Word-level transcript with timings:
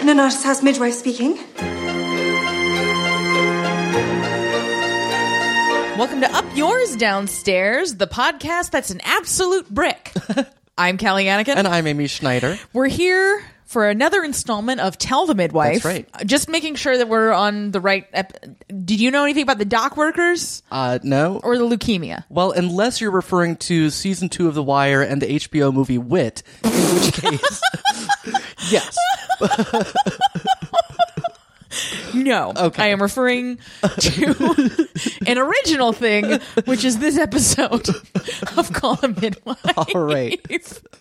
Nonnatus 0.00 0.44
House 0.44 0.62
Midwife 0.62 0.94
speaking. 0.94 1.36
Welcome 5.98 6.20
to 6.20 6.32
Up 6.32 6.44
Yours 6.56 6.94
Downstairs, 6.94 7.96
the 7.96 8.06
podcast 8.06 8.70
that's 8.70 8.90
an 8.90 9.00
absolute 9.02 9.68
brick. 9.68 10.12
I'm 10.78 10.96
Callie 10.96 11.24
Anakin. 11.24 11.56
And 11.56 11.66
I'm 11.66 11.88
Amy 11.88 12.06
Schneider. 12.06 12.56
We're 12.72 12.86
here 12.86 13.44
for 13.68 13.88
another 13.88 14.24
installment 14.24 14.80
of 14.80 14.96
Tell 14.98 15.26
the 15.26 15.34
Midwife. 15.34 15.82
That's 15.82 15.84
right. 15.84 16.08
Just 16.26 16.48
making 16.48 16.74
sure 16.76 16.96
that 16.96 17.06
we're 17.08 17.30
on 17.32 17.70
the 17.70 17.80
right. 17.80 18.06
Ep- 18.14 18.32
Did 18.68 18.98
you 18.98 19.10
know 19.10 19.24
anything 19.24 19.42
about 19.44 19.58
the 19.58 19.64
dock 19.66 19.96
workers 19.96 20.62
Uh, 20.70 20.98
no. 21.02 21.38
or 21.44 21.56
the 21.58 21.64
leukemia? 21.64 22.24
Well, 22.30 22.50
unless 22.52 23.00
you're 23.00 23.10
referring 23.10 23.56
to 23.56 23.90
season 23.90 24.30
two 24.30 24.48
of 24.48 24.54
The 24.54 24.62
Wire 24.62 25.02
and 25.02 25.20
the 25.22 25.26
HBO 25.26 25.72
movie 25.72 25.98
Wit, 25.98 26.42
in 26.64 26.70
which 26.70 27.12
case, 27.12 27.60
yes. 28.70 28.96
No. 32.14 32.52
Okay. 32.56 32.84
I 32.84 32.86
am 32.88 33.02
referring 33.02 33.58
to 33.82 34.88
an 35.26 35.38
original 35.38 35.92
thing, 35.92 36.40
which 36.64 36.84
is 36.84 36.98
this 36.98 37.16
episode 37.16 37.88
of 38.56 38.72
Call 38.72 38.96
the 38.96 39.08
Midwife. 39.08 39.94
All 39.94 40.00
right. 40.00 40.40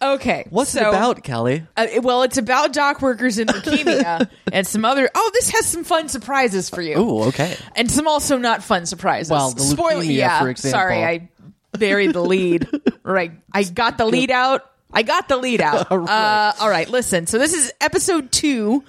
Okay. 0.01 0.45
What's 0.49 0.75
it 0.75 0.81
about, 0.81 1.23
Kelly? 1.23 1.65
Uh, 1.75 1.87
well, 2.01 2.23
it's 2.23 2.37
about 2.37 2.73
dock 2.73 3.01
workers 3.01 3.39
in 3.39 3.47
leukemia 3.47 4.29
and 4.51 4.67
some 4.67 4.85
other. 4.85 5.09
Oh, 5.13 5.31
this 5.33 5.49
has 5.51 5.65
some 5.65 5.83
fun 5.83 6.09
surprises 6.09 6.69
for 6.69 6.81
you. 6.81 6.95
Oh, 6.95 7.23
okay. 7.29 7.55
and 7.75 7.89
some 7.89 8.07
also 8.07 8.37
not 8.37 8.63
fun 8.63 8.85
surprises. 8.85 9.31
Well, 9.31 9.51
the 9.51 9.61
Spoiler, 9.61 10.03
leukemia, 10.03 10.15
yeah. 10.15 10.39
for 10.39 10.49
example. 10.49 10.79
Sorry, 10.79 11.03
I 11.03 11.29
buried 11.71 12.13
the 12.13 12.21
lead. 12.21 12.67
right, 13.03 13.31
I 13.51 13.63
got 13.63 13.97
the 13.97 14.05
lead 14.05 14.31
out. 14.31 14.69
I 14.91 15.03
got 15.03 15.27
the 15.27 15.37
lead 15.37 15.61
out. 15.61 15.91
All 15.91 15.97
right. 15.97 16.09
Uh, 16.09 16.53
all 16.61 16.69
right, 16.69 16.89
listen. 16.89 17.27
So 17.27 17.37
this 17.37 17.53
is 17.53 17.73
episode 17.81 18.31
two 18.31 18.83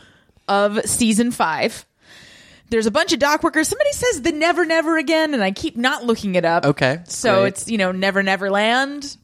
of 0.48 0.80
season 0.84 1.30
five. 1.30 1.84
There's 2.70 2.86
a 2.86 2.90
bunch 2.90 3.12
of 3.14 3.18
dock 3.18 3.42
workers. 3.42 3.68
Somebody 3.68 3.92
says 3.92 4.22
the 4.22 4.32
Never 4.32 4.64
Never 4.66 4.98
again, 4.98 5.32
and 5.34 5.42
I 5.42 5.52
keep 5.52 5.76
not 5.76 6.04
looking 6.04 6.34
it 6.34 6.44
up. 6.44 6.64
Okay, 6.66 6.98
so 7.06 7.40
great. 7.40 7.48
it's 7.48 7.68
you 7.70 7.78
know 7.78 7.92
Never 7.92 8.22
Never 8.22 8.50
Land. 8.50 9.16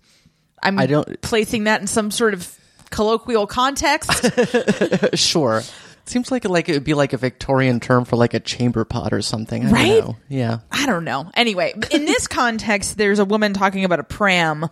I'm 0.63 0.79
I 0.79 0.87
don't- 0.87 1.21
placing 1.21 1.65
that 1.65 1.81
in 1.83 1.87
some 1.87 2.11
sort 2.11 2.33
of 2.35 2.59
colloquial 2.91 3.47
context. 3.47 4.11
Sure. 5.15 5.63
Seems 6.07 6.31
like 6.31 6.45
like 6.47 6.69
it 6.69 6.73
would 6.73 6.85
be 6.85 6.95
like 6.95 7.13
a 7.15 7.17
Victorian 7.17 7.81
term 7.81 8.05
for 8.05 8.17
like 8.17 8.35
a 8.35 8.41
chamber 8.41 8.85
pot 8.85 9.13
or 9.13 9.23
something. 9.23 9.67
I 9.67 9.71
Right? 9.71 9.87
Don't 10.01 10.09
know. 10.09 10.17
Yeah. 10.29 10.59
I 10.71 10.85
don't 10.87 11.05
know. 11.05 11.31
Anyway, 11.35 11.73
in 11.91 12.05
this 12.05 12.27
context, 12.27 12.97
there's 12.99 13.19
a 13.19 13.25
woman 13.25 13.55
talking 13.55 13.85
about 13.87 14.01
a 14.01 14.05
pram, 14.05 14.69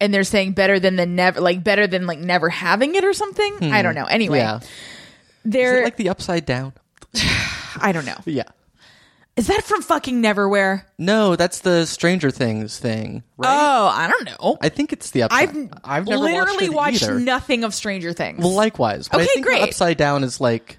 and 0.00 0.14
they're 0.14 0.22
saying 0.24 0.52
better 0.52 0.78
than 0.78 0.94
the 0.96 1.06
never, 1.06 1.40
like 1.40 1.64
better 1.64 1.86
than 1.88 2.06
like 2.06 2.18
never 2.20 2.48
having 2.48 2.94
it 2.94 3.04
or 3.04 3.12
something. 3.12 3.72
I 3.72 3.82
don't 3.82 3.94
know. 3.96 4.04
Anyway, 4.04 4.38
Hmm. 4.40 4.44
Yeah. 4.44 4.60
It 5.44 5.84
like 5.84 5.96
the 5.96 6.08
upside 6.08 6.44
down? 6.46 6.72
I 7.80 7.92
don't 7.92 8.06
know. 8.06 8.18
Yeah. 8.24 8.44
Is 9.36 9.46
that 9.46 9.62
from 9.64 9.80
fucking 9.80 10.22
Neverwhere? 10.22 10.82
No, 10.98 11.34
that's 11.36 11.60
the 11.60 11.86
Stranger 11.86 12.30
Things 12.30 12.78
thing, 12.78 13.22
right? 13.38 13.48
Oh, 13.48 13.86
I 13.86 14.06
don't 14.08 14.24
know. 14.26 14.58
I 14.60 14.68
think 14.68 14.92
it's 14.92 15.12
the 15.12 15.22
upside. 15.22 15.48
I've 15.48 15.68
I've 15.82 16.06
never 16.06 16.22
literally 16.24 16.68
watched, 16.68 17.02
watched, 17.08 17.14
nothing 17.22 17.64
of 17.64 17.72
Stranger 17.74 18.12
Things. 18.12 18.40
Well, 18.40 18.52
likewise. 18.54 19.08
But 19.08 19.20
I 19.20 19.24
Okay, 19.24 19.40
great. 19.40 19.62
upside 19.62 19.96
down 19.96 20.24
is 20.24 20.40
like. 20.40 20.78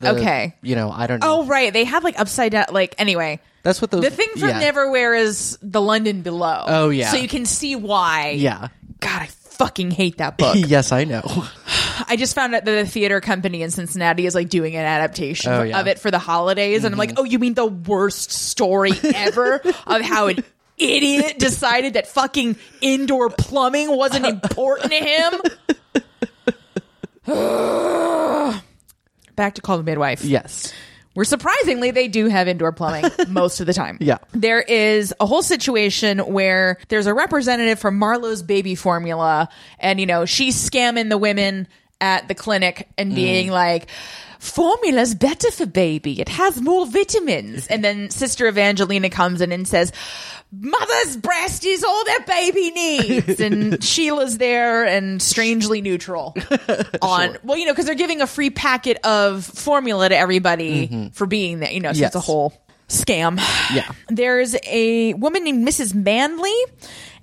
The, 0.00 0.10
Okay. 0.10 0.54
You 0.62 0.76
know, 0.76 0.92
I 0.92 1.08
don't 1.08 1.18
know. 1.20 1.40
oh, 1.40 1.46
right. 1.46 1.72
They 1.72 1.82
have 1.84 2.04
like 2.04 2.20
upside 2.20 2.52
down. 2.52 2.66
Like 2.70 2.94
anyway, 2.98 3.40
That's 3.64 3.80
what 3.82 3.90
those. 3.90 4.02
the 4.04 4.10
thing 4.10 4.28
from 4.36 4.50
yeah. 4.50 4.70
Neverwhere 4.70 5.18
is 5.20 5.58
the 5.60 5.80
London 5.80 6.22
Below. 6.22 6.64
Oh, 6.68 6.90
yeah. 6.90 7.10
So 7.10 7.16
you 7.16 7.26
can 7.26 7.46
see 7.46 7.74
why. 7.74 8.30
Yeah. 8.36 8.68
God, 9.00 9.22
I 9.22 9.26
fucking 9.58 9.90
hate 9.90 10.18
that 10.18 10.38
book. 10.38 10.54
yes, 10.56 10.92
I 10.92 11.04
know. 11.04 11.22
I 12.08 12.16
just 12.16 12.34
found 12.34 12.54
out 12.54 12.64
that 12.64 12.84
the 12.84 12.86
theater 12.90 13.20
company 13.20 13.62
in 13.62 13.70
Cincinnati 13.70 14.24
is 14.26 14.34
like 14.34 14.48
doing 14.48 14.74
an 14.76 14.84
adaptation 14.84 15.52
Oh, 15.52 15.62
yeah. 15.62 15.72
Mm-hmm. 15.72 15.80
of 15.80 15.86
it 15.88 15.98
for 15.98 16.10
the 16.10 16.18
holidays, 16.18 16.84
and 16.84 16.94
I'm 16.94 16.98
like, 16.98 17.12
oh, 17.18 17.24
you 17.24 17.38
mean 17.38 17.54
the 17.54 17.66
worst 17.66 18.30
story 18.32 18.92
ever 19.14 19.60
of 19.86 20.02
how 20.02 20.28
an 20.28 20.44
idiot 20.76 21.38
decided 21.38 21.94
that 21.94 22.06
fucking 22.06 22.56
indoor 22.80 23.30
plumbing 23.30 23.94
wasn't 23.94 24.24
important 24.26 24.92
to 24.92 24.98
him? 24.98 25.34
Back 29.36 29.54
to 29.56 29.60
call 29.62 29.76
the 29.78 29.84
midwife. 29.84 30.24
yes. 30.24 30.72
Where 31.18 31.24
surprisingly, 31.24 31.90
they 31.90 32.06
do 32.06 32.28
have 32.28 32.46
indoor 32.46 32.70
plumbing 32.70 33.10
most 33.28 33.58
of 33.58 33.66
the 33.66 33.72
time. 33.72 33.98
Yeah. 34.00 34.18
There 34.34 34.60
is 34.60 35.12
a 35.18 35.26
whole 35.26 35.42
situation 35.42 36.20
where 36.20 36.78
there's 36.90 37.08
a 37.08 37.12
representative 37.12 37.80
from 37.80 37.98
Marlowe's 37.98 38.44
baby 38.44 38.76
formula, 38.76 39.48
and, 39.80 39.98
you 39.98 40.06
know, 40.06 40.26
she's 40.26 40.54
scamming 40.54 41.08
the 41.08 41.18
women 41.18 41.66
at 42.00 42.28
the 42.28 42.36
clinic 42.36 42.86
and 42.96 43.10
mm. 43.10 43.16
being 43.16 43.50
like, 43.50 43.88
Formula's 44.38 45.16
better 45.16 45.50
for 45.50 45.66
baby. 45.66 46.20
It 46.20 46.28
has 46.28 46.60
more 46.60 46.86
vitamins. 46.86 47.66
And 47.66 47.82
then 47.82 48.10
Sister 48.10 48.46
Evangelina 48.46 49.10
comes 49.10 49.40
in 49.40 49.50
and 49.50 49.66
says, 49.66 49.90
Mother's 50.50 51.16
breast 51.18 51.66
is 51.66 51.84
all 51.84 52.04
that 52.04 52.24
baby 52.26 52.70
needs. 52.70 53.40
And 53.48 53.82
Sheila's 53.84 54.38
there 54.38 54.84
and 54.84 55.22
strangely 55.22 55.80
neutral 55.80 56.34
on, 57.02 57.36
well, 57.42 57.56
you 57.56 57.66
know, 57.66 57.72
because 57.72 57.86
they're 57.86 57.94
giving 57.94 58.20
a 58.20 58.26
free 58.26 58.50
packet 58.50 58.98
of 59.04 59.44
formula 59.44 60.08
to 60.08 60.16
everybody 60.16 60.88
mm-hmm. 60.88 61.08
for 61.08 61.26
being 61.26 61.60
there, 61.60 61.70
you 61.70 61.80
know, 61.80 61.92
so 61.92 62.04
it's 62.04 62.14
a 62.14 62.20
whole 62.20 62.52
scam. 62.88 63.36
Yeah. 63.72 63.90
There's 64.08 64.56
a 64.66 65.14
woman 65.14 65.44
named 65.44 65.66
Mrs. 65.66 65.94
Manley, 65.94 66.56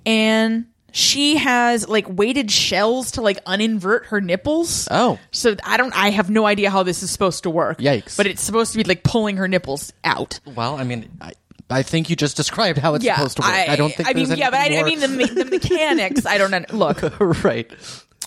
and 0.04 0.66
she 0.92 1.36
has 1.36 1.86
like 1.88 2.06
weighted 2.08 2.50
shells 2.50 3.12
to 3.12 3.22
like 3.22 3.44
uninvert 3.44 4.06
her 4.06 4.20
nipples. 4.20 4.88
Oh. 4.90 5.18
So 5.32 5.56
I 5.62 5.76
don't 5.76 5.94
I 5.94 6.10
have 6.10 6.30
no 6.30 6.46
idea 6.46 6.70
how 6.70 6.82
this 6.84 7.02
is 7.02 7.10
supposed 7.10 7.42
to 7.42 7.50
work. 7.50 7.78
Yikes. 7.78 8.16
But 8.16 8.26
it's 8.26 8.42
supposed 8.42 8.72
to 8.72 8.78
be 8.78 8.84
like 8.84 9.02
pulling 9.02 9.36
her 9.36 9.48
nipples 9.48 9.92
out. 10.04 10.40
Well, 10.46 10.76
I 10.76 10.84
mean, 10.84 11.10
I, 11.20 11.32
I 11.68 11.82
think 11.82 12.10
you 12.10 12.16
just 12.16 12.36
described 12.36 12.78
how 12.78 12.94
it's 12.94 13.04
yeah. 13.04 13.16
supposed 13.16 13.36
to 13.38 13.42
work. 13.42 13.50
I, 13.50 13.76
don't 13.76 13.92
think 13.92 14.08
I 14.08 14.12
mean 14.12 14.28
yeah, 14.36 14.50
but 14.50 14.60
I, 14.60 14.78
I 14.78 14.82
mean 14.84 15.00
the 15.00 15.08
the 15.08 15.44
mechanics 15.50 16.24
I 16.26 16.38
don't 16.38 16.50
know. 16.50 16.64
Look, 16.72 17.02
right. 17.44 17.70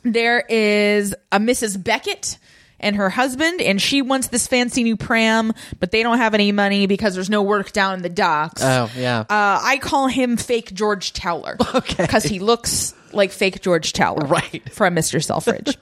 there 0.04 0.44
is 0.50 1.16
a 1.32 1.40
Mrs. 1.40 1.82
Beckett 1.82 2.38
and 2.80 2.96
her 2.96 3.10
husband, 3.10 3.62
and 3.62 3.82
she 3.82 4.02
wants 4.02 4.28
this 4.28 4.48
fancy 4.48 4.84
new 4.84 4.98
pram, 4.98 5.54
but 5.80 5.92
they 5.92 6.04
don't 6.04 6.18
have 6.18 6.34
any 6.34 6.52
money 6.52 6.88
because 6.88 7.14
there's 7.14 7.30
no 7.30 7.42
work 7.44 7.72
down 7.72 7.96
in 7.96 8.02
the 8.02 8.10
docks. 8.10 8.62
Oh, 8.64 8.90
yeah. 8.96 9.20
Uh, 9.22 9.26
I 9.30 9.80
call 9.82 10.08
him 10.08 10.38
fake 10.38 10.74
George 10.74 11.14
Towler. 11.14 11.58
Okay. 11.76 12.04
Because 12.04 12.24
he 12.24 12.40
looks 12.40 12.94
like 13.14 13.32
fake 13.32 13.62
George 13.62 13.94
Towler. 13.94 14.26
Right. 14.28 14.72
From 14.72 14.96
Mr. 14.96 15.24
Selfridge. 15.24 15.78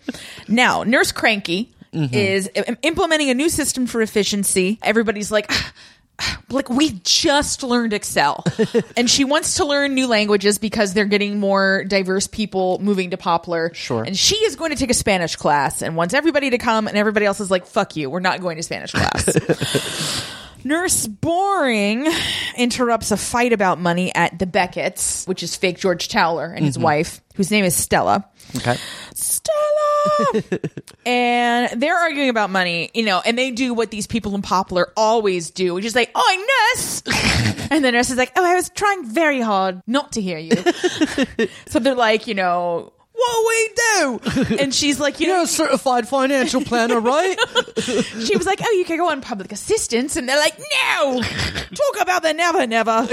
now, 0.47 0.84
Nurse 0.84 1.12
Cranky 1.12 1.72
Mm-hmm. 1.94 2.13
is 2.13 2.50
implementing 2.84 3.29
a 3.29 3.34
new 3.34 3.47
system 3.47 3.88
for 3.88 4.01
efficiency. 4.01 4.78
Everybody's 4.84 5.31
like, 5.31 5.45
"Ah, 5.50 5.74
ah," 5.74 5.74
like 6.50 6.69
we 6.69 7.00
just 7.03 7.63
learned 7.63 7.94
Excel. 7.94 8.44
and 8.97 9.09
she 9.09 9.23
wants 9.23 9.55
to 9.55 9.66
learn 9.66 9.94
new 9.94 10.07
languages 10.07 10.57
because 10.57 10.94
they're 10.94 11.05
getting 11.05 11.39
more 11.39 11.83
diverse 11.85 12.28
people 12.28 12.79
moving 12.79 13.11
to 13.11 13.17
Poplar. 13.17 13.72
Sure. 13.73 14.03
And 14.03 14.17
she 14.17 14.35
is 14.38 14.56
going 14.56 14.72
to 14.72 14.77
take 14.77 14.89
a 14.89 14.95
Spanish 14.95 15.35
class 15.35 15.81
and 15.81 15.95
wants 15.95 16.13
everybody 16.13 16.51
to 16.51 16.57
come, 16.57 16.88
and 16.88 16.97
everybody 16.97 17.25
else 17.25 17.39
is 17.39 17.51
like, 17.51 17.66
fuck 17.66 17.95
you, 17.95 18.09
we're 18.09 18.19
not 18.19 18.41
going 18.41 18.57
to 18.57 18.63
Spanish 18.63 18.91
class. 18.91 20.33
Nurse 20.67 21.07
Boring 21.07 22.11
interrupts 22.57 23.11
a 23.11 23.17
fight 23.17 23.53
about 23.53 23.79
money 23.79 24.13
at 24.13 24.38
the 24.38 24.45
Beckett's, 24.45 25.25
which 25.25 25.41
is 25.41 25.55
fake 25.55 25.78
George 25.78 26.09
Towler 26.09 26.51
and 26.51 26.66
his 26.66 26.75
mm-hmm. 26.75 26.83
wife, 26.83 27.22
whose 27.35 27.50
name 27.50 27.63
is 27.63 27.73
Stella. 27.73 28.28
Okay. 28.53 28.75
Stella! 29.16 30.44
and 31.06 31.81
they're 31.81 31.95
arguing 31.95 32.27
about 32.27 32.50
money, 32.50 32.91
you 32.94 33.03
know, 33.03 33.22
and 33.25 33.38
they 33.38 33.51
do 33.51 33.73
what 33.73 33.91
these 33.91 34.07
people 34.07 34.35
in 34.35 34.41
Poplar 34.41 34.91
always 34.97 35.51
do, 35.51 35.73
which 35.73 35.85
is 35.85 35.95
like, 35.95 36.11
oh, 36.13 36.73
nurse! 36.75 37.01
and 37.72 37.83
the 37.83 37.91
nurse 37.91 38.09
is 38.09 38.17
like, 38.17 38.33
oh, 38.35 38.45
I 38.45 38.56
was 38.56 38.69
trying 38.69 39.06
very 39.06 39.39
hard 39.39 39.81
not 39.88 40.13
to 40.13 40.22
hear 40.22 40.38
you. 40.38 40.51
so 41.67 41.79
they're 41.79 41.95
like, 41.95 42.27
you 42.27 42.35
know, 42.35 42.91
what 43.17 43.47
we 43.47 43.69
do? 43.75 44.55
And 44.59 44.73
she's 44.73 45.00
like, 45.00 45.19
you 45.19 45.28
know, 45.28 45.35
You're 45.35 45.44
a 45.44 45.47
certified 45.47 46.07
financial 46.07 46.61
planner, 46.61 47.00
right? 47.00 47.38
she 47.78 48.36
was 48.36 48.45
like, 48.45 48.59
"Oh, 48.63 48.71
you 48.71 48.86
can 48.86 48.97
go 48.97 49.09
on 49.09 49.21
public 49.21 49.51
assistance," 49.51 50.15
and 50.15 50.27
they're 50.27 50.39
like, 50.39 50.57
"No, 50.59 51.21
talk 51.21 52.01
about 52.01 52.24
the 52.24 52.33
never, 52.33 52.65
never." 52.68 52.91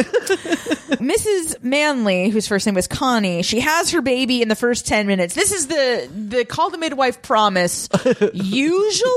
Mrs. 1.01 1.63
Manley, 1.63 2.29
whose 2.31 2.47
first 2.47 2.67
name 2.67 2.75
was 2.75 2.87
Connie, 2.87 3.43
she 3.43 3.61
has 3.61 3.91
her 3.91 4.03
baby 4.03 4.43
in 4.43 4.49
the 4.49 4.57
first 4.57 4.87
ten 4.87 5.07
minutes. 5.07 5.35
This 5.35 5.53
is 5.53 5.67
the 5.67 6.09
the 6.15 6.45
call 6.45 6.71
the 6.71 6.79
midwife 6.79 7.23
promise. 7.23 7.89
Usually. 8.33 9.11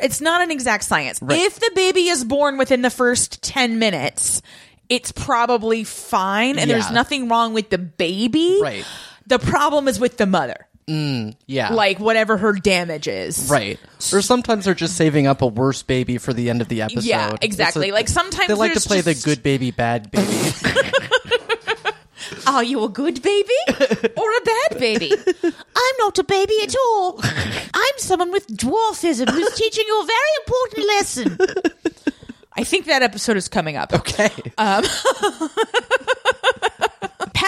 It's 0.00 0.20
not 0.20 0.40
an 0.42 0.50
exact 0.50 0.84
science. 0.84 1.20
If 1.22 1.60
the 1.60 1.70
baby 1.74 2.08
is 2.08 2.24
born 2.24 2.58
within 2.58 2.82
the 2.82 2.90
first 2.90 3.42
10 3.42 3.78
minutes, 3.78 4.42
it's 4.88 5.12
probably 5.12 5.84
fine 5.84 6.58
and 6.58 6.68
there's 6.68 6.90
nothing 6.90 7.28
wrong 7.28 7.54
with 7.54 7.70
the 7.70 7.78
baby. 7.78 8.58
Right. 8.60 8.84
The 9.32 9.38
problem 9.38 9.88
is 9.88 9.98
with 9.98 10.18
the 10.18 10.26
mother. 10.26 10.66
Mm, 10.86 11.34
yeah. 11.46 11.72
Like 11.72 11.98
whatever 11.98 12.36
her 12.36 12.52
damage 12.52 13.08
is. 13.08 13.48
Right. 13.50 13.80
Or 14.12 14.20
sometimes 14.20 14.66
they're 14.66 14.74
just 14.74 14.94
saving 14.94 15.26
up 15.26 15.40
a 15.40 15.46
worse 15.46 15.82
baby 15.82 16.18
for 16.18 16.34
the 16.34 16.50
end 16.50 16.60
of 16.60 16.68
the 16.68 16.82
episode. 16.82 17.04
Yeah, 17.04 17.34
exactly. 17.40 17.88
a- 17.88 17.94
like 17.94 18.08
sometimes 18.08 18.48
they 18.48 18.52
like 18.54 18.74
to 18.74 18.80
play 18.80 19.00
just- 19.00 19.24
the 19.24 19.30
good 19.30 19.42
baby, 19.42 19.70
bad 19.70 20.10
baby. 20.10 20.28
Are 22.46 22.62
you 22.62 22.84
a 22.84 22.90
good 22.90 23.22
baby 23.22 23.54
or 23.70 24.30
a 24.30 24.40
bad 24.44 24.78
baby? 24.78 25.12
I'm 25.14 25.94
not 26.00 26.18
a 26.18 26.24
baby 26.24 26.56
at 26.62 26.74
all. 26.76 27.20
I'm 27.22 27.98
someone 27.98 28.32
with 28.32 28.46
dwarfism 28.48 29.30
who's 29.30 29.54
teaching 29.56 29.84
you 29.86 30.02
a 30.02 30.06
very 30.06 30.36
important 30.44 30.86
lesson. 30.88 31.38
I 32.54 32.64
think 32.64 32.84
that 32.86 33.00
episode 33.02 33.38
is 33.38 33.48
coming 33.48 33.76
up. 33.76 33.94
Okay. 33.94 34.28
Um, 34.58 34.84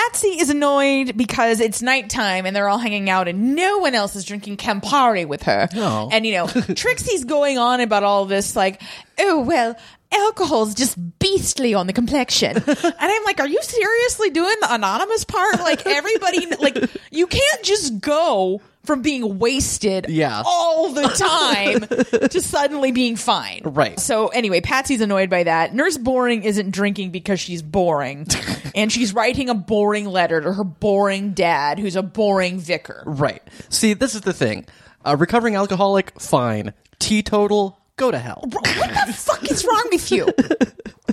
Patsy 0.05 0.41
is 0.41 0.51
annoyed 0.51 1.17
because 1.17 1.61
it's 1.61 1.81
nighttime 1.81 2.47
and 2.47 2.55
they're 2.55 2.69
all 2.69 2.79
hanging 2.79 3.09
out 3.09 3.29
and 3.29 3.55
no 3.55 3.79
one 3.79 3.95
else 3.95 4.17
is 4.17 4.25
drinking 4.25 4.57
Campari 4.57 5.27
with 5.27 5.45
her. 5.45 5.69
Oh. 5.75 6.09
And, 6.13 6.27
you 6.27 6.33
know, 6.33 6.47
Trixie's 6.75 7.25
going 7.25 7.59
on 7.59 7.81
about 7.81 8.03
all 8.03 8.25
this, 8.25 8.57
like, 8.57 8.83
oh, 9.19 9.41
well, 9.41 9.77
alcohol's 10.13 10.75
just 10.75 10.99
beastly 11.19 11.75
on 11.75 11.87
the 11.87 11.93
complexion. 11.93 12.57
and 12.67 12.95
I'm 12.99 13.25
like, 13.25 13.41
are 13.41 13.49
you 13.49 13.63
seriously 13.63 14.31
doing 14.31 14.57
the 14.61 14.75
anonymous 14.75 15.25
part? 15.25 15.61
Like, 15.61 15.87
everybody, 15.87 16.47
like, 16.57 16.91
you 17.11 17.27
can't 17.27 17.63
just 17.63 18.01
go 18.01 18.61
from 18.85 19.03
being 19.03 19.39
wasted 19.39 20.07
Yeah. 20.09 20.43
all 20.45 20.91
the 20.93 21.03
time 22.21 22.29
to 22.29 22.41
suddenly 22.41 22.93
being 22.93 23.17
fine. 23.17 23.63
Right. 23.65 23.99
So 23.99 24.29
anyway, 24.29 24.61
Patsy's 24.61 25.01
annoyed 25.01 25.31
by 25.31 25.45
that. 25.45 25.75
Nurse 25.75 25.97
Boring 25.99 26.45
isn't 26.45 26.71
drinking 26.71 27.11
because 27.11 27.41
she's 27.41 27.63
boring. 27.63 28.27
and 28.75 28.93
she's 28.93 29.13
writing 29.15 29.49
a 29.49 29.55
boring 29.55 30.07
letter 30.07 30.41
to 30.41 30.53
her 30.53 30.65
boring 30.65 31.33
dad, 31.33 31.79
who's 31.79 31.97
a 31.97 32.03
boring 32.03 32.59
vicar. 32.59 33.03
right. 33.07 33.43
See, 33.69 33.95
this 33.95 34.15
is 34.15 34.21
the 34.23 34.33
thing. 34.33 34.67
A 35.05 35.17
recovering 35.17 35.55
alcoholic, 35.55 36.19
fine. 36.21 36.73
Teetotal, 36.99 37.79
go 37.97 38.11
to 38.11 38.19
hell. 38.19 38.45
What 38.51 38.65
the 38.65 39.13
fuck 39.17 39.51
is 39.51 39.65
wrong 39.65 39.89
with 39.93 40.11
you? 40.11 40.25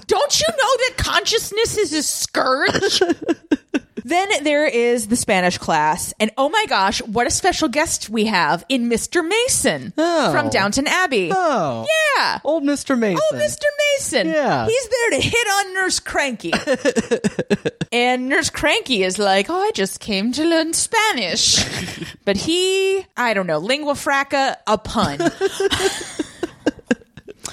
Don't 0.08 0.40
you 0.40 0.48
know 0.50 0.78
that 0.78 0.94
consciousness 0.98 1.78
is 1.78 1.94
a 1.94 2.04
scourge? 2.04 3.02
Then 4.04 4.30
there 4.44 4.66
is 4.66 5.08
the 5.08 5.16
Spanish 5.16 5.58
class, 5.58 6.14
and 6.20 6.32
oh 6.38 6.50
my 6.50 6.66
gosh, 6.68 7.02
what 7.04 7.28
a 7.28 7.32
special 7.32 7.68
guest 7.70 8.10
we 8.10 8.26
have 8.26 8.64
in 8.70 8.90
Mr. 8.90 9.28
Mason 9.28 9.94
Oh. 9.98 10.32
from 10.32 10.50
Downton 10.50 10.88
Abbey. 10.88 11.32
Oh. 11.34 11.86
Yeah. 12.18 12.40
Old 12.44 12.64
Mr. 12.64 12.98
Mason. 12.98 13.22
Oh, 13.32 13.36
Mr. 13.36 13.66
Mason. 13.98 14.28
Yeah. 14.28 14.66
He's 14.68 14.88
there 14.90 15.10
to 15.12 15.22
hit 15.28 15.48
on 15.48 15.74
Nurse 15.74 16.00
Cranky. 16.00 16.54
and 17.92 18.30
Nurse 18.30 18.50
Cranky 18.50 19.04
is 19.04 19.18
like, 19.20 19.50
oh, 19.50 19.56
I 19.60 19.72
just 19.74 20.00
came 20.00 20.32
to 20.34 20.44
learn 20.46 20.74
Spanish. 20.74 21.64
but 22.26 22.38
he, 22.38 23.06
I 23.18 23.34
don't 23.34 23.48
know, 23.48 23.58
lingua 23.60 23.96
franca, 23.96 24.58
a 24.68 24.78
pun. 24.78 25.20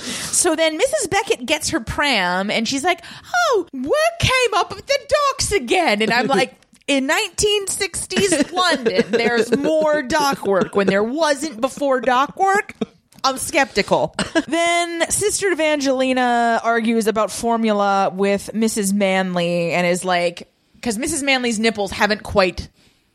So 0.09 0.57
then 0.57 0.79
Mrs. 0.79 1.11
Beckett 1.11 1.47
gets 1.47 1.71
her 1.71 1.81
pram 1.81 2.51
and 2.51 2.67
she's 2.67 2.85
like, 2.85 3.05
Oh, 3.35 3.67
work 3.73 4.19
came 4.21 4.55
up 4.55 4.73
at 4.73 4.87
the 4.87 4.99
docks 5.31 5.53
again. 5.53 6.03
And 6.03 6.13
I'm 6.13 6.27
like, 6.39 6.55
in 6.87 7.07
1960s 7.09 8.53
London, 8.53 9.05
there's 9.11 9.57
more 9.57 10.03
dock 10.03 10.47
work 10.47 10.75
when 10.75 10.87
there 10.87 11.03
wasn't 11.05 11.61
before 11.61 12.01
dock 12.01 12.39
work. 12.39 12.75
I'm 13.25 13.37
skeptical. 13.37 14.15
then 14.47 15.11
Sister 15.11 15.51
Evangelina 15.51 16.61
argues 16.63 17.07
about 17.07 17.31
formula 17.31 18.11
with 18.15 18.51
Mrs. 18.55 18.93
Manley 18.95 19.73
and 19.73 19.87
is 19.87 20.05
like, 20.05 20.51
because 20.77 20.97
Mrs. 20.97 21.23
Manley's 21.25 21.59
nipples 21.59 21.91
haven't 21.91 22.23
quite 22.23 22.69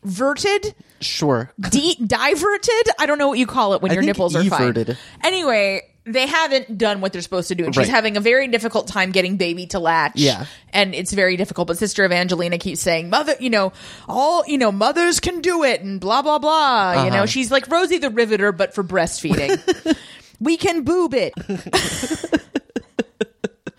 verted 0.04 0.74
Sure. 1.00 1.50
de- 1.58 1.96
diverted. 2.06 2.88
I 2.98 3.06
don't 3.06 3.18
know 3.18 3.28
what 3.28 3.38
you 3.38 3.46
call 3.46 3.72
it 3.74 3.82
when 3.82 3.90
I 3.90 3.94
your 3.94 4.02
nipples 4.02 4.36
are 4.36 4.42
everted. 4.42 4.86
fine. 4.88 4.96
Anyway, 5.22 5.82
they 6.06 6.26
haven't 6.26 6.76
done 6.76 7.00
what 7.00 7.12
they're 7.12 7.22
supposed 7.22 7.48
to 7.48 7.54
do, 7.54 7.64
and 7.64 7.74
she's 7.74 7.86
Right. 7.86 7.94
having 7.94 8.16
a 8.16 8.20
very 8.20 8.46
difficult 8.48 8.86
time 8.88 9.10
getting 9.10 9.36
baby 9.36 9.66
to 9.68 9.78
latch. 9.78 10.12
Yeah. 10.16 10.46
and 10.72 10.94
it's 10.94 11.12
very 11.12 11.36
difficult. 11.36 11.68
But 11.68 11.78
Sister 11.78 12.04
Evangelina 12.04 12.58
keeps 12.58 12.80
saying, 12.80 13.08
"Mother, 13.10 13.34
you 13.40 13.48
know, 13.50 13.72
all 14.08 14.44
you 14.46 14.58
know, 14.58 14.70
mothers 14.72 15.20
can 15.20 15.40
do 15.40 15.62
it," 15.64 15.80
and 15.82 16.00
blah 16.00 16.20
blah 16.22 16.38
blah. 16.38 17.04
You 17.04 17.10
know, 17.10 17.16
Uh-huh. 17.18 17.26
she's 17.26 17.50
like 17.50 17.70
Rosie 17.70 17.98
the 17.98 18.10
Riveter, 18.10 18.52
but 18.52 18.74
for 18.74 18.82
breastfeeding. 18.84 19.96
we 20.40 20.56
can 20.56 20.82
boob 20.82 21.14
it. 21.14 21.32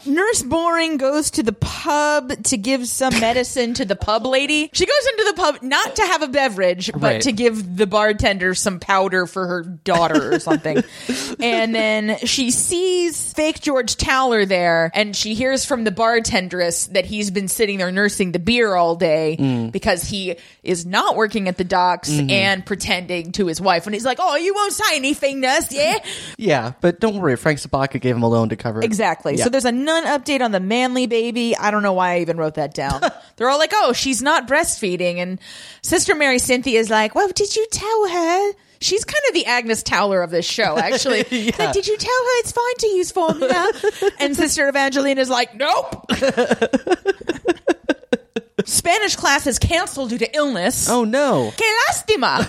Nurse 0.05 0.43
Boring 0.43 0.97
goes 0.97 1.31
to 1.31 1.43
the 1.43 1.53
pub 1.53 2.43
to 2.45 2.57
give 2.57 2.87
some 2.87 3.19
medicine 3.19 3.73
to 3.75 3.85
the 3.85 3.95
pub 3.95 4.25
lady. 4.25 4.69
She 4.73 4.85
goes 4.85 5.07
into 5.11 5.33
the 5.35 5.41
pub 5.41 5.63
not 5.63 5.95
to 5.95 6.01
have 6.03 6.21
a 6.21 6.27
beverage, 6.27 6.91
but 6.93 7.01
Right. 7.01 7.21
to 7.21 7.31
give 7.31 7.77
the 7.77 7.87
bartender 7.87 8.53
some 8.55 8.79
powder 8.79 9.25
for 9.25 9.47
her 9.47 9.63
daughter 9.63 10.33
or 10.33 10.39
something. 10.39 10.83
and 11.39 11.73
then 11.73 12.17
she 12.19 12.51
sees 12.51 13.33
fake 13.33 13.61
George 13.61 13.95
Towler 13.95 14.45
there, 14.45 14.91
and 14.93 15.15
she 15.15 15.33
hears 15.33 15.65
from 15.65 15.83
the 15.83 15.91
bartenderess 15.91 16.87
that 16.87 17.05
he's 17.05 17.31
been 17.31 17.47
sitting 17.47 17.77
there 17.77 17.91
nursing 17.91 18.31
the 18.31 18.39
beer 18.39 18.75
all 18.75 18.95
day 18.95 19.37
mm. 19.39 19.71
because 19.71 20.03
he 20.03 20.35
is 20.63 20.85
not 20.85 21.15
working 21.15 21.47
at 21.47 21.57
the 21.57 21.63
docks 21.63 22.09
mm-hmm. 22.09 22.29
and 22.29 22.65
pretending 22.65 23.31
to 23.33 23.47
his 23.47 23.61
wife. 23.61 23.85
And 23.85 23.93
he's 23.93 24.05
like, 24.05 24.17
Oh, 24.21 24.35
you 24.35 24.53
won't 24.53 24.73
say 24.73 24.95
anything, 24.95 25.41
nurse, 25.41 25.71
yeah? 25.71 25.97
Yeah, 26.37 26.73
but 26.81 26.99
don't 26.99 27.17
worry. 27.17 27.35
Frank 27.37 27.59
Sobotka 27.59 27.99
gave 27.99 28.15
him 28.15 28.23
a 28.23 28.27
loan 28.27 28.49
to 28.49 28.55
cover 28.55 28.79
it. 28.79 28.85
Exactly. 28.85 29.37
Yeah. 29.37 29.45
So 29.45 29.49
there's 29.49 29.65
a 29.65 29.71
update 30.03 30.41
on 30.41 30.51
the 30.51 30.59
Manley 30.59 31.07
baby. 31.07 31.55
I 31.55 31.71
don't 31.71 31.81
know 31.83 31.93
why 31.93 32.15
I 32.15 32.19
even 32.19 32.37
wrote 32.37 32.55
that 32.55 32.73
down. 32.73 33.01
They're 33.37 33.49
all 33.49 33.57
like, 33.57 33.71
oh, 33.73 33.93
she's 33.93 34.21
not 34.21 34.47
breastfeeding. 34.47 35.17
And 35.17 35.39
Sister 35.81 36.13
Mary 36.15 36.39
Cynthia 36.39 36.79
is 36.79 36.89
like, 36.89 37.15
well, 37.15 37.29
did 37.29 37.55
you 37.55 37.65
tell 37.71 38.09
her? 38.09 38.51
She's 38.81 39.05
kind 39.05 39.23
of 39.29 39.33
the 39.33 39.45
Agnes 39.45 39.81
Towler 39.81 40.21
of 40.21 40.29
this 40.31 40.45
show, 40.45 40.77
actually. 40.77 41.25
Yeah. 41.31 41.55
Like, 41.57 41.73
did 41.73 41.87
you 41.87 41.97
tell 41.97 42.11
her 42.11 42.39
it's 42.39 42.51
fine 42.51 42.75
to 42.79 42.87
use 42.87 43.11
formula? 43.11 43.71
and 44.19 44.35
Sister 44.35 44.67
Evangelina 44.67 45.21
is 45.21 45.29
like, 45.29 45.55
nope. 45.55 46.05
Spanish 48.65 49.15
class 49.15 49.47
is 49.47 49.59
canceled 49.59 50.09
due 50.09 50.17
to 50.17 50.35
illness. 50.35 50.89
Oh 50.89 51.03
no. 51.03 51.53
Que 51.55 51.65
lástima. 51.87 52.39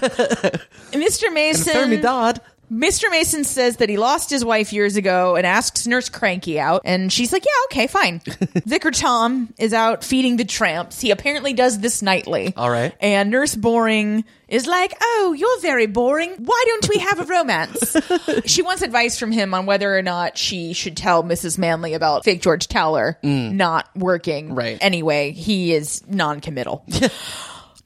Mr. 0.93 1.33
Mason. 1.33 1.75
Enfermedad. 1.75 2.41
Mr. 2.71 3.11
Mason 3.11 3.45
says 3.45 3.77
that 3.77 3.89
he 3.89 3.97
lost 3.97 4.29
his 4.29 4.45
wife 4.45 4.73
years 4.73 4.97
ago 4.97 5.37
and 5.37 5.47
asks 5.47 5.87
Nurse 5.87 6.09
Cranky 6.09 6.59
out, 6.59 6.83
and 6.85 7.13
she's 7.13 7.33
like, 7.33 7.45
"Yeah, 7.45 7.65
okay, 7.67 7.87
fine." 7.87 8.21
Vicar 8.67 8.91
Tom 8.91 9.53
is 9.59 9.73
out 9.73 10.03
feeding 10.03 10.37
the 10.37 10.45
tramps. 10.45 11.01
He 11.01 11.11
apparently 11.11 11.53
does 11.53 11.79
this 11.79 12.03
nightly. 12.03 12.53
All 12.57 12.71
right. 12.71 12.95
And 13.01 13.31
Nurse 13.31 13.55
Boring 13.55 14.25
is 14.49 14.67
like, 14.67 14.95
"Oh, 15.01 15.35
you're 15.37 15.61
very 15.61 15.87
boring. 15.87 16.35
Why 16.39 16.65
don't 16.67 16.89
we 16.89 16.99
have 16.99 17.21
a 17.21 17.25
romance?" 17.25 17.97
she 18.47 18.63
wants 18.63 18.83
advice 18.83 19.19
from 19.19 19.31
him 19.31 19.55
on 19.55 19.67
whether 19.67 19.97
or 19.97 20.03
not 20.03 20.37
she 20.37 20.73
should 20.73 20.97
tell 20.97 21.23
Mrs. 21.23 21.59
Manley 21.59 21.95
about 21.95 22.25
fake 22.25 22.43
George 22.43 22.67
Towler 22.67 23.19
mm. 23.23 23.53
not 23.53 23.89
working. 23.95 24.55
Right. 24.55 24.79
Anyway, 24.81 25.31
he 25.31 25.73
is 25.73 26.03
non-committal. 26.09 26.85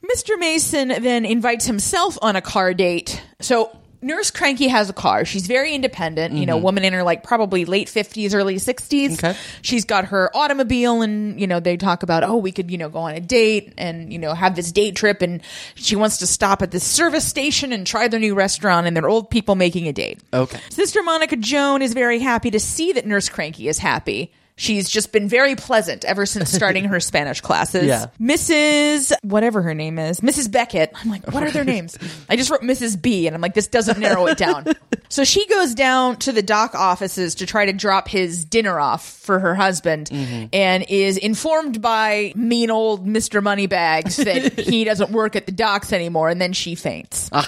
Mr. 0.03 0.37
Mason 0.39 0.87
then 0.87 1.25
invites 1.25 1.65
himself 1.65 2.17
on 2.21 2.35
a 2.35 2.41
car 2.41 2.73
date. 2.73 3.21
So 3.39 3.77
Nurse 4.03 4.31
Cranky 4.31 4.67
has 4.67 4.89
a 4.89 4.93
car. 4.93 5.25
She's 5.25 5.45
very 5.45 5.75
independent, 5.75 6.33
you 6.33 6.47
know, 6.47 6.55
mm-hmm. 6.55 6.63
woman 6.63 6.83
in 6.83 6.93
her 6.93 7.03
like 7.03 7.23
probably 7.23 7.65
late 7.65 7.87
50s, 7.87 8.33
early 8.33 8.55
60s. 8.55 9.13
Okay. 9.13 9.37
She's 9.61 9.85
got 9.85 10.05
her 10.05 10.35
automobile 10.35 11.01
and, 11.03 11.39
you 11.39 11.45
know, 11.45 11.59
they 11.59 11.77
talk 11.77 12.01
about, 12.01 12.23
oh, 12.23 12.37
we 12.37 12.51
could, 12.51 12.71
you 12.71 12.77
know, 12.79 12.89
go 12.89 12.99
on 12.99 13.13
a 13.13 13.19
date 13.19 13.73
and, 13.77 14.11
you 14.11 14.17
know, 14.17 14.33
have 14.33 14.55
this 14.55 14.71
date 14.71 14.95
trip. 14.95 15.21
And 15.21 15.41
she 15.75 15.95
wants 15.95 16.17
to 16.17 16.27
stop 16.27 16.63
at 16.63 16.71
this 16.71 16.83
service 16.83 17.27
station 17.27 17.71
and 17.71 17.85
try 17.85 18.07
their 18.07 18.19
new 18.19 18.33
restaurant 18.33 18.87
and 18.87 18.95
they're 18.97 19.07
old 19.07 19.29
people 19.29 19.53
making 19.55 19.87
a 19.87 19.93
date. 19.93 20.19
Okay. 20.33 20.59
Sister 20.69 21.03
Monica 21.03 21.35
Joan 21.35 21.83
is 21.83 21.93
very 21.93 22.19
happy 22.19 22.49
to 22.51 22.59
see 22.59 22.93
that 22.93 23.05
Nurse 23.05 23.29
Cranky 23.29 23.67
is 23.67 23.77
happy. 23.77 24.31
She's 24.61 24.91
just 24.91 25.11
been 25.11 25.27
very 25.27 25.55
pleasant 25.55 26.05
ever 26.05 26.27
since 26.27 26.51
starting 26.53 26.83
her 26.85 26.99
Spanish 26.99 27.41
classes. 27.41 27.85
Yeah. 27.85 28.09
Mrs. 28.21 29.11
whatever 29.23 29.63
her 29.63 29.73
name 29.73 29.97
is, 29.97 30.19
Mrs. 30.21 30.51
Beckett. 30.51 30.91
I'm 30.93 31.09
like, 31.09 31.33
what 31.33 31.41
are 31.41 31.49
their 31.49 31.63
names? 31.63 31.97
I 32.29 32.35
just 32.35 32.51
wrote 32.51 32.61
Mrs. 32.61 33.01
B, 33.01 33.25
and 33.25 33.35
I'm 33.35 33.41
like, 33.41 33.55
this 33.55 33.65
doesn't 33.65 33.97
narrow 33.97 34.27
it 34.27 34.37
down. 34.37 34.67
so 35.09 35.23
she 35.23 35.47
goes 35.47 35.73
down 35.73 36.17
to 36.17 36.31
the 36.31 36.43
dock 36.43 36.75
offices 36.75 37.33
to 37.35 37.47
try 37.47 37.65
to 37.65 37.73
drop 37.73 38.07
his 38.07 38.45
dinner 38.45 38.79
off 38.79 39.03
for 39.03 39.39
her 39.39 39.55
husband, 39.55 40.11
mm-hmm. 40.11 40.45
and 40.53 40.85
is 40.87 41.17
informed 41.17 41.81
by 41.81 42.31
mean 42.35 42.69
old 42.69 43.07
Mister 43.07 43.41
Moneybags 43.41 44.17
that 44.17 44.59
he 44.59 44.83
doesn't 44.83 45.09
work 45.09 45.35
at 45.35 45.47
the 45.47 45.51
docks 45.51 45.91
anymore, 45.91 46.29
and 46.29 46.39
then 46.39 46.53
she 46.53 46.75
faints. 46.75 47.31
Ah. 47.33 47.47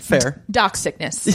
Fair. 0.00 0.42
Dock 0.50 0.78
sickness. 0.78 1.28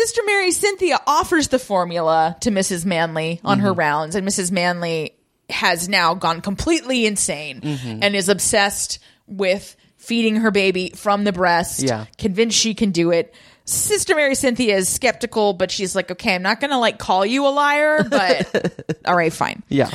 Sister 0.00 0.22
Mary 0.24 0.50
Cynthia 0.50 0.98
offers 1.06 1.48
the 1.48 1.58
formula 1.58 2.34
to 2.40 2.50
Mrs. 2.50 2.86
Manley 2.86 3.38
on 3.44 3.58
Mm-hmm. 3.58 3.66
her 3.66 3.72
rounds, 3.74 4.14
and 4.14 4.26
Mrs. 4.26 4.50
Manley 4.50 5.14
has 5.50 5.90
now 5.90 6.14
gone 6.14 6.40
completely 6.40 7.04
insane 7.04 7.60
Mm-hmm. 7.60 8.02
and 8.02 8.16
is 8.16 8.30
obsessed 8.30 8.98
with 9.26 9.76
feeding 9.96 10.36
her 10.36 10.50
baby 10.50 10.90
from 10.96 11.24
the 11.24 11.32
breast, 11.32 11.82
Yeah. 11.82 12.06
convinced 12.16 12.56
she 12.56 12.72
can 12.72 12.92
do 12.92 13.10
it. 13.10 13.34
Sister 13.66 14.14
Mary 14.14 14.34
Cynthia 14.34 14.74
is 14.76 14.88
skeptical, 14.88 15.52
but 15.52 15.70
she's 15.70 15.94
like, 15.94 16.10
okay, 16.10 16.34
I'm 16.34 16.42
not 16.42 16.60
going 16.60 16.70
to 16.70 16.78
like 16.78 16.98
call 16.98 17.26
you 17.26 17.46
a 17.46 17.50
liar, 17.50 18.02
but 18.02 18.96
all 19.04 19.14
right, 19.14 19.32
fine. 19.32 19.62
Yeah. 19.68 19.90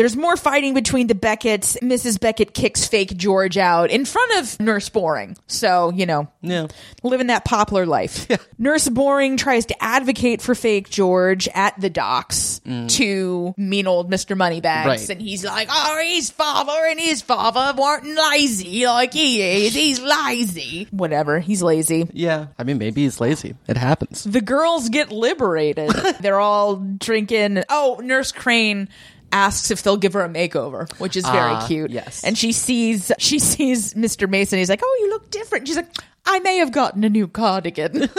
There's 0.00 0.16
more 0.16 0.34
fighting 0.34 0.72
between 0.72 1.08
the 1.08 1.14
Beckett's. 1.14 1.76
Mrs. 1.82 2.18
Beckett 2.18 2.54
kicks 2.54 2.86
fake 2.86 3.18
George 3.18 3.58
out 3.58 3.90
in 3.90 4.06
front 4.06 4.32
of 4.38 4.58
Nurse 4.58 4.88
Boring. 4.88 5.36
So, 5.46 5.92
you 5.92 6.06
know, 6.06 6.26
Yeah. 6.40 6.68
living 7.02 7.26
that 7.26 7.44
poplar 7.44 7.84
life. 7.84 8.26
Nurse 8.58 8.88
Boring 8.88 9.36
tries 9.36 9.66
to 9.66 9.82
advocate 9.82 10.40
for 10.40 10.54
fake 10.54 10.88
George 10.88 11.50
at 11.54 11.78
the 11.78 11.90
docks 11.90 12.62
mm. 12.66 12.88
to 12.92 13.52
mean 13.58 13.86
old 13.86 14.10
Mr. 14.10 14.34
Moneybags. 14.34 14.86
Right. 14.86 15.10
And 15.10 15.20
he's 15.20 15.44
like, 15.44 15.68
oh, 15.70 16.02
his 16.02 16.30
father 16.30 16.86
and 16.88 16.98
his 16.98 17.20
father 17.20 17.78
weren't 17.78 18.06
lazy 18.06 18.86
like 18.86 19.12
he 19.12 19.66
is. 19.66 19.74
He's 19.74 20.00
lazy. 20.00 20.88
Whatever. 20.92 21.40
He's 21.40 21.62
lazy. 21.62 22.08
Yeah. 22.14 22.46
I 22.58 22.64
mean, 22.64 22.78
maybe 22.78 23.02
he's 23.02 23.20
lazy. 23.20 23.54
It 23.68 23.76
happens. 23.76 24.24
The 24.24 24.40
girls 24.40 24.88
get 24.88 25.12
liberated. 25.12 25.90
They're 26.20 26.40
all 26.40 26.76
drinking. 26.76 27.64
Oh, 27.68 28.00
Nurse 28.02 28.32
Crane 28.32 28.88
asks 29.32 29.70
if 29.70 29.82
they'll 29.82 29.96
give 29.96 30.12
her 30.14 30.24
a 30.24 30.28
makeover, 30.28 30.90
which 30.98 31.16
is 31.16 31.24
very 31.24 31.52
Ah, 31.52 31.66
cute. 31.66 31.90
yes. 31.90 32.24
And 32.24 32.36
she 32.36 32.52
sees 32.52 33.12
she 33.18 33.38
sees 33.38 33.94
Mr. 33.94 34.28
Mason. 34.28 34.58
He's 34.58 34.70
like, 34.70 34.80
"Oh, 34.82 34.98
you 35.00 35.10
look 35.10 35.30
different." 35.30 35.66
She's 35.68 35.76
like, 35.76 35.94
"I 36.26 36.38
may 36.40 36.56
have 36.58 36.72
gotten 36.72 37.04
a 37.04 37.08
new 37.08 37.28
cardigan." 37.28 38.08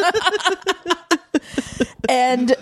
and 2.10 2.54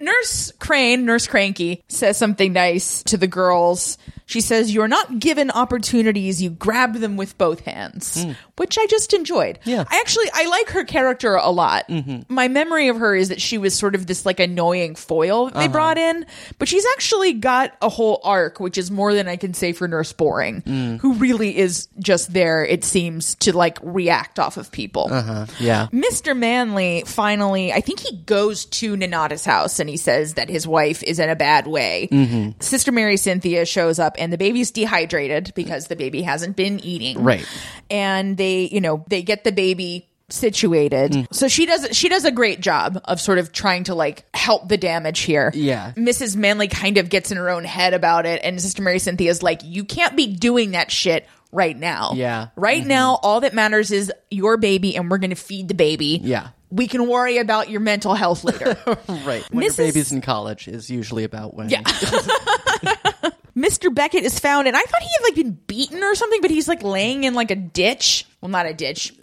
Nurse 0.00 0.52
Crane, 0.58 1.04
Nurse 1.06 1.26
Cranky, 1.26 1.82
says 1.88 2.16
something 2.16 2.52
nice 2.52 3.02
to 3.04 3.16
the 3.16 3.26
girls. 3.26 3.98
She 4.28 4.40
says, 4.40 4.74
You're 4.74 4.88
not 4.88 5.20
given 5.20 5.52
opportunities, 5.52 6.42
you 6.42 6.50
grab 6.50 6.94
them 6.94 7.16
with 7.16 7.38
both 7.38 7.60
hands, 7.60 8.26
which 8.56 8.76
I 8.76 8.86
just 8.86 9.14
enjoyed. 9.14 9.60
Yeah. 9.64 9.84
I 9.88 10.00
actually, 10.00 10.26
I 10.34 10.46
like 10.46 10.70
her 10.70 10.84
character 10.84 11.36
a 11.36 11.50
lot. 11.50 11.88
My 12.28 12.48
memory 12.48 12.88
of 12.88 12.96
her 12.98 13.14
is 13.14 13.28
that 13.28 13.40
she 13.40 13.56
was 13.56 13.74
sort 13.74 13.94
of 13.94 14.06
this 14.06 14.26
like 14.26 14.40
annoying 14.40 14.96
foil 14.96 15.46
that 15.46 15.54
they 15.54 15.68
brought 15.68 15.96
in, 15.96 16.26
but 16.58 16.66
she's 16.66 16.84
actually 16.94 17.34
got 17.34 17.76
a 17.80 17.88
whole 17.88 18.20
arc, 18.24 18.58
which 18.58 18.76
is 18.76 18.90
more 18.90 19.14
than 19.14 19.28
I 19.28 19.36
can 19.36 19.54
say 19.54 19.72
for 19.72 19.86
Nurse 19.86 20.12
Boring, 20.12 20.98
who 21.00 21.14
really 21.14 21.56
is 21.56 21.86
just 22.00 22.32
there, 22.32 22.64
it 22.64 22.82
seems, 22.84 23.36
to 23.36 23.56
like 23.56 23.78
react 23.82 24.40
off 24.40 24.56
of 24.56 24.72
people. 24.72 25.08
Uh, 25.08 25.46
yeah. 25.60 25.86
Mr. 25.92 26.36
Manley 26.36 27.04
finally, 27.06 27.72
I 27.72 27.80
think 27.80 28.00
he 28.00 28.16
goes 28.16 28.64
to 28.66 28.96
Nonnatus 28.96 29.46
house 29.46 29.78
and 29.78 29.88
he 29.88 29.96
says 29.96 30.34
that 30.34 30.48
his 30.48 30.66
wife 30.66 31.02
is 31.04 31.20
in 31.20 31.30
a 31.30 31.36
bad 31.36 31.68
way. 31.68 32.08
Mm-hmm. 32.10 32.60
Sister 32.60 32.90
Mary 32.90 33.16
Cynthia 33.16 33.64
shows 33.64 34.00
up 34.00 34.15
and 34.18 34.32
the 34.32 34.38
baby's 34.38 34.70
dehydrated 34.70 35.52
because 35.54 35.86
the 35.86 35.96
baby 35.96 36.22
hasn't 36.22 36.56
been 36.56 36.80
eating. 36.80 37.22
Right. 37.22 37.46
And 37.90 38.36
they, 38.36 38.68
you 38.72 38.80
know, 38.80 39.04
they 39.08 39.22
get 39.22 39.44
the 39.44 39.52
baby 39.52 40.08
situated. 40.28 41.12
Mm. 41.12 41.34
So 41.34 41.48
she 41.48 41.66
does 41.66 41.96
she 41.96 42.08
does 42.08 42.24
a 42.24 42.32
great 42.32 42.60
job 42.60 43.00
of 43.04 43.20
sort 43.20 43.38
of 43.38 43.52
trying 43.52 43.84
to 43.84 43.94
like 43.94 44.24
help 44.34 44.68
the 44.68 44.76
damage 44.76 45.20
here. 45.20 45.50
Yeah. 45.54 45.92
Mrs. 45.92 46.36
Manley 46.36 46.68
kind 46.68 46.98
of 46.98 47.08
gets 47.08 47.30
in 47.30 47.36
her 47.36 47.48
own 47.50 47.64
head 47.64 47.94
about 47.94 48.26
it 48.26 48.40
and 48.42 48.60
Sister 48.60 48.82
Mary 48.82 48.98
Cynthia's 48.98 49.42
like 49.42 49.60
you 49.64 49.84
can't 49.84 50.16
be 50.16 50.26
doing 50.26 50.72
that 50.72 50.90
shit 50.90 51.26
right 51.52 51.76
now. 51.76 52.12
Yeah. 52.14 52.46
Mm-hmm. 52.46 52.60
Right 52.60 52.86
now 52.86 53.18
all 53.22 53.40
that 53.40 53.54
matters 53.54 53.92
is 53.92 54.12
your 54.30 54.56
baby 54.56 54.96
and 54.96 55.10
we're 55.10 55.18
going 55.18 55.30
to 55.30 55.36
feed 55.36 55.68
the 55.68 55.74
baby. 55.74 56.20
Yeah. 56.22 56.48
We 56.70 56.88
can 56.88 57.06
worry 57.06 57.38
about 57.38 57.70
your 57.70 57.80
mental 57.80 58.14
health 58.14 58.42
later. 58.42 58.76
Right. 59.08 59.44
When 59.50 59.64
Mrs. 59.64 59.78
your 59.78 59.86
baby's 59.86 60.12
in 60.12 60.20
college 60.20 60.68
is 60.68 60.90
usually 60.90 61.24
about 61.24 61.54
when. 61.54 61.68
Yeah. 61.68 61.82
Mr. 63.56 63.92
Beckett 63.92 64.24
is 64.24 64.38
found, 64.38 64.68
and 64.68 64.76
I 64.76 64.82
thought 64.82 65.00
he 65.00 65.08
had 65.08 65.22
like 65.22 65.34
been 65.34 65.52
beaten 65.66 66.02
or 66.02 66.14
something, 66.14 66.40
but 66.42 66.50
he's 66.50 66.68
like 66.68 66.82
laying 66.82 67.24
in 67.24 67.34
like 67.34 67.50
a 67.50 67.56
ditch. 67.56 68.26
Well, 68.40 68.50
not 68.50 68.66
a 68.66 68.74
ditch. 68.74 69.14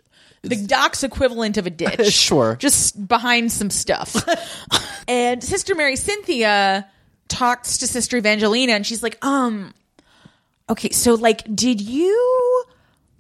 The 0.41 0.55
dock's 0.57 1.03
equivalent 1.03 1.57
of 1.57 1.67
a 1.67 1.69
ditch. 1.71 2.11
Sure. 2.11 2.55
Just 2.55 3.07
behind 3.07 3.51
some 3.51 3.69
stuff. 3.69 4.15
and 5.07 5.43
Sister 5.43 5.75
Mary 5.75 5.95
Cynthia 5.95 6.89
talks 7.27 7.79
to 7.79 7.87
Sister 7.87 8.17
Evangelina, 8.17 8.73
and 8.73 8.85
she's 8.85 9.03
like, 9.03 9.23
um, 9.23 9.73
okay, 10.69 10.89
so 10.89 11.13
like, 11.13 11.43
did 11.55 11.79
you 11.79 12.63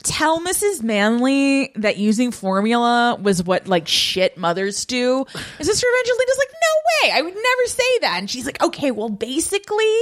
tell 0.03 0.41
Mrs. 0.41 0.83
Manley 0.83 1.71
that 1.75 1.97
using 1.97 2.31
formula 2.31 3.17
was 3.21 3.41
what 3.43 3.67
like 3.67 3.87
shit 3.87 4.37
mothers 4.37 4.85
do? 4.85 5.19
And 5.19 5.65
Sister 5.65 5.87
Evangelina's 5.87 6.37
like, 6.39 6.51
no 6.51 7.07
way, 7.07 7.19
I 7.19 7.21
would 7.21 7.35
never 7.35 7.67
say 7.67 7.99
that. 8.01 8.15
And 8.17 8.29
she's 8.29 8.45
like, 8.45 8.61
okay, 8.63 8.91
well, 8.91 9.09
basically, 9.09 9.95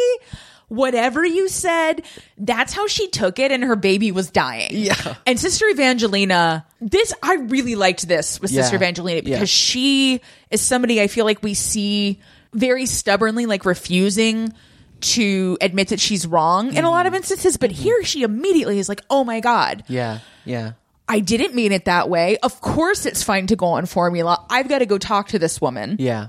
whatever 0.71 1.25
you 1.25 1.49
said, 1.49 2.01
that's 2.37 2.71
how 2.71 2.87
she 2.87 3.09
took 3.09 3.39
it, 3.39 3.51
and 3.51 3.61
her 3.61 3.75
baby 3.75 4.13
was 4.13 4.31
dying. 4.31 4.71
Yeah. 4.71 5.15
And 5.27 5.37
Sister 5.37 5.67
Evangelina, 5.67 6.65
this 6.79 7.13
I 7.21 7.35
really 7.35 7.75
liked 7.75 8.07
this 8.07 8.39
with 8.39 8.51
Sister 8.51 8.75
Yeah. 8.75 8.79
Evangelina 8.79 9.21
because 9.21 9.39
Yeah. 9.41 9.45
she 9.45 10.21
is 10.49 10.61
somebody 10.61 11.01
I 11.01 11.07
feel 11.07 11.25
like 11.25 11.43
we 11.43 11.55
see 11.55 12.21
very 12.53 12.85
stubbornly 12.85 13.45
like 13.45 13.65
refusing 13.65 14.53
to 15.01 15.57
admit 15.59 15.89
that 15.89 15.99
she's 15.99 16.25
wrong 16.25 16.73
in 16.73 16.85
a 16.85 16.89
lot 16.89 17.05
of 17.05 17.11
mm-hmm. 17.11 17.17
instances, 17.17 17.57
but 17.57 17.71
here 17.71 18.01
she 18.05 18.23
immediately 18.23 18.79
is 18.79 18.87
like, 18.87 19.01
"Oh 19.09 19.25
my 19.25 19.41
god, 19.41 19.83
Yeah. 19.89 20.19
Yeah. 20.45 20.73
I 21.05 21.19
didn't 21.19 21.53
mean 21.53 21.73
it 21.73 21.83
that 21.83 22.07
way. 22.07 22.37
Of 22.37 22.61
course 22.61 23.05
it's 23.05 23.23
fine 23.23 23.47
to 23.47 23.57
go 23.57 23.65
on 23.65 23.85
formula. 23.87 24.45
I've 24.49 24.69
got 24.69 24.79
to 24.79 24.85
go 24.85 24.97
talk 24.97 25.27
to 25.29 25.39
this 25.39 25.59
woman." 25.59 25.97
Yeah. 25.99 26.27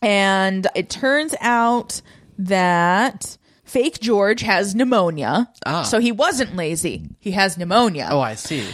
And 0.00 0.66
it 0.74 0.88
turns 0.88 1.34
out 1.42 2.00
that 2.38 3.36
fake 3.72 4.00
George 4.00 4.42
has 4.42 4.74
pneumonia. 4.74 5.48
Ah. 5.64 5.82
So 5.82 5.98
he 5.98 6.12
wasn't 6.12 6.54
lazy. 6.56 7.08
He 7.20 7.32
has 7.32 7.56
pneumonia. 7.56 8.08
Oh, 8.10 8.20
I 8.20 8.34
see. 8.34 8.64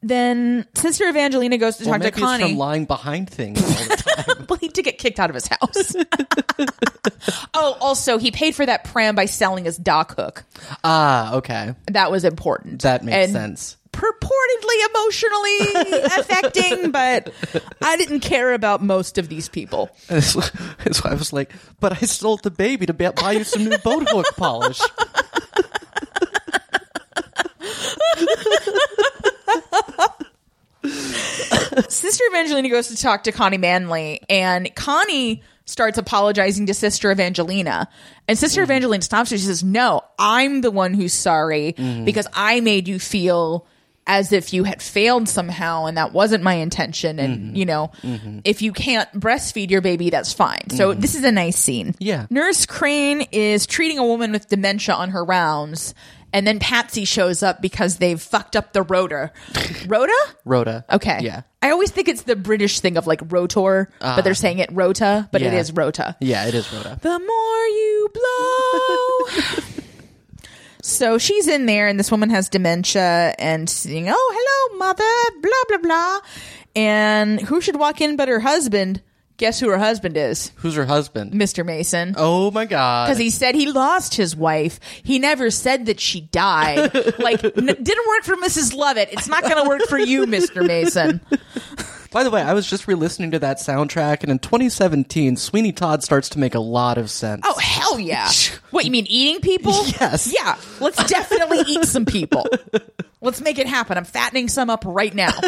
Then 0.00 0.64
Sister 0.74 1.08
Evangelina 1.08 1.58
goes 1.58 1.76
to 1.78 1.84
talk 1.84 1.94
to 1.94 1.98
maybe 1.98 2.08
it's 2.08 2.18
Connie. 2.18 2.44
from 2.50 2.56
lying 2.56 2.84
behind 2.84 3.28
things 3.28 3.60
all 3.60 3.68
the 3.88 3.96
time. 4.36 4.46
well, 4.48 4.58
he 4.58 4.68
did 4.68 4.84
get 4.84 4.96
kicked 4.98 5.18
out 5.18 5.28
of 5.28 5.34
his 5.34 5.48
house. 5.48 5.96
oh, 7.54 7.76
also, 7.80 8.16
he 8.18 8.30
paid 8.30 8.54
for 8.54 8.64
that 8.64 8.84
pram 8.84 9.14
by 9.16 9.24
selling 9.26 9.64
his 9.64 9.76
dock 9.76 10.14
hook. 10.16 10.44
ah, 10.84 11.34
okay. 11.34 11.74
That 11.88 12.10
was 12.12 12.24
important. 12.24 12.82
That 12.82 13.04
makes 13.04 13.16
And 13.16 13.32
sense. 13.32 13.76
Purportedly 13.98 14.78
emotionally 14.90 16.02
affecting, 16.18 16.90
but 16.92 17.32
I 17.82 17.96
didn't 17.96 18.20
care 18.20 18.54
about 18.54 18.80
most 18.80 19.18
of 19.18 19.28
these 19.28 19.48
people. 19.48 19.90
And 20.08 20.22
so, 20.22 20.40
and 20.84 20.94
so 20.94 21.08
I 21.08 21.14
was 21.14 21.32
like, 21.32 21.52
but 21.80 21.92
I 21.92 22.06
sold 22.06 22.44
the 22.44 22.50
baby 22.52 22.86
to 22.86 22.92
buy 22.92 23.32
you 23.32 23.42
some 23.42 23.64
new 23.64 23.76
boat 23.78 24.08
hook 24.08 24.26
polish. 24.36 24.80
Sister 31.88 32.24
Evangelina 32.30 32.68
goes 32.68 32.86
to 32.88 32.96
talk 32.96 33.24
to 33.24 33.32
Connie 33.32 33.58
Manley, 33.58 34.20
and 34.28 34.72
Connie 34.76 35.42
starts 35.64 35.98
apologizing 35.98 36.66
to 36.66 36.74
Sister 36.74 37.10
Evangelina. 37.10 37.88
And 38.28 38.38
Sister 38.38 38.60
mm. 38.60 38.64
Evangelina 38.64 39.02
stops 39.02 39.30
her. 39.30 39.38
She 39.38 39.44
says, 39.44 39.64
No, 39.64 40.02
I'm 40.18 40.60
the 40.60 40.70
one 40.70 40.94
who's 40.94 41.12
sorry 41.12 41.74
mm. 41.76 42.04
because 42.04 42.28
I 42.32 42.60
made 42.60 42.86
you 42.86 42.98
feel 43.00 43.66
as 44.08 44.32
if 44.32 44.54
you 44.54 44.64
had 44.64 44.80
failed 44.80 45.28
somehow 45.28 45.84
and 45.84 45.98
that 45.98 46.12
wasn't 46.14 46.42
my 46.42 46.54
intention. 46.54 47.20
And, 47.20 47.38
mm-hmm. 47.38 47.56
you 47.56 47.66
know, 47.66 47.92
mm-hmm. 48.02 48.40
if 48.42 48.62
you 48.62 48.72
can't 48.72 49.08
breastfeed 49.12 49.70
your 49.70 49.82
baby, 49.82 50.08
that's 50.08 50.32
fine. 50.32 50.70
So 50.70 50.90
mm-hmm. 50.90 51.00
this 51.00 51.14
is 51.14 51.24
a 51.24 51.30
nice 51.30 51.58
scene. 51.58 51.94
Yeah. 51.98 52.26
Nurse 52.30 52.64
Crane 52.64 53.20
is 53.30 53.66
treating 53.66 53.98
a 53.98 54.04
woman 54.04 54.32
with 54.32 54.48
dementia 54.48 54.94
on 54.94 55.10
her 55.10 55.22
rounds. 55.22 55.94
And 56.32 56.46
then 56.46 56.58
Patsy 56.58 57.04
shows 57.04 57.42
up 57.42 57.62
because 57.62 57.98
they've 57.98 58.20
fucked 58.20 58.56
up 58.56 58.72
the 58.72 58.82
rotor. 58.82 59.32
Rota? 59.86 60.18
Rhoda. 60.44 60.84
Okay. 60.90 61.20
Yeah. 61.22 61.42
I 61.62 61.70
always 61.70 61.90
think 61.90 62.08
it's 62.08 62.22
the 62.22 62.36
British 62.36 62.80
thing 62.80 62.96
of 62.96 63.06
like 63.06 63.20
rotor, 63.30 63.90
but 63.98 64.22
they're 64.22 64.32
ah. 64.32 64.34
saying 64.34 64.58
it 64.58 64.70
rota, 64.72 65.28
but 65.32 65.42
it 65.42 65.52
Yeah. 65.52 65.58
is 65.58 65.72
rota. 65.72 66.16
Yeah, 66.20 66.46
it 66.46 66.54
is 66.54 66.72
rota. 66.72 66.98
The 67.00 67.18
more 67.18 67.66
you 67.66 68.10
blow. 68.14 69.74
so 70.88 71.18
she's 71.18 71.46
in 71.46 71.66
there, 71.66 71.86
and 71.86 71.98
this 71.98 72.10
woman 72.10 72.30
has 72.30 72.48
dementia 72.48 73.34
and 73.38 73.68
saying, 73.68 74.08
Oh, 74.08 74.34
hello, 74.34 74.78
mother, 74.78 75.40
blah, 75.40 75.50
blah, 75.68 75.78
blah. 75.78 76.20
And 76.74 77.40
who 77.40 77.60
should 77.60 77.76
walk 77.76 78.00
in 78.00 78.16
but 78.16 78.28
her 78.28 78.40
husband? 78.40 79.02
Guess 79.38 79.60
who 79.60 79.68
her 79.68 79.78
husband 79.78 80.16
is? 80.16 80.50
Who's 80.56 80.74
her 80.74 80.84
husband? 80.84 81.32
Mr. 81.32 81.64
Mason. 81.64 82.14
Oh 82.16 82.50
my 82.50 82.64
god. 82.64 83.06
Because 83.06 83.18
he 83.18 83.30
said 83.30 83.54
he 83.54 83.70
lost 83.70 84.16
his 84.16 84.34
wife. 84.34 84.80
He 85.04 85.20
never 85.20 85.50
said 85.50 85.86
that 85.86 86.00
she 86.00 86.22
died. 86.22 86.92
like, 87.20 87.44
n- 87.44 87.52
didn't 87.66 88.08
work 88.08 88.24
for 88.24 88.34
Mrs. 88.36 88.74
Lovett. 88.74 89.10
It's 89.12 89.28
not 89.28 89.44
going 89.44 89.62
to 89.62 89.68
work 89.68 89.82
for 89.82 89.98
you, 89.98 90.26
Mr. 90.26 90.66
Mason. 90.66 91.20
By 92.10 92.24
the 92.24 92.30
way, 92.30 92.40
I 92.40 92.54
was 92.54 92.68
just 92.68 92.88
re-listening 92.88 93.32
to 93.32 93.38
that 93.40 93.58
soundtrack, 93.58 94.22
and 94.22 94.30
in 94.30 94.38
2017, 94.38 95.36
Sweeney 95.36 95.72
Todd 95.72 96.02
starts 96.02 96.30
to 96.30 96.38
make 96.38 96.54
a 96.54 96.60
lot 96.60 96.96
of 96.96 97.10
sense. 97.10 97.42
Oh 97.44 97.58
hell 97.58 97.98
yeah! 97.98 98.30
What 98.70 98.84
you 98.84 98.90
mean 98.90 99.06
eating 99.08 99.40
people? 99.40 99.72
Yes. 99.86 100.32
Yeah, 100.32 100.56
let's 100.78 101.02
definitely 101.04 101.60
eat 101.66 101.84
some 101.86 102.04
people. 102.04 102.46
Let's 103.22 103.40
make 103.40 103.58
it 103.58 103.66
happen. 103.66 103.96
I'm 103.96 104.04
fattening 104.04 104.48
some 104.48 104.68
up 104.68 104.84
right 104.86 105.14
now. 105.14 105.30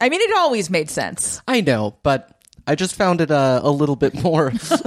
I 0.00 0.08
mean, 0.08 0.20
it 0.20 0.36
always 0.36 0.68
made 0.70 0.90
sense. 0.90 1.40
I 1.48 1.62
know, 1.62 1.96
but 2.02 2.38
I 2.66 2.74
just 2.74 2.94
found 2.94 3.20
it 3.22 3.30
uh, 3.30 3.60
a 3.62 3.70
little 3.70 3.96
bit 3.96 4.14
more 4.22 4.52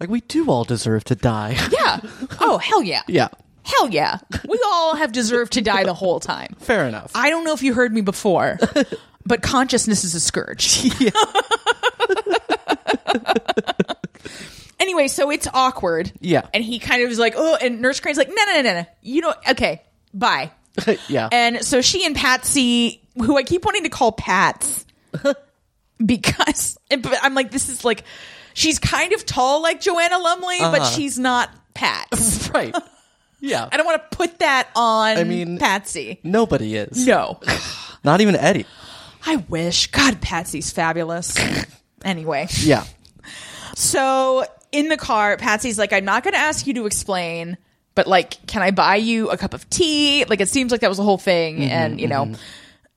like 0.00 0.08
we 0.08 0.20
do 0.22 0.50
all 0.50 0.64
deserve 0.64 1.04
to 1.04 1.14
die. 1.14 1.56
Yeah. 1.70 2.00
Oh 2.40 2.58
hell 2.58 2.82
yeah. 2.82 3.02
yeah, 3.06 3.28
Hell 3.64 3.88
yeah. 3.90 4.18
We 4.48 4.60
all 4.64 4.94
have 4.96 5.10
deserved 5.12 5.54
to 5.54 5.60
die 5.62 5.84
the 5.84 5.94
whole 5.94 6.20
time. 6.20 6.54
fair 6.58 6.86
enough. 6.86 7.10
I 7.14 7.30
don't 7.30 7.44
know 7.44 7.54
if 7.54 7.62
you 7.62 7.72
heard 7.74 7.92
me 7.92 8.02
before, 8.02 8.58
but 9.26 9.42
consciousness 9.42 10.04
is 10.04 10.14
a 10.14 10.20
scourge. 10.20 10.84
anyway, 11.00 11.10
anyway, 14.80 15.08
so 15.08 15.30
it's 15.30 15.48
awkward. 15.52 16.12
Yeah. 16.20 16.46
And 16.52 16.62
he 16.64 16.78
kind 16.78 17.02
of 17.02 17.10
is 17.10 17.18
like, 17.18 17.34
oh, 17.36 17.56
and 17.60 17.80
Nurse 17.80 18.00
Crane's 18.00 18.18
like, 18.18 18.28
no, 18.28 18.34
no, 18.34 18.52
no, 18.56 18.62
no, 18.62 18.72
no. 18.80 18.86
You 19.02 19.20
know, 19.22 19.34
okay, 19.50 19.82
bye. 20.12 20.50
yeah. 21.08 21.28
And 21.32 21.64
so 21.64 21.80
she 21.80 22.04
and 22.04 22.14
Patsy, 22.16 23.00
who 23.16 23.36
I 23.36 23.42
keep 23.44 23.64
wanting 23.64 23.84
to 23.84 23.88
call 23.90 24.12
Pats, 24.12 24.84
because 26.04 26.76
but 26.90 27.16
I'm 27.22 27.34
like, 27.34 27.50
this 27.50 27.68
is 27.68 27.84
like, 27.84 28.04
she's 28.54 28.78
kind 28.78 29.12
of 29.12 29.24
tall 29.24 29.62
like 29.62 29.80
Joanna 29.80 30.18
Lumley, 30.18 30.58
but 30.60 30.80
Uh-huh. 30.82 30.90
she's 30.90 31.18
not 31.18 31.50
Pats. 31.74 32.50
right. 32.52 32.74
Yeah. 33.44 33.68
I 33.70 33.76
don't 33.76 33.84
want 33.86 34.10
to 34.10 34.16
put 34.16 34.38
that 34.38 34.68
on 34.74 35.18
I 35.18 35.24
mean- 35.24 35.58
Patsy. 35.58 36.18
Nobody 36.22 36.76
is. 36.76 37.06
No. 37.06 37.40
Not 38.04 38.20
even 38.20 38.36
Eddie. 38.36 38.66
I 39.26 39.36
wish. 39.36 39.90
God, 39.90 40.20
Patsy's 40.20 40.70
fabulous. 40.70 41.34
anyway. 42.04 42.46
Yeah. 42.50 42.84
So 43.74 44.44
in 44.72 44.88
the 44.88 44.96
car, 44.96 45.36
Patsy's 45.36 45.78
like, 45.78 45.92
I'm 45.92 46.04
not 46.04 46.22
going 46.24 46.34
to 46.34 46.40
ask 46.40 46.66
you 46.66 46.74
to 46.74 46.86
explain, 46.86 47.56
but 47.94 48.06
like, 48.06 48.46
can 48.46 48.62
I 48.62 48.70
buy 48.70 48.96
you 48.96 49.30
a 49.30 49.36
cup 49.36 49.54
of 49.54 49.68
tea? 49.70 50.24
Like, 50.24 50.40
it 50.40 50.48
seems 50.48 50.72
like 50.72 50.80
that 50.82 50.88
was 50.88 50.98
the 50.98 51.04
whole 51.04 51.18
thing. 51.18 51.56
Mm-hmm, 51.56 51.70
and, 51.70 52.00
you 52.00 52.08
know, 52.08 52.24
mm-hmm. 52.26 52.40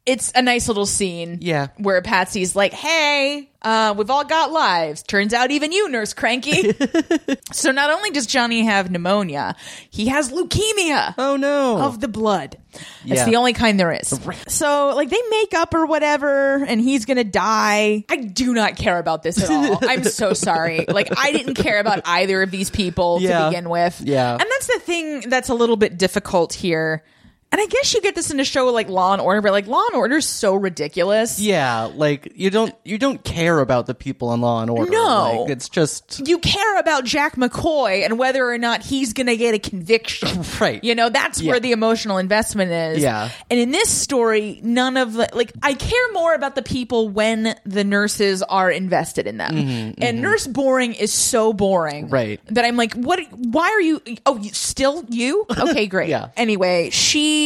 It's 0.08 0.32
a 0.34 0.42
nice 0.42 0.68
little 0.70 0.86
scene. 0.88 1.40
Yeah. 1.42 1.68
Where 1.78 2.02
Patsy's 2.02 2.56
like, 2.56 2.72
hey, 2.74 3.50
uh, 3.62 3.94
we've 3.98 4.10
all 4.10 4.24
got 4.24 4.52
lives. 4.52 5.04
Turns 5.04 5.34
out 5.34 5.52
even 5.52 5.72
you, 5.74 5.90
Nurse 5.90 6.14
Cranky. 6.14 6.72
so 7.52 7.72
not 7.72 7.90
only 7.90 8.12
does 8.12 8.26
Johnny 8.26 8.64
have 8.64 8.90
pneumonia, 8.90 9.56
he 9.90 10.08
has 10.08 10.32
leukemia 10.32 11.14
Oh 11.18 11.36
no. 11.36 11.80
of 11.82 12.00
the 12.00 12.08
blood. 12.08 12.58
It's 12.74 12.84
Yeah. 13.06 13.26
the 13.26 13.36
only 13.36 13.52
kind 13.54 13.78
there 13.80 13.92
is. 13.92 14.18
So, 14.48 14.94
like, 14.96 15.10
they 15.10 15.22
make 15.30 15.54
up 15.54 15.74
or 15.74 15.86
whatever, 15.88 16.64
and 16.64 16.80
he's 16.80 17.04
gonna 17.06 17.24
die. 17.26 18.06
I 18.10 18.16
do 18.18 18.54
not 18.54 18.78
care 18.78 19.00
about 19.00 19.24
this 19.24 19.44
at 19.44 19.50
all. 19.50 19.80
I'm 19.82 20.04
so 20.06 20.32
sorry. 20.48 20.86
Like, 20.88 21.10
I 21.18 21.32
didn't 21.34 21.56
care 21.56 21.80
about 21.80 22.02
either 22.06 22.42
of 22.44 22.52
these 22.52 22.70
people 22.70 23.18
Yeah. 23.20 23.40
to 23.40 23.50
begin 23.50 23.70
with. 23.70 24.02
Yeah. 24.06 24.32
And 24.32 24.40
that's 24.40 24.68
the 24.68 24.80
thing 24.80 25.22
that's 25.30 25.50
a 25.50 25.54
little 25.56 25.76
bit 25.78 25.98
difficult 25.98 26.54
here. 26.54 27.04
And 27.50 27.62
I 27.62 27.66
guess 27.68 27.94
you 27.94 28.02
get 28.02 28.14
this 28.14 28.30
in 28.30 28.40
a 28.42 28.44
show 28.44 28.66
like 28.72 28.90
Law 28.90 29.14
and 29.14 29.22
Order, 29.22 29.42
but 29.42 29.54
like 29.54 29.68
Law 29.68 29.84
and 29.88 29.96
Order 29.96 30.18
is 30.18 30.28
so 30.28 30.54
ridiculous. 30.56 31.40
yeah, 31.40 31.84
like 31.96 32.34
you 32.36 32.50
don't 32.50 32.76
you 32.84 32.98
don't 32.98 33.24
care 33.24 33.60
about 33.60 33.86
the 33.86 33.96
people 33.96 34.34
in 34.34 34.42
Law 34.42 34.62
and 34.62 34.70
Order. 34.70 34.92
No. 34.92 35.44
Like, 35.44 35.52
it's 35.52 35.70
just 35.70 36.28
You 36.28 36.40
care 36.40 36.78
about 36.80 37.06
Jack 37.06 37.36
McCoy 37.38 38.04
and 38.04 38.20
whether 38.20 38.46
or 38.50 38.58
not 38.58 38.82
he's 38.84 39.14
going 39.14 39.28
to 39.28 39.38
get 39.38 39.54
a 39.54 39.60
conviction. 39.60 40.28
Right. 40.60 40.84
You 40.84 40.96
know, 40.96 41.10
that's 41.10 41.40
Yeah. 41.40 41.52
where 41.52 41.60
the 41.60 41.72
emotional 41.72 42.18
investment 42.18 42.72
is. 42.72 43.02
Yeah. 43.04 43.30
And 43.50 43.60
in 43.60 43.72
this 43.72 43.90
story, 43.90 44.60
none 44.64 44.98
of 44.98 45.14
the, 45.14 45.30
like, 45.34 45.52
I 45.62 45.74
care 45.76 46.12
more 46.14 46.34
about 46.34 46.56
the 46.56 46.64
people 46.64 47.08
when 47.10 47.56
the 47.64 47.84
nurses 47.84 48.42
are 48.44 48.72
invested 48.72 49.28
in 49.28 49.38
them. 49.38 49.94
and 50.00 50.22
Nurse 50.22 50.48
Boring 50.48 50.94
is 50.96 51.14
so 51.14 51.54
boring. 51.54 52.06
Mm-hmm, 52.06 52.14
Right. 52.14 52.40
That 52.48 52.66
I'm 52.66 52.76
like, 52.76 52.94
what, 52.96 53.20
why 53.32 53.70
are 53.70 53.82
you, 53.82 54.02
oh, 54.26 54.38
you, 54.38 54.50
still 54.52 55.06
you? 55.10 55.46
Okay, 55.58 55.86
great. 55.88 56.10
Yeah. 56.10 56.30
Anyway, 56.38 56.90
she 56.90 57.37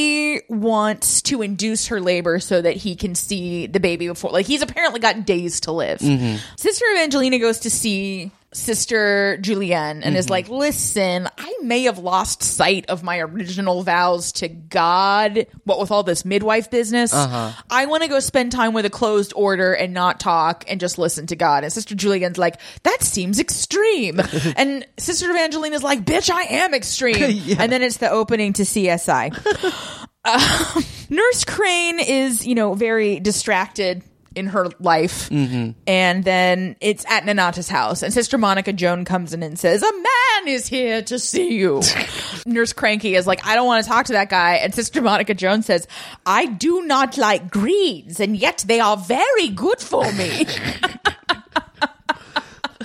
wants 0.50 1.21
to 1.24 1.41
induce 1.41 1.88
her 1.88 2.00
labor 2.01 2.39
so 2.39 2.62
that 2.62 2.75
he 2.75 2.95
can 2.95 3.15
see 3.15 3.67
the 3.67 3.79
baby 3.79 4.07
before, 4.07 4.31
like, 4.31 4.45
he's 4.45 4.62
apparently 4.62 5.00
got 5.00 5.25
days 5.25 5.62
to 5.62 5.71
live. 5.71 6.00
Mm-hmm. 6.00 6.38
Sister 6.57 6.86
Evangelina 6.93 7.39
goes 7.39 7.60
to 7.60 7.69
see 7.69 8.31
Sister 8.53 9.38
Julienne 9.41 10.03
and 10.03 10.17
is 10.17 10.25
Mm-hmm. 10.25 10.31
like, 10.31 10.50
listen, 10.50 11.27
I 11.38 11.55
may 11.62 11.84
have 11.84 11.98
lost 12.00 12.43
sight 12.43 12.86
of 12.89 13.01
my 13.01 13.20
original 13.20 13.81
vows 13.84 14.34
to 14.34 14.50
God. 14.50 15.48
What 15.63 15.79
with 15.79 15.89
all 15.91 16.03
this 16.03 16.25
midwife 16.25 16.70
business? 16.70 17.13
Uh-huh. 17.13 17.51
I 17.70 17.86
want 17.86 18.03
to 18.03 18.10
go 18.10 18.20
spend 18.20 18.51
time 18.51 18.74
with 18.74 18.86
a 18.86 18.89
closed 18.89 19.31
order 19.36 19.74
and 19.74 19.93
not 19.93 20.20
talk 20.20 20.65
and 20.67 20.79
just 20.79 20.98
listen 20.98 21.27
to 21.27 21.36
God. 21.36 21.63
And 21.63 21.72
Sister 21.72 21.96
Julienne's 21.96 22.38
like, 22.38 22.60
that 22.84 23.01
seems 23.03 23.39
extreme. 23.39 24.20
and 24.58 24.86
Sister 24.98 25.29
Evangelina's 25.29 25.84
like, 25.84 26.03
bitch, 26.03 26.29
I 26.29 26.43
am 26.43 26.74
extreme. 26.74 27.31
Yeah. 27.41 27.58
And 27.60 27.72
then 27.72 27.81
it's 27.81 27.98
the 27.98 28.10
opening 28.12 28.53
to 28.53 28.63
CSI. 28.63 29.98
Um, 30.24 30.84
Nurse 31.10 31.46
Crane 31.46 32.00
is, 32.00 32.46
you 32.46 32.53
know, 32.53 32.75
very 32.75 33.20
distracted 33.20 34.03
in 34.35 34.47
her 34.47 34.69
life. 34.79 35.29
Mm-hmm. 35.29 35.71
And 35.88 36.23
then 36.23 36.75
it's 36.79 37.05
at 37.05 37.23
Nonnatus 37.23 37.69
house, 37.69 38.01
and 38.01 38.13
Sister 38.13 38.38
Monica 38.38 38.73
Joan 38.73 39.05
comes 39.05 39.33
in 39.33 39.43
and 39.43 39.57
says, 39.59 39.83
A 39.83 39.91
man 39.91 40.47
is 40.47 40.67
here 40.67 41.01
to 41.03 41.19
see 41.19 41.53
you. 41.55 41.81
Nurse 42.45 42.73
Cranky 42.73 43.15
is 43.15 43.27
like, 43.27 43.45
I 43.45 43.55
don't 43.55 43.67
want 43.67 43.83
to 43.83 43.89
talk 43.89 44.05
to 44.07 44.13
that 44.13 44.29
guy. 44.29 44.55
And 44.55 44.73
Sister 44.73 45.01
Monica 45.01 45.33
Joan 45.33 45.63
says, 45.63 45.88
I 46.25 46.45
do 46.45 46.83
not 46.83 47.17
like 47.17 47.51
greens, 47.51 48.19
and 48.19 48.38
yet 48.38 48.63
they 48.67 48.79
are 48.79 48.97
very 48.97 49.50
good 49.50 49.79
for 49.79 50.09
me. 50.13 50.45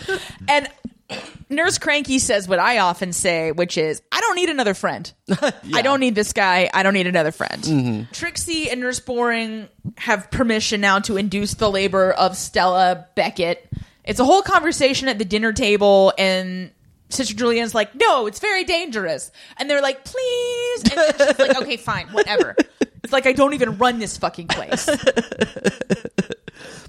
and 0.48 0.68
Nurse 1.48 1.78
Cranky 1.78 2.18
says 2.18 2.48
what 2.48 2.58
I 2.58 2.78
often 2.78 3.12
say, 3.12 3.52
which 3.52 3.78
is, 3.78 4.02
I 4.10 4.20
don't 4.20 4.34
need 4.34 4.48
another 4.48 4.74
friend. 4.74 5.10
I 5.74 5.82
don't 5.82 6.00
need 6.00 6.14
this 6.14 6.32
guy. 6.32 6.68
I 6.72 6.82
don't 6.82 6.94
need 6.94 7.06
another 7.06 7.30
friend. 7.30 7.62
Mm-hmm. 7.62 8.12
Trixie 8.12 8.70
and 8.70 8.80
Nurse 8.80 8.98
Boring 9.00 9.68
have 9.96 10.30
permission 10.30 10.80
now 10.80 10.98
to 11.00 11.16
induce 11.16 11.54
the 11.54 11.70
labor 11.70 12.10
of 12.12 12.36
Stella 12.36 13.06
Beckett. 13.14 13.68
It's 14.04 14.20
a 14.20 14.24
whole 14.24 14.42
conversation 14.42 15.08
at 15.08 15.18
the 15.18 15.24
dinner 15.24 15.52
table, 15.52 16.12
and 16.18 16.70
Sister 17.08 17.34
Julienne's 17.34 17.74
like, 17.74 17.94
no, 17.94 18.26
it's 18.26 18.40
very 18.40 18.64
dangerous. 18.64 19.30
And 19.56 19.70
they're 19.70 19.82
like, 19.82 20.04
please. 20.04 20.82
And 20.82 21.14
she's 21.16 21.38
like, 21.38 21.56
okay, 21.62 21.76
fine, 21.76 22.08
whatever. 22.08 22.56
It's 23.06 23.12
like, 23.12 23.26
I 23.26 23.32
don't 23.34 23.54
even 23.54 23.78
run 23.78 24.00
this 24.00 24.18
fucking 24.18 24.48
place. 24.48 24.90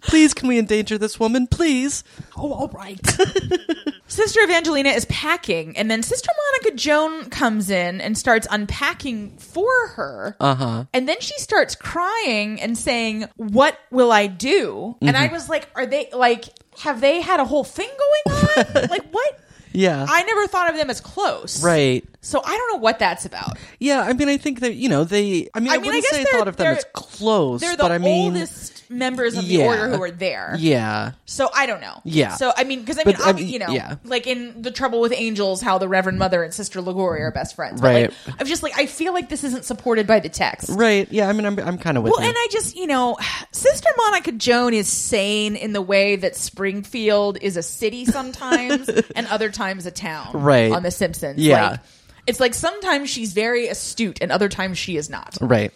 please 0.02 0.34
can 0.34 0.48
we 0.48 0.58
endanger 0.58 0.98
this 0.98 1.20
woman? 1.20 1.46
Please. 1.46 2.04
Oh, 2.36 2.54
all 2.54 2.70
right. 2.70 3.00
Sister 4.08 4.40
Evangelina 4.42 4.90
is 4.90 5.06
packing, 5.06 5.78
and 5.78 5.92
then 5.92 6.02
Sister 6.02 6.32
Monica 6.36 6.76
Joan 6.76 7.30
comes 7.30 7.70
in 7.70 8.02
and 8.02 8.18
starts 8.18 8.48
unpacking 8.50 9.38
for 9.38 9.90
her. 9.90 10.36
Uh 10.40 10.56
huh. 10.56 10.86
And 10.92 11.08
then 11.08 11.20
she 11.20 11.38
starts 11.38 11.76
crying 11.76 12.60
and 12.60 12.76
saying, 12.76 13.26
What 13.36 13.78
will 13.92 14.12
I 14.12 14.26
do? 14.26 14.96
And 15.04 15.16
I 15.16 15.28
was 15.28 15.50
like, 15.50 15.70
Are 15.76 15.86
they 15.86 16.10
like, 16.12 16.46
have 16.80 17.00
they 17.00 17.22
had 17.22 17.40
a 17.40 17.46
whole 17.46 17.64
thing 17.64 17.90
going 18.26 18.40
on? 18.40 18.66
like, 18.90 19.08
what? 19.12 19.40
Yeah. 19.74 20.06
I 20.08 20.24
never 20.24 20.48
thought 20.48 20.70
of 20.70 20.78
them 20.78 20.90
as 20.90 21.02
close. 21.02 21.64
right. 21.64 22.04
So 22.22 22.42
I 22.44 22.58
don't 22.58 22.74
know 22.74 22.80
what 22.80 23.00
that's 23.00 23.26
about. 23.26 23.58
Yeah, 23.80 24.02
I 24.02 24.14
mean 24.14 24.28
I 24.28 24.38
think 24.38 24.60
that 24.60 24.76
you 24.76 24.90
know, 24.90 25.04
they 25.04 25.50
I 25.54 25.60
mean 25.60 25.72
I, 25.72 25.76
I 25.76 25.78
mean, 25.78 25.86
wouldn't 25.88 26.04
guess 26.04 26.12
say 26.12 26.26
thought 26.26 26.48
of 26.48 26.58
them 26.58 26.76
as 26.76 26.86
close, 26.94 27.62
They're 27.62 27.78
the 27.78 27.84
but 27.84 27.92
I 27.92 27.98
mean 28.00 28.34
oldest 28.34 28.77
members 28.90 29.36
of 29.38 29.48
the 29.48 29.56
yeah. 29.56 29.66
order 29.66 29.90
who 29.90 30.02
are 30.02 30.12
there. 30.12 30.56
Yeah. 30.58 31.12
So 31.26 31.50
I 31.54 31.66
don't 31.66 31.82
know. 31.82 32.02
Yeah. 32.04 32.36
So 32.36 32.52
I 32.56 32.64
mean, 32.64 32.80
because 32.82 32.98
I 32.98 33.04
mean, 33.04 33.16
But, 33.18 33.28
I 33.28 33.34
mean, 33.34 33.48
you 33.48 33.60
know, 33.60 33.70
yeah. 33.70 33.96
like 34.04 34.28
in 34.28 34.62
the 34.62 34.72
Trouble 34.72 35.02
with 35.02 35.12
Angels, 35.14 35.62
how 35.62 35.78
the 35.78 35.88
Reverend 35.88 36.20
Mother 36.20 36.44
and 36.44 36.54
Sister 36.54 36.82
Liguori 36.82 37.22
are 37.22 37.32
best 37.32 37.56
friends. 37.56 37.82
But, 37.82 37.88
Right. 37.88 38.14
Like, 38.28 38.42
I'm 38.42 38.48
just 38.48 38.64
like, 38.64 38.74
I 38.78 38.86
feel 38.86 39.14
like 39.14 39.30
this 39.30 39.44
isn't 39.44 39.66
supported 39.66 40.08
by 40.08 40.20
the 40.20 40.30
text. 40.30 40.70
Right. 40.70 41.08
Yeah, 41.12 41.28
I 41.30 41.34
mean 41.34 41.46
I'm 41.46 41.58
I'm 41.60 41.78
kind 41.78 41.98
of 41.98 42.04
with 42.04 42.12
Well, 42.14 42.22
you. 42.22 42.28
and 42.30 42.36
I 42.38 42.48
just, 42.52 42.76
you 42.76 42.88
know, 42.88 43.18
Sister 43.52 43.90
Monica 43.98 44.32
Joan 44.32 44.74
is 44.74 44.88
sane 44.88 45.56
in 45.56 45.74
the 45.74 45.82
way 45.82 46.16
that 46.16 46.36
Springfield 46.36 47.38
is 47.42 47.58
a 47.58 47.64
city 47.64 48.06
sometimes 48.06 48.90
and 49.16 49.28
other 49.28 49.50
times 49.50 49.86
a 49.86 49.92
town. 49.92 50.32
Right. 50.34 50.72
On 50.72 50.84
The 50.84 50.92
Simpsons. 50.92 51.40
Yeah. 51.40 51.70
Like, 51.72 51.80
it's 52.26 52.40
like 52.42 52.54
sometimes 52.54 53.10
she's 53.10 53.32
very 53.34 53.68
astute 53.70 54.20
and 54.22 54.32
other 54.34 54.50
times 54.50 54.78
she 54.78 54.98
is 54.98 55.10
not. 55.10 55.38
right. 55.40 55.72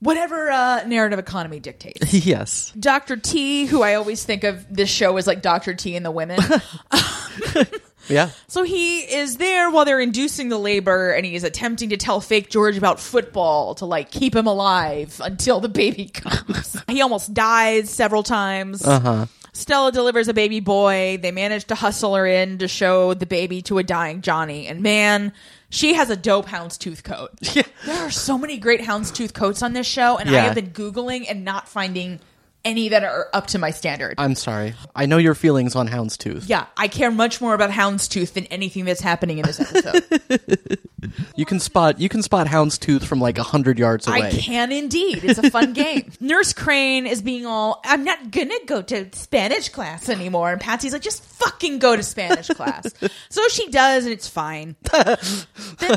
Whatever 0.00 0.50
uh, 0.50 0.84
narrative 0.86 1.18
economy 1.18 1.60
dictates. 1.60 2.12
yes. 2.26 2.72
Dr. 2.78 3.16
T, 3.16 3.66
who 3.66 3.82
I 3.82 3.94
always 3.94 4.24
think 4.24 4.44
of 4.44 4.66
this 4.74 4.90
show 4.90 5.16
as 5.16 5.26
like 5.26 5.40
Dr. 5.40 5.74
T 5.74 5.96
and 5.96 6.04
the 6.04 6.10
women. 6.10 6.38
Yeah. 8.06 8.32
so 8.48 8.64
he 8.64 9.00
is 9.00 9.38
there 9.38 9.70
while 9.70 9.86
they're 9.86 9.98
inducing 9.98 10.50
the 10.50 10.58
labor 10.58 11.10
and 11.12 11.24
he 11.24 11.34
is 11.36 11.42
attempting 11.42 11.88
to 11.88 11.96
tell 11.96 12.20
fake 12.20 12.50
George 12.50 12.76
about 12.76 13.00
football 13.00 13.74
to 13.76 13.86
like 13.86 14.10
keep 14.10 14.36
him 14.36 14.46
alive 14.46 15.18
until 15.24 15.58
the 15.58 15.70
baby 15.70 16.08
comes. 16.08 16.76
he 16.86 17.00
almost 17.00 17.32
dies 17.32 17.88
several 17.88 18.22
times. 18.22 18.84
Uh-huh. 18.84 19.24
Stella 19.54 19.92
delivers 19.92 20.28
a 20.28 20.34
baby 20.34 20.60
boy. 20.60 21.18
They 21.22 21.30
manage 21.30 21.64
to 21.66 21.74
hustle 21.74 22.14
her 22.16 22.26
in 22.26 22.58
to 22.58 22.68
show 22.68 23.14
the 23.14 23.24
baby 23.24 23.62
to 23.62 23.78
a 23.78 23.82
dying 23.82 24.20
Johnny. 24.20 24.66
And 24.66 24.82
man, 24.82 25.32
she 25.74 25.94
has 25.94 26.08
a 26.08 26.16
dope 26.16 26.46
houndstooth 26.46 27.02
coat. 27.04 27.30
There 27.84 28.06
are 28.06 28.10
so 28.10 28.38
many 28.38 28.56
great 28.56 28.80
houndstooth 28.80 29.34
coats 29.34 29.62
on 29.62 29.74
this 29.74 29.86
show, 29.86 30.16
and 30.16 30.28
I 30.30 30.32
Yeah. 30.32 30.40
have 30.44 30.54
been 30.54 30.70
Googling 30.70 31.26
and 31.28 31.44
not 31.44 31.68
finding 31.68 32.20
any 32.64 32.88
that 32.88 33.04
are 33.04 33.28
up 33.32 33.48
to 33.48 33.58
my 33.58 33.70
standard. 33.70 34.14
I'm 34.18 34.34
sorry. 34.34 34.74
I 34.94 35.06
know 35.06 35.18
your 35.18 35.34
feelings 35.34 35.74
on 35.76 35.88
Houndstooth. 35.88 36.48
yeah, 36.48 36.66
I 36.76 36.88
care 36.88 37.10
much 37.10 37.40
more 37.40 37.54
about 37.54 37.70
houndstooth 37.70 38.32
than 38.32 38.44
anything 38.46 38.84
that's 38.84 39.00
happening 39.00 39.38
in 39.38 39.46
this 39.46 39.60
episode. 39.60 40.78
You 41.36 41.44
can 41.44 41.60
spot 41.60 42.00
you 42.00 42.08
can 42.08 42.22
spot 42.22 42.46
Houndstooth 42.46 43.04
from 43.04 43.20
like 43.20 43.36
a 43.38 43.42
hundred 43.42 43.78
yards 43.78 44.06
away. 44.08 44.22
I 44.22 44.30
can 44.30 44.72
indeed. 44.72 45.22
It's 45.22 45.38
a 45.38 45.50
fun 45.50 45.72
game. 45.74 46.10
Nurse 46.20 46.52
Crane 46.54 47.06
is 47.06 47.20
being 47.22 47.44
all, 47.44 47.82
I'm 47.84 48.04
not 48.04 48.30
gonna 48.30 48.54
go 48.66 48.80
to 48.82 49.14
Spanish 49.14 49.68
class 49.68 50.08
anymore. 50.08 50.52
And 50.52 50.60
Patsy's 50.60 50.92
like, 50.94 51.02
just 51.02 51.22
fucking 51.22 51.78
go 51.78 51.94
to 51.94 52.02
Spanish 52.02 52.48
class. 52.48 52.86
so 53.28 53.46
she 53.48 53.68
does, 53.70 54.04
and 54.04 54.12
it's 54.14 54.28
fine. 54.28 54.76
then 54.92 55.18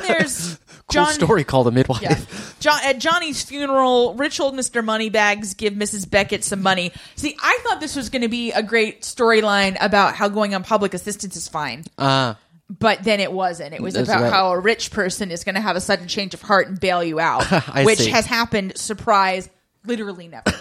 there's 0.06 0.60
Cool 0.89 1.04
John- 1.04 1.13
story 1.13 1.43
called 1.43 1.67
a 1.67 1.71
midwife. 1.71 2.02
Yeah. 2.02 2.17
John, 2.62 2.80
at 2.84 3.00
Johnny's 3.00 3.43
funeral, 3.43 4.13
rich 4.13 4.39
old 4.39 4.56
Mr. 4.56 4.84
Moneybags 4.84 5.54
give 5.54 5.73
Mrs. 5.73 6.10
Beckett 6.10 6.43
some 6.45 6.62
money. 6.62 6.93
See, 7.15 7.36
I 7.41 7.60
thought 7.63 7.82
this 7.82 7.95
was 7.95 8.10
going 8.10 8.21
to 8.21 8.30
be 8.30 8.52
a 8.54 8.63
great 8.63 9.02
storyline 9.02 9.76
about 9.82 10.15
how 10.15 10.30
going 10.30 10.56
on 10.56 10.63
public 10.63 10.93
assistance 10.93 11.36
is 11.36 11.47
fine. 11.50 11.84
Uh, 11.97 12.36
But 12.69 13.04
then 13.04 13.19
it 13.19 13.32
wasn't. 13.34 13.73
It 13.73 13.82
was 13.82 13.95
That's 13.95 14.08
about 14.10 14.23
right. 14.23 14.32
how 14.34 14.52
a 14.54 14.60
rich 14.60 14.91
person 14.91 15.30
is 15.32 15.43
going 15.43 15.56
to 15.56 15.62
have 15.62 15.76
a 15.76 15.82
sudden 15.82 16.08
change 16.08 16.34
of 16.34 16.41
heart 16.41 16.67
and 16.69 16.80
bail 16.80 17.04
you 17.04 17.19
out, 17.19 17.43
which 17.86 18.00
see. 18.00 18.10
has 18.12 18.26
happened, 18.26 18.78
surprise, 18.78 19.50
literally 19.86 20.28
never. 20.30 20.52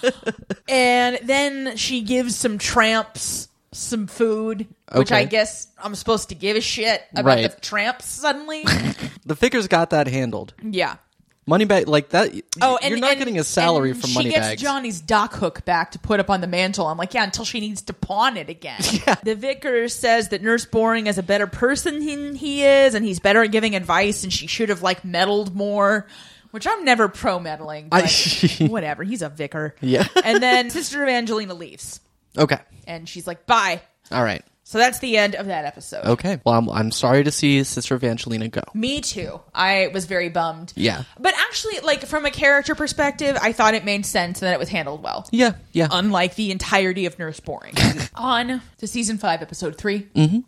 and 0.68 1.18
then 1.22 1.76
she 1.76 2.00
gives 2.02 2.36
some 2.36 2.56
tramps 2.58 3.47
some 3.72 4.06
food, 4.06 4.66
which 4.94 5.12
I 5.12 5.24
guess 5.24 5.68
I'm 5.82 5.94
supposed 5.94 6.30
to 6.30 6.34
give 6.34 6.56
a 6.56 6.60
shit 6.60 7.02
about 7.12 7.24
Right. 7.24 7.50
the 7.54 7.60
tramps 7.60 8.06
suddenly. 8.06 8.62
the 9.26 9.34
vicar's 9.34 9.68
got 9.68 9.90
that 9.90 10.06
handled. 10.06 10.54
yeah. 10.62 10.96
Moneybag, 11.48 11.86
like 11.86 12.10
that. 12.10 12.30
Oh, 12.60 12.76
and 12.82 12.90
you're 12.90 12.98
not 13.00 13.12
and- 13.12 13.18
getting 13.20 13.38
a 13.38 13.44
salary 13.44 13.92
and 13.92 13.98
from 14.00 14.10
she 14.10 14.28
gets 14.28 14.60
Johnny's 14.60 15.00
dock 15.00 15.32
hook 15.34 15.64
back 15.64 15.92
to 15.92 15.98
put 15.98 16.20
up 16.20 16.28
on 16.28 16.42
the 16.42 16.46
mantle. 16.46 16.86
I'm 16.86 16.98
like, 16.98 17.14
yeah, 17.14 17.24
until 17.24 17.46
she 17.46 17.58
needs 17.60 17.80
to 17.82 17.94
pawn 17.94 18.36
it 18.36 18.50
again. 18.50 18.78
The 19.22 19.34
vicar 19.34 19.88
says 19.88 20.28
that 20.28 20.42
Nurse 20.42 20.66
Boring 20.66 21.06
is 21.06 21.16
a 21.16 21.22
better 21.22 21.46
person 21.46 22.04
than 22.04 22.34
he 22.34 22.64
is, 22.64 22.94
and 22.94 23.02
he's 23.02 23.18
better 23.18 23.42
at 23.42 23.50
giving 23.50 23.74
advice, 23.74 24.24
and 24.24 24.32
she 24.32 24.46
should 24.46 24.68
have 24.68 24.82
like 24.82 25.06
meddled 25.06 25.54
more. 25.56 26.06
Which 26.50 26.66
I'm 26.66 26.84
never 26.84 27.08
pro 27.08 27.38
meddling, 27.38 27.88
but 27.88 28.10
whatever. 28.60 29.02
He's 29.04 29.22
a 29.22 29.28
vicar. 29.30 29.74
Yeah. 29.80 30.06
and 30.24 30.42
then 30.42 30.68
Sister 30.70 31.02
Evangelina 31.02 31.54
leaves, 31.54 32.00
okay. 32.36 32.58
and 32.86 33.08
she's 33.08 33.26
like, 33.26 33.46
"Bye." 33.46 33.80
All 34.10 34.22
right. 34.22 34.42
So 34.64 34.76
that's 34.76 34.98
the 34.98 35.16
end 35.16 35.34
of 35.34 35.46
that 35.46 35.64
episode. 35.64 36.04
Okay. 36.04 36.40
Well, 36.44 36.54
I'm, 36.54 36.68
I'm 36.68 36.90
sorry 36.90 37.24
to 37.24 37.30
see 37.30 37.64
Sister 37.64 37.94
Evangelina 37.94 38.48
go. 38.48 38.60
Me 38.74 39.00
too. 39.00 39.40
I 39.54 39.88
was 39.94 40.04
very 40.04 40.28
bummed. 40.28 40.74
Yeah. 40.76 41.04
But 41.18 41.32
actually, 41.38 41.80
like 41.80 42.04
from 42.04 42.26
a 42.26 42.30
character 42.30 42.74
perspective, 42.74 43.38
I 43.40 43.52
thought 43.52 43.72
it 43.72 43.86
made 43.86 44.04
sense 44.04 44.42
and 44.42 44.46
that 44.46 44.52
it 44.52 44.58
was 44.58 44.68
handled 44.68 45.02
well. 45.02 45.26
Yeah. 45.32 45.52
Yeah. 45.72 45.88
Unlike 45.90 46.34
the 46.34 46.50
entirety 46.50 47.06
of 47.06 47.18
Nurse 47.18 47.40
Boring. 47.40 47.76
on 48.14 48.60
to 48.76 48.86
season 48.86 49.16
five, 49.16 49.40
episode 49.40 49.78
3 49.78 50.00
Mm-hmm. 50.00 50.38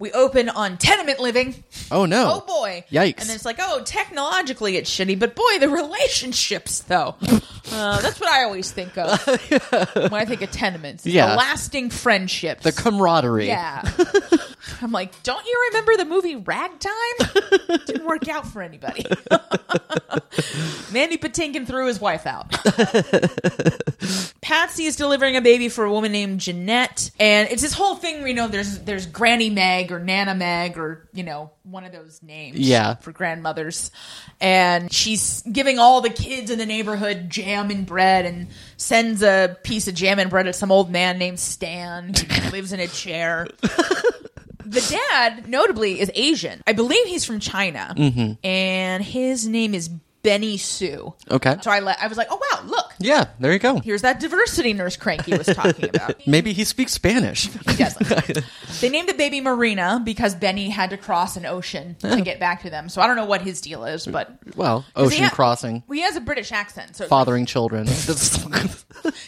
We 0.00 0.12
open 0.12 0.48
on 0.48 0.76
tenement 0.78 1.18
living. 1.18 1.64
oh 1.90 2.04
no. 2.06 2.30
Oh 2.36 2.46
boy. 2.46 2.84
Yikes. 2.90 3.18
And 3.20 3.28
then 3.28 3.34
it's 3.34 3.44
like, 3.44 3.56
oh, 3.60 3.82
technologically 3.84 4.76
it's 4.76 4.88
shitty, 4.88 5.18
but 5.18 5.34
boy, 5.34 5.58
the 5.58 5.68
relationships 5.68 6.80
though. 6.80 7.16
Uh, 7.70 8.00
that's 8.00 8.18
what 8.18 8.30
I 8.32 8.44
always 8.44 8.70
think 8.72 8.96
of 8.96 9.10
when 9.94 10.14
I 10.14 10.24
think 10.24 10.40
of 10.40 10.50
tenements. 10.50 11.04
It's 11.04 11.14
Yeah. 11.14 11.32
The 11.32 11.36
lasting 11.36 11.90
friendships. 11.90 12.64
the 12.64 12.72
camaraderie. 12.72 13.48
Yeah. 13.48 13.82
I'm 14.82 14.92
like, 14.92 15.22
don't 15.22 15.44
you 15.44 15.68
remember 15.70 15.96
the 15.96 16.04
movie 16.04 16.36
Ragtime? 16.36 16.90
Didn't 17.86 18.06
work 18.06 18.28
out 18.28 18.46
for 18.46 18.62
anybody. 18.62 19.04
Mandy 20.92 21.18
Patinkin 21.18 21.66
threw 21.66 21.86
his 21.86 22.00
wife 22.00 22.26
out. 22.26 22.50
Patsy 24.40 24.84
is 24.84 24.96
delivering 24.96 25.36
a 25.36 25.42
baby 25.42 25.68
for 25.68 25.84
a 25.84 25.90
woman 25.92 26.12
named 26.12 26.40
Jeanette, 26.40 27.10
and 27.20 27.48
it's 27.50 27.60
this 27.60 27.74
whole 27.74 27.96
thing. 27.96 28.18
where, 28.18 28.28
You 28.28 28.34
know, 28.34 28.48
there's 28.48 28.78
there's 28.80 29.06
Granny 29.06 29.50
Meg 29.50 29.92
or 29.92 29.98
Nana 29.98 30.34
Meg 30.34 30.78
or 30.78 31.06
you 31.12 31.22
know 31.22 31.50
one 31.64 31.84
of 31.84 31.92
those 31.92 32.22
names. 32.22 32.58
Yeah. 32.58 32.94
for 32.94 33.12
grandmothers, 33.12 33.90
and 34.40 34.90
she's 34.92 35.42
giving 35.42 35.78
all 35.78 36.00
the 36.00 36.08
kids 36.10 36.50
in 36.50 36.58
the 36.58 36.64
neighborhood 36.66 37.28
jam 37.28 37.70
and 37.70 37.84
bread, 37.84 38.24
and 38.24 38.48
sends 38.78 39.22
a 39.22 39.56
piece 39.64 39.86
of 39.88 39.94
jam 39.94 40.18
and 40.18 40.30
bread 40.30 40.46
to 40.46 40.52
some 40.54 40.72
old 40.72 40.90
man 40.90 41.18
named 41.18 41.38
Stan 41.38 42.14
who 42.14 42.50
lives 42.50 42.72
in 42.72 42.80
a 42.80 42.86
chair. 42.88 43.48
The 44.70 44.98
dad, 45.10 45.48
notably, 45.48 46.00
is 46.00 46.10
Asian. 46.14 46.62
I 46.66 46.72
believe 46.72 47.06
he's 47.06 47.24
from 47.24 47.40
China, 47.40 47.94
mm-hmm. 47.96 48.32
and 48.46 49.02
his 49.02 49.46
name 49.46 49.74
is 49.74 49.90
Benny 50.22 50.56
Sue. 50.56 51.14
Okay. 51.30 51.56
So 51.62 51.70
I 51.70 51.80
let 51.80 52.02
I 52.02 52.06
was 52.06 52.18
like, 52.18 52.26
oh 52.30 52.36
wow, 52.36 52.62
look, 52.66 52.92
Yeah. 52.98 53.26
There 53.38 53.52
you 53.52 53.58
go. 53.58 53.78
here's 53.80 54.02
that 54.02 54.20
diversity 54.20 54.72
nurse 54.72 54.96
Cranky 54.96 55.36
was 55.36 55.46
talking 55.46 55.88
about. 55.88 56.20
Maybe 56.26 56.52
he 56.52 56.64
speaks 56.64 56.92
Spanish. 56.92 57.46
He 57.46 57.76
doesn't. 57.76 58.44
they 58.80 58.88
named 58.88 59.08
the 59.08 59.14
baby 59.14 59.40
Marina 59.40 60.02
because 60.04 60.34
Benny 60.34 60.68
had 60.70 60.90
to 60.90 60.96
cross 60.96 61.36
an 61.36 61.46
ocean 61.46 61.94
to 62.00 62.20
get 62.20 62.40
back 62.40 62.62
to 62.62 62.70
them. 62.70 62.88
So 62.88 63.00
I 63.00 63.06
don't 63.06 63.16
know 63.16 63.26
what 63.26 63.42
his 63.42 63.60
deal 63.60 63.84
is, 63.84 64.06
but 64.06 64.36
well, 64.56 64.84
ocean 64.96 65.24
ha- 65.24 65.30
crossing, 65.30 65.84
well, 65.86 65.96
he 65.96 66.02
has 66.02 66.16
a 66.16 66.20
British 66.20 66.52
accent. 66.52 66.96
So 66.96 67.06
fathering 67.06 67.46
children. 67.46 67.86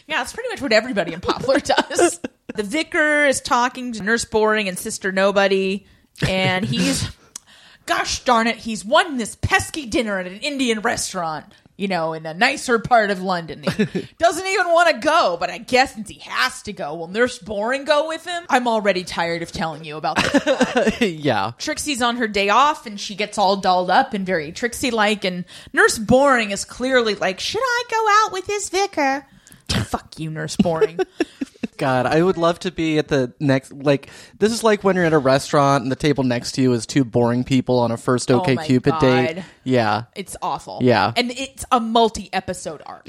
Yeah, 0.06 0.18
that's 0.18 0.32
pretty 0.32 0.48
much 0.48 0.60
what 0.60 0.72
everybody 0.72 1.12
in 1.12 1.20
Poplar 1.20 1.60
does. 1.60 2.20
the 2.54 2.62
vicar 2.62 3.26
is 3.26 3.40
talking 3.40 3.92
to 3.92 4.02
Nurse 4.02 4.24
Boring 4.24 4.68
and 4.68 4.78
Sister 4.78 5.12
Nobody, 5.12 5.86
and 6.26 6.64
he's, 6.64 7.08
gosh 7.86 8.24
darn 8.24 8.46
it, 8.46 8.56
he's 8.56 8.84
won 8.84 9.16
this 9.16 9.36
pesky 9.36 9.86
dinner 9.86 10.18
at 10.18 10.26
an 10.26 10.38
Indian 10.38 10.80
restaurant, 10.80 11.46
you 11.76 11.88
know, 11.88 12.12
in 12.12 12.26
a 12.26 12.34
nicer 12.34 12.78
part 12.78 13.10
of 13.10 13.22
London. 13.22 13.62
He 13.62 14.08
doesn't 14.18 14.46
even 14.46 14.66
want 14.66 14.90
to 14.90 14.98
go, 14.98 15.36
but 15.40 15.50
I 15.50 15.58
guess 15.58 15.94
since 15.94 16.08
he 16.08 16.18
has 16.20 16.62
to 16.62 16.72
go, 16.72 16.94
will 16.94 17.08
Nurse 17.08 17.38
Boring 17.38 17.84
go 17.84 18.08
with 18.08 18.24
him? 18.26 18.44
I'm 18.50 18.68
already 18.68 19.02
tired 19.02 19.42
of 19.42 19.50
telling 19.50 19.84
you 19.84 19.96
about 19.96 20.16
this. 20.22 21.00
yeah. 21.00 21.52
Trixie's 21.58 22.02
on 22.02 22.16
her 22.16 22.28
day 22.28 22.50
off 22.50 22.86
and 22.86 23.00
she 23.00 23.14
gets 23.14 23.38
all 23.38 23.56
dolled 23.56 23.90
up 23.90 24.12
and 24.12 24.26
very 24.26 24.52
Trixie 24.52 24.90
like. 24.90 25.24
And 25.24 25.46
Nurse 25.72 25.98
Boring 25.98 26.50
is 26.50 26.66
clearly 26.66 27.14
like, 27.14 27.40
Should 27.40 27.62
I 27.64 27.84
go 27.90 28.06
out 28.24 28.32
with 28.32 28.46
this 28.46 28.68
vicar? 28.68 29.26
Fuck 29.86 30.18
you, 30.18 30.30
Nurse 30.30 30.56
Boring. 30.56 30.98
God, 31.76 32.04
I 32.04 32.22
would 32.22 32.36
love 32.36 32.58
to 32.60 32.70
be 32.70 32.98
at 32.98 33.08
the 33.08 33.32
next. 33.40 33.72
Like, 33.72 34.10
this 34.38 34.52
is 34.52 34.62
like 34.62 34.84
when 34.84 34.96
you're 34.96 35.06
at 35.06 35.14
a 35.14 35.18
restaurant 35.18 35.82
and 35.82 35.90
the 35.90 35.96
table 35.96 36.24
next 36.24 36.52
to 36.52 36.62
you 36.62 36.72
is 36.74 36.86
two 36.86 37.04
boring 37.04 37.42
people 37.42 37.78
on 37.78 37.90
a 37.90 37.96
first 37.96 38.30
oh 38.30 38.40
OK 38.40 38.52
Oh 38.52 38.54
my 38.56 38.66
Cupid 38.66 38.94
date. 39.00 39.42
Yeah. 39.64 40.04
It's 40.14 40.36
awful. 40.42 40.80
Yeah. 40.82 41.12
And 41.16 41.30
it's 41.30 41.64
a 41.72 41.80
multi 41.80 42.28
episode 42.32 42.82
arc. 42.84 43.08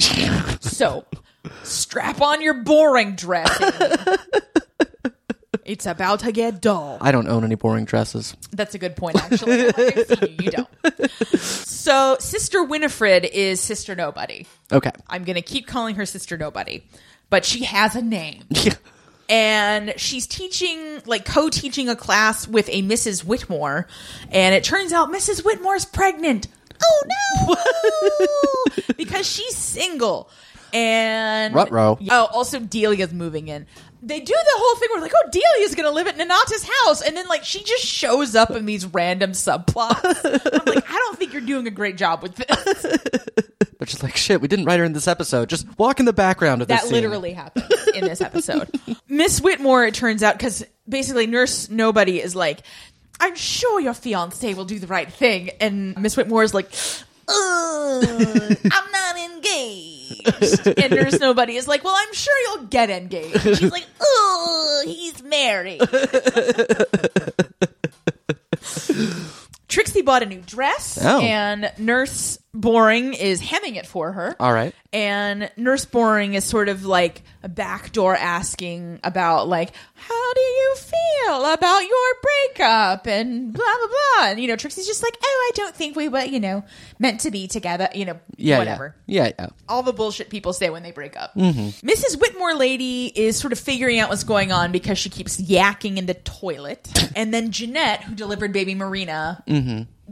so 0.62 1.06
strap 1.63 2.21
on 2.21 2.41
your 2.41 2.63
boring 2.63 3.15
dressing. 3.15 4.15
it's 5.65 5.85
about 5.85 6.21
to 6.21 6.31
get 6.31 6.61
dull. 6.61 6.97
I 7.01 7.11
don't 7.11 7.27
own 7.27 7.43
any 7.43 7.55
boring 7.55 7.83
dresses. 7.85 8.35
That's 8.51 8.73
a 8.73 8.79
good 8.79 8.95
point, 8.95 9.17
actually. 9.21 9.67
I've 9.67 10.07
seen 10.07 10.35
you, 10.39 10.45
you 10.45 10.51
don't. 10.51 10.67
So, 11.81 12.15
Sister 12.19 12.63
Winifred 12.63 13.25
is 13.25 13.59
Sister 13.59 13.95
Nobody. 13.95 14.45
Okay. 14.71 14.91
I'm 15.09 15.23
going 15.23 15.35
to 15.35 15.41
keep 15.41 15.65
calling 15.65 15.95
her 15.95 16.05
Sister 16.05 16.37
Nobody, 16.37 16.83
but 17.31 17.43
she 17.43 17.63
has 17.63 17.95
a 17.95 18.01
name. 18.01 18.43
And 19.29 19.93
she's 19.95 20.27
teaching 20.27 21.01
like 21.05 21.23
co-teaching 21.23 21.87
a 21.87 21.95
class 21.95 22.49
with 22.49 22.67
a 22.67 22.83
Mrs. 22.83 23.23
Whitmore 23.23 23.87
and 24.29 24.53
it 24.53 24.65
turns 24.65 24.91
out 24.91 25.09
Mrs. 25.09 25.45
Whitmore's 25.45 25.85
pregnant. 25.85 26.49
Oh 26.83 27.03
no. 27.47 28.83
because 28.97 29.25
she's 29.25 29.55
single. 29.55 30.29
And 30.73 31.53
Ruh-roh. 31.53 31.99
Oh, 32.10 32.27
also 32.34 32.60
Delia's 32.60 33.13
moving 33.13 33.47
in. 33.47 33.65
They 34.03 34.19
do 34.19 34.34
the 34.34 34.53
whole 34.55 34.75
thing 34.79 34.89
where 34.91 35.01
like, 35.01 35.12
oh, 35.15 35.29
Delia's 35.31 35.75
gonna 35.75 35.91
live 35.91 36.07
at 36.07 36.17
Nonnatus 36.17 36.67
house, 36.84 37.01
and 37.01 37.15
then 37.15 37.27
like 37.27 37.43
she 37.43 37.63
just 37.63 37.86
shows 37.86 38.36
up 38.36 38.49
in 38.51 38.65
these 38.65 38.86
random 38.86 39.31
subplots. 39.34 40.01
I'm 40.25 40.65
like, 40.73 40.89
I 40.89 40.93
don't 40.93 41.19
think 41.19 41.34
you're 41.34 41.41
doing 41.41 41.67
a 41.67 41.71
great 41.71 41.97
job 41.97 42.23
with 42.23 42.36
this. 42.36 42.97
But 43.77 43.89
she's 43.89 44.03
like, 44.03 44.15
shit, 44.15 44.41
we 44.41 44.47
didn't 44.47 44.65
write 44.65 44.77
her 44.77 44.86
in 44.86 44.93
this 44.93 45.07
episode. 45.07 45.49
Just 45.49 45.65
walk 45.79 45.99
in 45.99 46.05
the 46.05 46.13
background 46.13 46.62
of 46.62 46.67
this 46.67 46.77
That 46.81 46.84
scene. 46.84 46.93
literally 46.93 47.34
happens 47.34 47.65
in 47.95 48.05
this 48.05 48.21
episode. 48.21 48.69
Miss 49.07 49.41
Whitmore, 49.41 49.86
it 49.86 49.95
turns 49.95 50.21
out, 50.21 50.38
because 50.38 50.63
basically 50.88 51.25
Nurse 51.25 51.67
Nobody 51.67 52.21
is 52.21 52.36
like, 52.36 52.60
I'm 53.19 53.34
sure 53.34 53.79
your 53.79 53.95
fiance 53.95 54.53
will 54.53 54.65
do 54.65 54.77
the 54.77 54.86
right 54.86 55.12
thing. 55.12 55.49
And 55.60 55.97
Miss 55.99 56.15
Whitmore 56.15 56.43
is 56.43 56.53
like, 56.53 56.71
"Ugh, 57.27 58.57
I'm 58.71 58.91
not 58.91 59.17
engaged. 59.17 60.67
And 60.77 60.93
Nurse 60.93 61.19
Nobody 61.19 61.55
is 61.55 61.67
like, 61.67 61.84
well, 61.84 61.95
I'm 61.97 62.13
sure 62.13 62.34
you'll 62.47 62.65
get 62.67 62.89
engaged. 62.89 63.41
She's 63.41 63.71
like, 63.71 63.86
oh, 63.99 64.84
he's 64.86 65.21
married. 65.23 65.81
Trixie 69.67 70.01
bought 70.01 70.21
a 70.23 70.25
new 70.25 70.41
dress, 70.45 70.99
Oh. 71.01 71.21
and 71.21 71.71
Nurse 71.77 72.38
Boring 72.53 73.13
is 73.13 73.39
hemming 73.39 73.75
it 73.75 73.85
for 73.87 74.11
her 74.11 74.35
All 74.37 74.51
right. 74.51 74.75
and 74.91 75.49
nurse 75.55 75.85
boring 75.85 76.33
is 76.33 76.43
sort 76.43 76.67
of 76.67 76.83
like 76.85 77.21
a 77.43 77.47
backdoor 77.49 78.13
asking 78.15 78.99
about 79.05 79.47
like 79.47 79.71
how 79.93 80.33
do 80.33 80.41
you 80.41 80.75
feel 80.75 81.45
about 81.53 81.79
your 81.79 82.13
breakup 82.21 83.07
and 83.07 83.53
blah 83.53 83.63
blah 83.63 83.87
blah 83.87 84.25
and 84.31 84.39
you 84.41 84.49
know 84.49 84.57
trixie's 84.57 84.85
just 84.85 85.01
like 85.01 85.17
oh 85.23 85.49
i 85.49 85.51
don't 85.55 85.73
think 85.75 85.95
we 85.95 86.09
were 86.09 86.23
you 86.25 86.41
know 86.41 86.61
meant 86.99 87.21
to 87.21 87.31
be 87.31 87.47
together 87.47 87.87
you 87.95 88.03
know 88.03 88.19
Yeah. 88.35 88.57
whatever 88.57 88.95
Yeah. 89.05 89.27
Yeah. 89.27 89.31
yeah. 89.39 89.47
all 89.69 89.81
the 89.83 89.93
bullshit 89.93 90.29
people 90.29 90.51
say 90.51 90.69
when 90.69 90.83
they 90.83 90.91
break 90.91 91.15
up. 91.17 91.33
Mm-hmm. 91.35 91.87
Mrs. 91.87 92.19
Whitmore 92.19 92.53
lady 92.55 93.05
is 93.15 93.37
sort 93.39 93.53
of 93.53 93.59
figuring 93.59 93.99
out 93.99 94.09
what's 94.09 94.23
going 94.25 94.51
on 94.51 94.71
because 94.73 94.97
she 94.97 95.09
keeps 95.09 95.39
yakking 95.39 95.95
in 95.97 96.05
the 96.05 96.13
toilet. 96.15 96.89
and 97.15 97.33
then 97.33 97.51
Jeanette, 97.51 98.03
who 98.03 98.13
delivered 98.15 98.51
baby 98.53 98.75
Marina, 98.75 99.41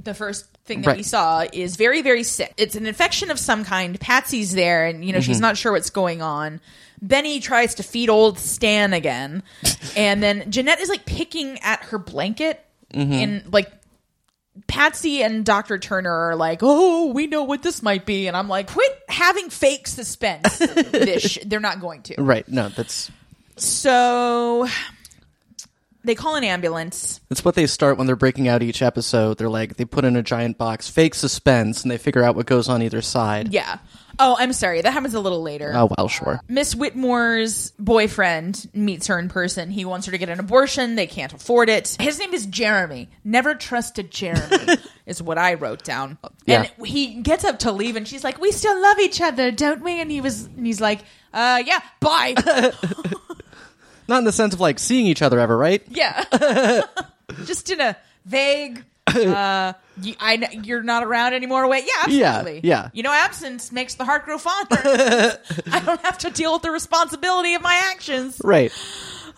the 0.01 0.13
first 0.13 0.45
thing 0.65 0.81
that. 0.81 0.87
Right. 0.87 0.97
we 0.97 1.03
saw, 1.03 1.45
is 1.51 1.75
very, 1.75 2.01
very 2.01 2.23
sick. 2.23 2.53
It's 2.57 2.75
an 2.75 2.85
infection 2.85 3.31
of 3.31 3.39
some 3.39 3.63
kind. 3.65 3.99
Patsy's 3.99 4.53
there, 4.53 4.85
and 4.85 5.03
you 5.03 5.11
know 5.13 5.19
Mm-hmm. 5.19 5.25
she's 5.25 5.39
not 5.41 5.57
sure 5.57 5.71
what's 5.71 5.89
going 5.89 6.21
on. 6.21 6.61
Benny 7.01 7.39
tries 7.39 7.75
to 7.75 7.83
feed 7.83 8.09
old 8.09 8.37
Stan 8.39 8.93
again, 8.93 9.43
and 9.95 10.21
then 10.23 10.51
Jeanette 10.51 10.79
is 10.79 10.89
like 10.89 11.05
picking 11.05 11.59
at 11.59 11.83
her 11.85 11.97
blanket 11.97 12.63
Mm-hmm. 12.93 13.13
in 13.13 13.43
like 13.51 13.71
Patsy 14.67 15.21
and 15.23 15.45
Dr. 15.45 15.77
Turner 15.77 16.11
are 16.11 16.35
like, 16.35 16.59
"Oh, 16.63 17.11
we 17.13 17.27
know 17.27 17.43
what 17.43 17.61
this 17.63 17.81
might 17.83 18.05
be," 18.05 18.27
and 18.27 18.35
I'm 18.35 18.49
like, 18.49 18.67
"Quit 18.67 18.91
having 19.07 19.49
fake 19.49 19.87
suspense." 19.87 20.57
this 20.57 21.21
sh- 21.23 21.37
they're 21.45 21.59
not 21.59 21.79
going 21.79 22.01
to. 22.03 22.21
Right. 22.21 22.47
No, 22.49 22.69
that's 22.69 23.09
So 23.57 24.67
they 26.03 26.15
call 26.15 26.35
an 26.35 26.43
ambulance. 26.43 27.19
that's 27.29 27.43
what 27.43 27.55
they 27.55 27.67
start 27.67 27.97
when 27.97 28.07
they're 28.07 28.15
breaking 28.15 28.47
out 28.47 28.63
each 28.63 28.81
episode. 28.81 29.37
They're 29.37 29.49
like 29.49 29.75
they 29.77 29.85
put 29.85 30.05
in 30.05 30.15
a 30.15 30.23
giant 30.23 30.57
box, 30.57 30.89
fake 30.89 31.13
suspense, 31.15 31.83
and 31.83 31.91
they 31.91 31.97
figure 31.97 32.23
out 32.23 32.35
what 32.35 32.45
goes 32.45 32.69
on 32.69 32.81
either 32.81 33.01
side. 33.01 33.51
Yeah. 33.53 33.79
Oh, 34.21 34.35
I'm 34.37 34.51
sorry. 34.51 34.81
That 34.81 34.91
happens 34.91 35.13
a 35.13 35.19
little 35.21 35.41
later. 35.41 35.71
Oh 35.73 35.89
well, 35.97 36.09
sure. 36.09 36.41
Miss 36.49 36.73
Whitmore's 36.75 37.71
boyfriend 37.79 38.69
meets 38.73 39.07
her 39.07 39.17
in 39.17 39.29
person. 39.29 39.71
He 39.71 39.85
wants 39.85 40.07
her 40.07 40.11
to 40.11 40.17
get 40.17 40.27
an 40.29 40.39
abortion. 40.41 40.95
They 40.95 41.07
can't 41.07 41.31
afford 41.31 41.69
it. 41.69 41.95
His 41.99 42.19
name 42.19 42.33
is 42.33 42.45
Jeremy. 42.45 43.09
Never 43.23 43.55
trusted 43.55 44.11
Jeremy, 44.11 44.75
is 45.05 45.21
what 45.21 45.37
I 45.37 45.53
wrote 45.53 45.83
down. 45.85 46.17
Yeah. 46.45 46.65
And 46.77 46.85
he 46.87 47.21
gets 47.21 47.45
up 47.45 47.59
to 47.59 47.71
leave, 47.71 47.95
and 47.95 48.05
she's 48.05 48.23
like, 48.25 48.41
"We 48.41 48.51
still 48.51 48.81
love 48.81 48.99
each 48.99 49.21
other, 49.21 49.51
don't 49.51 49.81
we?" 49.81 50.01
And 50.01 50.11
he 50.11 50.19
was, 50.19 50.45
and 50.45 50.65
he's 50.65 50.81
like, 50.81 50.99
"Uh, 51.33 51.63
yeah, 51.65 51.79
bye." 52.01 52.35
Not 54.09 54.17
in 54.19 54.23
the 54.25 54.31
sense 54.33 54.53
of 54.53 54.59
like 54.59 54.79
seeing 54.79 55.05
each 55.05 55.21
other 55.21 55.39
ever, 55.39 55.57
right? 55.57 55.81
yeah, 55.89 56.25
just 57.45 57.69
in 57.69 57.79
a 57.79 57.95
vague. 58.25 58.83
Uh, 59.09 59.73
you, 60.03 60.13
I, 60.19 60.35
you're 60.63 60.83
not 60.83 61.03
around 61.03 61.33
anymore. 61.33 61.67
Wait, 61.67 61.83
yeah, 61.83 62.13
Yeah, 62.13 62.27
absolutely. 62.37 62.69
yeah. 62.69 62.89
You 62.93 63.01
know, 63.01 63.11
absence 63.11 63.71
makes 63.71 63.95
the 63.95 64.05
heart 64.05 64.23
grow 64.25 64.37
fonder. 64.37 64.75
I 65.71 65.79
don't 65.83 65.99
have 66.01 66.19
to 66.19 66.29
deal 66.29 66.53
with 66.53 66.61
the 66.61 66.69
responsibility 66.69 67.55
of 67.55 67.63
my 67.63 67.73
actions. 67.91 68.39
Right. 68.43 68.71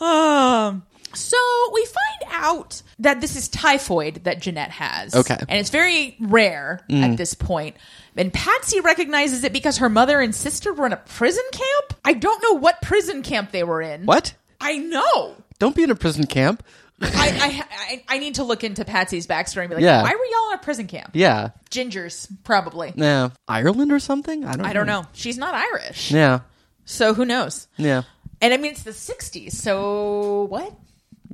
Um, 0.01 0.83
so 1.13 1.37
we 1.73 1.85
find 1.85 2.33
out 2.33 2.81
that 2.99 3.21
this 3.21 3.37
is 3.37 3.47
typhoid 3.47 4.25
that 4.25 4.41
Jeanette 4.41 4.71
has. 4.71 5.15
Okay. 5.15 5.35
Mm. 5.35 5.45
And 5.47 5.59
it's 5.59 5.69
very 5.69 6.17
rare 6.19 6.81
at 6.89 7.15
this 7.15 7.33
point. 7.33 7.77
And 8.17 8.33
Patsy 8.33 8.81
recognizes 8.81 9.45
it 9.45 9.53
because 9.53 9.77
her 9.77 9.87
mother 9.87 10.19
and 10.19 10.35
sister 10.35 10.73
were 10.73 10.85
in 10.85 10.91
a 10.91 10.97
prison 10.97 11.45
camp. 11.53 11.99
I 12.03 12.11
don't 12.13 12.43
know 12.43 12.59
what 12.59 12.81
prison 12.81 13.23
camp 13.23 13.51
they 13.51 13.63
were 13.63 13.81
in. 13.81 14.05
What? 14.05 14.33
I 14.61 14.77
know. 14.77 15.35
Don't 15.59 15.75
be 15.75 15.83
in 15.83 15.91
a 15.91 15.95
prison 15.95 16.25
camp. 16.25 16.63
I, 17.01 17.07
I, 17.09 17.63
I, 17.71 18.03
I 18.15 18.17
need 18.19 18.35
to 18.35 18.43
look 18.43 18.63
into 18.63 18.85
Patsy's 18.85 19.25
backstory 19.25 19.61
and 19.61 19.69
be 19.69 19.75
like, 19.75 19.83
Yeah. 19.83 20.03
why 20.03 20.11
were 20.11 20.25
y'all 20.25 20.51
in 20.51 20.59
a 20.59 20.61
prison 20.61 20.85
camp? 20.87 21.09
Yeah. 21.13 21.49
Gingers, 21.71 22.27
probably. 22.43 22.93
Yeah. 22.95 23.29
Ireland 23.47 23.91
or 23.91 23.99
something? 23.99 24.45
I 24.45 24.55
don't. 24.55 24.65
I 24.65 24.73
don't 24.73 24.85
know. 24.87 25.05
She's 25.13 25.37
not 25.37 25.55
Irish. 25.55 26.11
Yeah. 26.11 26.41
So 26.85 27.13
who 27.15 27.25
knows? 27.25 27.67
Yeah. 27.77 28.03
And 28.39 28.53
I 28.53 28.57
mean, 28.57 28.71
it's 28.71 28.83
the 28.83 28.91
60s. 28.91 29.53
So 29.53 30.43
what? 30.43 30.73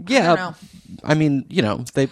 Yeah. 0.07 0.35
know. 0.35 0.55
I 1.03 1.15
mean, 1.15 1.45
you 1.49 1.61
know, 1.61 1.83
they 1.93 2.07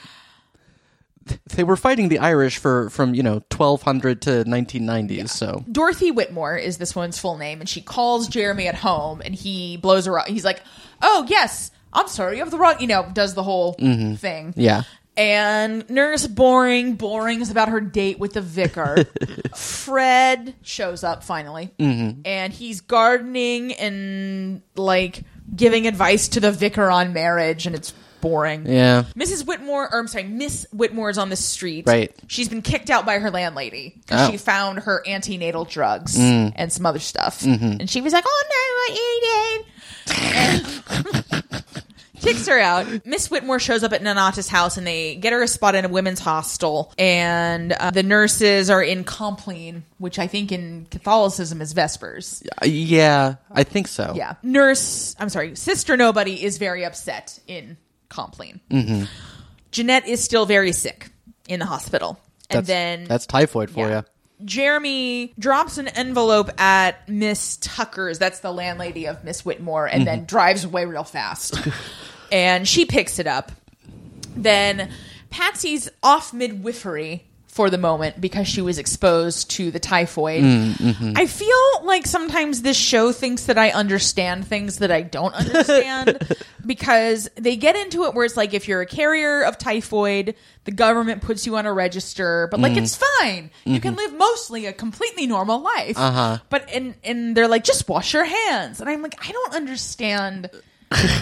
they 1.55 1.63
were 1.63 1.77
fighting 1.77 2.09
the 2.09 2.19
Irish 2.19 2.57
for 2.57 2.89
from 2.89 3.13
you 3.13 3.23
know 3.23 3.43
1200 3.55 4.21
to 4.23 4.29
1990s. 4.45 5.29
So 5.29 5.63
Dorothy 5.71 6.11
Whitmore 6.11 6.57
is 6.57 6.77
this 6.77 6.95
woman's 6.95 7.19
full 7.19 7.37
name, 7.37 7.59
and 7.59 7.69
she 7.69 7.81
calls 7.81 8.27
Jeremy 8.27 8.67
at 8.67 8.75
home, 8.75 9.21
and 9.23 9.33
he 9.33 9.77
blows 9.77 10.05
her 10.05 10.19
up. 10.19 10.27
He's 10.27 10.45
like, 10.45 10.61
"Oh 11.01 11.25
yes, 11.27 11.71
I'm 11.93 12.07
sorry, 12.07 12.37
you 12.37 12.43
have 12.43 12.51
the 12.51 12.57
wrong," 12.57 12.75
you 12.79 12.87
know, 12.87 13.09
does 13.13 13.33
the 13.33 13.43
whole 13.43 13.75
mm-hmm. 13.75 14.15
thing. 14.15 14.53
yeah. 14.55 14.83
And 15.17 15.89
Nurse 15.89 16.27
Boring, 16.27 16.95
Boring 16.95 17.39
is 17.39 17.49
about 17.49 17.69
her 17.69 17.79
date 17.79 18.19
with 18.19 18.33
the 18.33 18.41
vicar. 18.41 19.05
Fred 19.55 20.55
shows 20.61 21.05
up 21.05 21.23
finally, 21.23 21.71
mm-hmm. 21.79 22.21
and 22.25 22.51
he's 22.51 22.81
gardening 22.81 23.71
and 23.73 24.61
like 24.75 25.23
giving 25.55 25.87
advice 25.87 26.27
to 26.29 26.41
the 26.41 26.51
vicar 26.51 26.91
on 26.91 27.13
marriage, 27.13 27.65
and 27.65 27.75
it's 27.75 27.93
boring. 28.25 28.65
Yeah. 28.65 29.03
Mrs. 29.15 29.45
Whitmore, 29.45 29.83
or 29.93 29.99
I'm 29.99 30.07
sorry, 30.07 30.23
Miss 30.23 30.65
Whitmore 30.73 31.11
is 31.11 31.19
on 31.19 31.29
the 31.29 31.35
street. 31.35 31.85
Right. 31.85 32.11
She's 32.27 32.49
been 32.49 32.63
kicked 32.63 32.89
out 32.89 33.05
by 33.05 33.19
her 33.19 33.29
landlady 33.29 34.01
'cause 34.07 34.19
Oh. 34.21 34.27
Mm. 34.27 34.31
she 34.31 34.37
found 34.37 34.79
her 34.79 35.03
antenatal 35.07 35.65
drugs 35.65 36.17
and 36.17 36.73
some 36.73 36.87
other 36.87 36.97
stuff. 36.99 37.41
Mm-hmm. 37.41 37.81
And 37.81 37.89
she 37.89 38.01
was 38.01 38.13
like, 38.13 38.23
oh 38.27 38.43
no, 38.49 38.65
what 38.81 38.97
you 38.99 39.21
did. 39.27 39.65
And 41.43 41.63
kicks 42.21 42.47
her 42.47 42.57
out. 42.59 43.05
Miss 43.05 43.29
Whitmore 43.29 43.59
shows 43.59 43.83
up 43.83 43.93
at 43.93 44.01
Nonnatus 44.01 44.47
house 44.49 44.77
and 44.77 44.87
they 44.87 45.15
get 45.15 45.31
her 45.33 45.43
a 45.43 45.47
spot 45.47 45.75
in 45.75 45.85
a 45.85 45.89
women's 45.89 46.19
hostel. 46.19 46.91
And 46.97 47.71
uh, 47.73 47.91
the 47.91 48.01
nurses 48.03 48.69
are 48.71 48.81
in 48.81 49.03
Compline, 49.03 49.83
which 49.99 50.17
I 50.17 50.25
think 50.25 50.51
in 50.51 50.87
Catholicism 50.89 51.61
is 51.61 51.73
Vespers. 51.73 52.41
Uh, 52.61 52.65
Yeah. 52.65 53.35
I 53.51 53.63
think 53.63 53.87
so. 53.87 54.13
Yeah. 54.15 54.33
Nurse, 54.41 55.15
I'm 55.19 55.29
sorry, 55.29 55.55
Sister 55.55 55.95
Nobody 55.97 56.43
is 56.43 56.57
very 56.57 56.83
upset 56.83 57.37
in 57.47 57.77
Compline. 58.15 58.61
Mm-hmm. 58.71 59.03
Jeanette 59.71 60.07
is 60.07 60.23
still 60.23 60.45
very 60.45 60.71
sick 60.71 61.09
in 61.49 61.59
the 61.59 61.65
hospital. 61.65 62.17
And 62.49 62.57
That's, 62.59 62.67
then 62.67 63.03
that's 63.05 63.25
typhoid 63.25 63.69
for 63.69 63.89
Yeah. 63.89 63.97
you. 64.39 64.45
Jeremy 64.45 65.33
drops 65.39 65.77
an 65.77 65.87
envelope 65.87 66.49
at 66.59 67.07
Miss 67.09 67.57
Tucker's, 67.57 68.19
that's 68.19 68.39
the 68.39 68.51
landlady 68.51 69.07
of 69.07 69.23
Miss 69.23 69.43
Whitmore, 69.45 69.85
and 69.87 70.01
Mm-hmm. 70.01 70.05
then 70.05 70.25
drives 70.25 70.63
away 70.63 70.85
real 70.85 71.03
fast. 71.05 71.57
and 72.31 72.67
she 72.67 72.85
picks 72.85 73.17
it 73.19 73.27
up. 73.27 73.51
Then 74.35 74.91
Patsy's 75.29 75.89
off 76.03 76.33
midwifery 76.33 77.25
for 77.55 77.69
the 77.69 77.77
moment 77.77 78.19
because 78.19 78.49
she 78.49 78.61
was 78.61 78.77
exposed 78.77 79.49
to 79.49 79.71
the 79.71 79.79
typhoid. 79.79 80.43
Mm-hmm. 80.43 81.13
I 81.15 81.25
feel 81.25 81.85
like 81.85 82.05
sometimes 82.05 82.63
this 82.63 82.75
show 82.75 83.13
thinks 83.13 83.45
that 83.45 83.57
I 83.57 83.69
understand 83.69 84.45
things 84.45 84.79
that 84.79 84.91
I 84.91 85.03
don't 85.03 85.33
understand 85.41 86.35
because 86.65 87.29
they 87.35 87.55
get 87.55 87.77
into 87.77 88.03
it 88.03 88.13
where 88.13 88.25
it's 88.25 88.35
like 88.35 88.53
if 88.53 88.67
you're 88.67 88.81
a 88.81 88.85
carrier 88.85 89.41
of 89.43 89.57
typhoid, 89.57 90.35
the 90.65 90.71
government 90.71 91.21
puts 91.21 91.45
you 91.45 91.55
on 91.55 91.65
a 91.65 91.71
register, 91.71 92.49
but 92.51 92.59
like 92.59 92.73
Mm-hmm. 92.73 92.83
it's 92.83 92.97
fine. 93.21 93.51
You 93.63 93.79
can 93.79 93.95
live 93.95 94.13
mostly 94.17 94.65
a 94.65 94.73
completely 94.73 95.25
normal 95.25 95.61
life. 95.61 95.97
Uh-huh. 95.97 96.39
But 96.49 96.69
and 96.73 96.93
and 97.05 97.37
they're 97.37 97.47
like 97.47 97.63
just 97.63 97.87
wash 97.87 98.13
your 98.13 98.25
hands. 98.25 98.81
And 98.81 98.89
I'm 98.89 99.01
like 99.01 99.15
I 99.25 99.31
don't 99.31 99.55
understand 99.55 100.49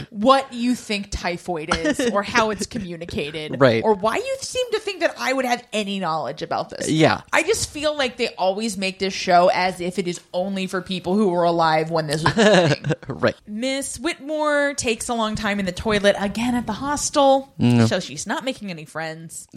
what 0.09 0.53
you 0.53 0.75
think 0.75 1.09
typhoid 1.09 1.75
is 1.75 1.99
or 2.11 2.21
how 2.23 2.49
it's 2.49 2.65
communicated 2.65 3.55
Right. 3.59 3.83
or 3.83 3.93
why 3.93 4.17
you 4.17 4.37
seem 4.41 4.69
to 4.71 4.79
think 4.79 4.99
that 4.99 5.15
I 5.17 5.33
would 5.33 5.45
have 5.45 5.65
any 5.73 5.99
knowledge 5.99 6.41
about 6.41 6.69
this. 6.69 6.89
Yeah. 6.89 7.21
I 7.31 7.43
just 7.43 7.69
feel 7.69 7.97
like 7.97 8.17
they 8.17 8.29
always 8.35 8.77
make 8.77 8.99
this 8.99 9.13
show 9.13 9.49
as 9.53 9.81
if 9.81 9.97
it 9.99 10.07
is 10.07 10.19
only 10.33 10.67
for 10.67 10.81
people 10.81 11.15
who 11.15 11.29
were 11.29 11.43
alive 11.43 11.91
when 11.91 12.07
this 12.07 12.23
was 12.23 12.33
happening. 12.33 12.91
Right. 13.07 13.35
Miss 13.45 13.99
Whitmore 13.99 14.73
takes 14.75 15.07
a 15.09 15.13
long 15.13 15.35
time 15.35 15.59
in 15.59 15.65
the 15.65 15.71
toilet 15.71 16.15
again 16.19 16.55
at 16.55 16.65
the 16.65 16.73
hostel, 16.73 17.53
mm-hmm. 17.59 17.85
so 17.85 17.99
she's 17.99 18.25
not 18.25 18.43
making 18.43 18.69
any 18.71 18.85
friends. 18.85 19.47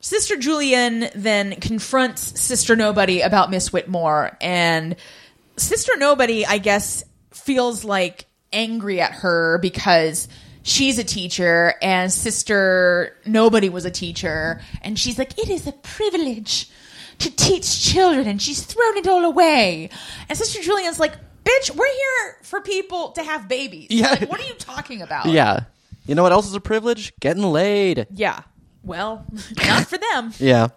Sister 0.00 0.36
Julienne 0.36 1.10
then 1.14 1.56
confronts 1.56 2.40
Sister 2.40 2.76
Nobody 2.76 3.20
about 3.22 3.50
Miss 3.50 3.72
Whitmore, 3.72 4.36
and 4.40 4.96
Sister 5.56 5.92
Nobody, 5.96 6.46
I 6.46 6.58
guess, 6.58 7.04
feels 7.32 7.84
like 7.84 8.26
angry 8.52 9.00
at 9.00 9.12
her 9.12 9.58
because 9.58 10.28
she's 10.62 10.98
a 10.98 11.04
teacher 11.04 11.74
and 11.82 12.12
Sister 12.12 13.16
Nobody 13.26 13.68
was 13.68 13.84
a 13.84 13.90
teacher, 13.90 14.60
and 14.82 14.98
she's 14.98 15.18
like, 15.18 15.38
it 15.38 15.48
is 15.48 15.66
a 15.66 15.72
privilege 15.72 16.68
to 17.18 17.30
teach 17.30 17.82
children, 17.82 18.26
and 18.26 18.40
she's 18.40 18.62
thrown 18.62 18.96
it 18.96 19.06
all 19.06 19.24
away. 19.24 19.90
And 20.28 20.36
Sister 20.38 20.62
Julienne's 20.62 20.98
like, 20.98 21.12
bitch, 21.44 21.74
we're 21.74 21.86
here 21.86 22.36
for 22.42 22.60
people 22.60 23.10
to 23.12 23.22
have 23.22 23.48
babies. 23.48 23.88
Yeah. 23.90 24.10
Like, 24.10 24.30
what 24.30 24.40
are 24.40 24.46
you 24.46 24.54
talking 24.54 25.02
about? 25.02 25.26
Yeah. 25.26 25.64
You 26.06 26.14
know 26.14 26.22
what 26.22 26.32
else 26.32 26.46
is 26.46 26.54
a 26.54 26.60
privilege? 26.60 27.12
Getting 27.20 27.42
laid. 27.42 28.06
Yeah. 28.10 28.42
Well, 28.82 29.26
not 29.66 29.86
for 29.86 29.98
them. 29.98 30.32
Yeah. 30.38 30.68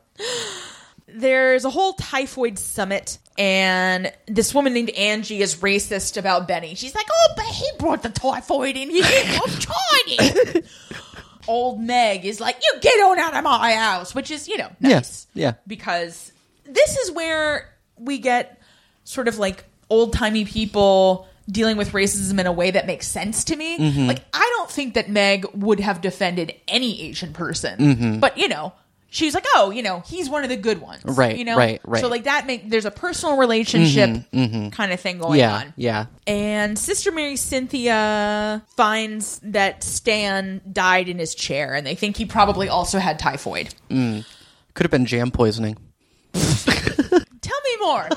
there's 1.08 1.66
a 1.66 1.70
whole 1.70 1.94
typhoid 1.94 2.60
summit 2.60 3.18
and 3.38 4.12
this 4.28 4.54
woman 4.54 4.74
named 4.74 4.91
Angie 4.91 5.41
is 5.41 5.56
racist 5.56 6.17
about 6.17 6.48
Benny. 6.48 6.76
She's 6.76 6.93
like, 6.93 7.08
"Oh, 7.12 7.34
but 7.36 7.46
he 7.46 7.65
brought 7.80 8.04
the 8.04 8.10
typhoid 8.10 8.78
in 8.78 8.89
here. 8.89 9.06
I'm 9.06 9.50
tiny." 9.60 10.63
Old 11.48 11.82
Meg 11.82 12.26
is 12.26 12.39
like, 12.39 12.58
"You 12.62 12.80
get 12.80 13.00
on 13.02 13.19
out 13.19 13.34
of 13.34 13.43
my 13.43 13.74
house," 13.74 14.13
which 14.15 14.32
is, 14.32 14.48
you 14.48 14.58
know, 14.58 14.69
nice. 14.80 15.28
Yeah. 15.34 15.48
Yeah. 15.48 15.54
Because 15.67 16.32
this 16.65 16.98
is 16.98 17.12
where 17.12 17.74
we 17.98 18.19
get 18.19 18.62
sort 19.04 19.28
of 19.28 19.38
like 19.38 19.65
old-timey 19.89 20.46
people 20.46 21.28
dealing 21.50 21.76
with 21.76 21.91
racism 21.91 22.39
in 22.39 22.48
a 22.48 22.52
way 22.52 22.72
that 22.72 22.88
makes 22.88 23.08
sense 23.08 23.43
to 23.46 23.56
me. 23.56 23.78
Mm-hmm. 23.78 24.08
Like 24.08 24.24
I 24.34 24.50
don't 24.58 24.69
think 24.69 24.93
that 24.93 25.10
Meg 25.10 25.46
would 25.54 25.80
have 25.80 26.02
defended 26.02 26.54
any 26.67 27.02
Asian 27.02 27.34
person. 27.34 27.80
Mm-hmm. 27.80 28.19
But, 28.19 28.38
you 28.38 28.48
know, 28.48 28.74
she's 29.13 29.34
like, 29.34 29.45
"Oh, 29.56 29.69
you 29.69 29.84
know, 29.84 30.02
he's 30.06 30.30
one 30.30 30.43
of 30.43 30.49
the 30.49 30.58
good 30.58 30.82
ones." 30.82 31.04
Right, 31.06 31.38
You 31.38 31.45
know? 31.45 31.56
right, 31.56 31.80
right. 31.86 32.02
So 32.02 32.08
like 32.10 32.23
that 32.26 32.45
make 32.47 32.69
there's 32.69 32.86
a 32.86 32.91
personal 32.91 33.38
relationship 33.38 34.10
mm-hmm, 34.10 34.38
mm-hmm. 34.38 34.69
kind 34.69 34.91
of 34.91 34.99
thing 34.99 35.19
going 35.19 35.39
Yeah. 35.39 35.56
on. 35.56 35.73
Yeah. 35.78 36.08
And 36.28 36.78
Sister 36.78 37.12
Mary 37.12 37.36
Cynthia 37.36 38.63
finds 38.76 39.39
that 39.43 39.84
Stan 39.84 40.62
died 40.71 41.08
in 41.08 41.19
his 41.19 41.36
chair, 41.36 41.73
and 41.73 41.86
they 41.86 41.95
think 41.95 42.17
he 42.17 42.26
probably 42.26 42.67
also 42.67 42.99
had 42.99 43.19
typhoid. 43.19 43.73
Mm. 43.89 44.26
Could 44.73 44.84
have 44.84 44.91
been 44.91 45.06
jam 45.06 45.30
poisoning. 45.32 45.78
Tell 46.34 47.60
me 47.63 47.78
more 47.82 48.10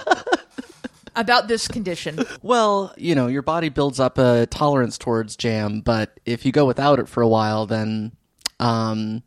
about 1.14 1.48
this 1.48 1.68
condition. 1.68 2.18
Well, 2.42 2.94
you 2.96 3.14
know, 3.14 3.26
your 3.26 3.42
body 3.42 3.68
builds 3.68 4.00
up 4.00 4.16
a 4.18 4.46
tolerance 4.46 4.96
towards 4.96 5.37
jam, 5.37 5.80
but 5.80 6.18
if 6.24 6.46
you 6.46 6.52
go 6.52 6.64
without 6.64 6.98
it 6.98 7.09
for 7.09 7.22
a 7.22 7.28
while, 7.28 7.66
then 7.66 8.12
um, 8.61 9.22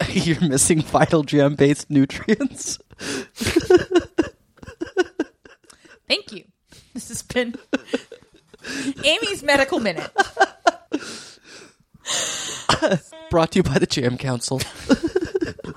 You're 0.10 0.40
missing 0.40 0.80
vital 0.82 1.22
gem 1.22 1.54
based 1.54 1.90
nutrients. 1.90 2.78
Thank 6.08 6.32
you. 6.32 6.44
This 6.94 7.08
has 7.08 7.22
been 7.22 7.54
Amy's 9.04 9.42
Medical 9.42 9.80
Minute. 9.80 10.10
Brought 13.30 13.52
to 13.52 13.58
you 13.60 13.62
by 13.62 13.78
the 13.78 13.86
Jam 13.86 14.18
Council. 14.18 14.60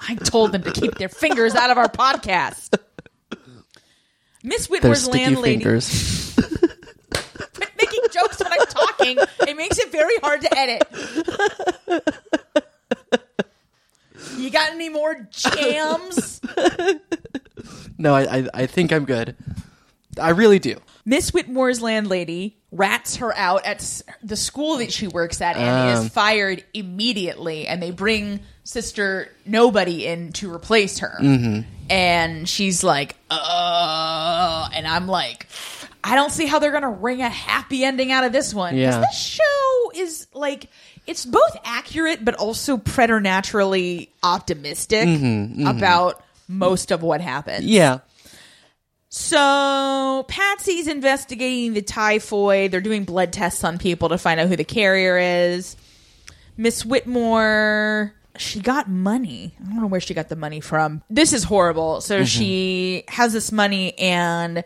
I 0.07 0.15
told 0.15 0.51
them 0.51 0.63
to 0.63 0.71
keep 0.71 0.95
their 0.95 1.09
fingers 1.09 1.55
out 1.55 1.69
of 1.69 1.77
our 1.77 1.87
podcast. 1.87 2.77
Miss 4.43 4.63
sticky 4.65 5.19
landlady. 5.19 5.57
fingers. 5.57 6.35
Quit 6.35 7.71
making 7.79 8.01
jokes 8.11 8.39
when 8.43 8.51
I'm 8.51 8.65
talking. 8.67 9.17
It 9.47 9.57
makes 9.57 9.79
it 9.79 9.91
very 9.91 10.17
hard 10.17 10.41
to 10.41 10.57
edit. 10.57 10.83
You 14.37 14.49
got 14.49 14.71
any 14.71 14.89
more 14.89 15.27
jams? 15.31 16.41
No, 17.97 18.13
I, 18.13 18.39
I 18.39 18.49
I 18.53 18.65
think 18.65 18.91
I'm 18.91 19.05
good. 19.05 19.35
I 20.19 20.29
really 20.31 20.59
do. 20.59 20.77
Miss 21.05 21.31
Whitmore's 21.31 21.81
landlady 21.81 22.57
rats 22.71 23.17
her 23.17 23.33
out 23.35 23.65
at 23.65 23.77
s- 23.77 24.03
the 24.21 24.35
school 24.35 24.77
that 24.77 24.91
she 24.91 25.07
works 25.07 25.39
at 25.39 25.55
and 25.55 25.97
Um. 25.97 26.03
is 26.05 26.09
fired 26.11 26.63
immediately. 26.73 27.67
And 27.67 27.81
they 27.81 27.91
bring 27.91 28.41
Sister 28.65 29.31
Nobody 29.45 30.05
in 30.05 30.33
to 30.33 30.53
replace 30.53 30.99
her. 30.99 31.15
Mm-hmm. 31.21 31.69
And 31.89 32.49
she's 32.49 32.83
like, 32.83 33.15
uh, 33.29 34.69
and 34.73 34.85
I'm 34.87 35.07
like, 35.07 35.47
I 36.03 36.15
don't 36.15 36.31
see 36.31 36.47
how 36.47 36.59
they're 36.59 36.71
going 36.71 36.83
to 36.83 36.89
wring 36.89 37.21
a 37.21 37.29
happy 37.29 37.83
ending 37.85 38.11
out 38.11 38.25
of 38.25 38.33
this 38.33 38.53
one. 38.53 38.71
'Cause 38.73 38.79
Yeah. 38.79 38.99
this 38.99 39.17
show 39.17 39.91
is 39.95 40.27
like, 40.33 40.69
it's 41.07 41.25
both 41.25 41.57
accurate, 41.63 42.23
but 42.25 42.35
also 42.35 42.77
preternaturally 42.77 44.09
optimistic 44.23 45.07
about 45.67 46.23
most 46.47 46.91
of 46.91 47.01
what 47.03 47.21
happens. 47.21 47.65
Mm-hmm, 47.65 47.73
Yeah. 47.73 47.99
So 49.09 50.25
Patsy's 50.27 50.87
investigating 50.87 51.73
the 51.73 51.81
typhoid. 51.81 52.71
They're 52.71 52.81
doing 52.81 53.05
blood 53.05 53.31
tests 53.31 53.63
on 53.63 53.77
people 53.77 54.09
to 54.09 54.17
find 54.17 54.39
out 54.39 54.49
who 54.49 54.55
the 54.57 54.63
carrier 54.65 55.17
is. 55.17 55.77
Miss 56.57 56.85
Whitmore, 56.85 58.13
she 58.37 58.59
got 58.59 58.89
money. 58.89 59.55
I 59.61 59.69
don't 59.69 59.81
know 59.81 59.87
where 59.87 60.01
she 60.01 60.13
got 60.13 60.27
the 60.27 60.35
money 60.35 60.59
from. 60.59 61.01
This 61.09 61.31
is 61.31 61.43
horrible. 61.45 62.01
So 62.01 62.25
she 62.25 63.03
has 63.07 63.31
this 63.31 63.51
money 63.53 63.97
and 63.97 64.63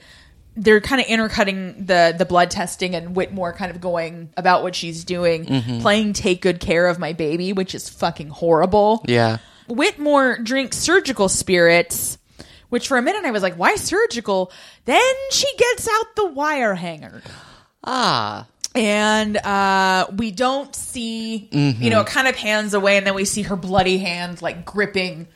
they're 0.59 0.81
kind 0.81 1.01
of 1.01 1.07
intercutting 1.07 1.85
the 1.85 2.13
the 2.17 2.25
blood 2.25 2.51
testing 2.51 2.93
and 2.93 3.15
Whitmore 3.15 3.53
kind 3.53 3.71
of 3.71 3.79
going 3.79 4.29
about 4.35 4.61
what 4.61 4.75
she's 4.75 5.05
doing, 5.05 5.45
playing 5.81 6.13
take 6.13 6.41
good 6.41 6.59
care 6.59 6.87
of 6.87 6.99
my 6.99 7.13
baby, 7.13 7.53
which 7.53 7.73
is 7.73 7.87
fucking 7.87 8.29
horrible. 8.29 9.03
Yeah. 9.07 9.37
Whitmore 9.67 10.37
drinks 10.39 10.77
surgical 10.77 11.29
spirits, 11.29 12.17
which 12.69 12.87
for 12.87 12.97
a 12.97 13.01
minute 13.01 13.23
I 13.23 13.31
was 13.31 13.41
like, 13.41 13.55
why 13.55 13.75
surgical? 13.75 14.51
Then 14.85 15.01
she 15.31 15.47
gets 15.57 15.87
out 15.87 16.15
the 16.15 16.25
wire 16.25 16.75
hanger. 16.75 17.21
Ah. 17.83 18.47
And 18.75 19.35
uh, 19.37 20.07
we 20.15 20.29
don't 20.31 20.75
see, 20.75 21.49
you 21.51 21.89
know, 21.89 22.01
it 22.01 22.07
kind 22.07 22.27
of 22.27 22.35
pans 22.35 22.75
away, 22.75 22.97
and 22.97 23.07
then 23.07 23.15
we 23.15 23.25
see 23.25 23.41
her 23.43 23.55
bloody 23.55 23.97
hand 23.97 24.41
like 24.41 24.63
gripping. 24.63 25.27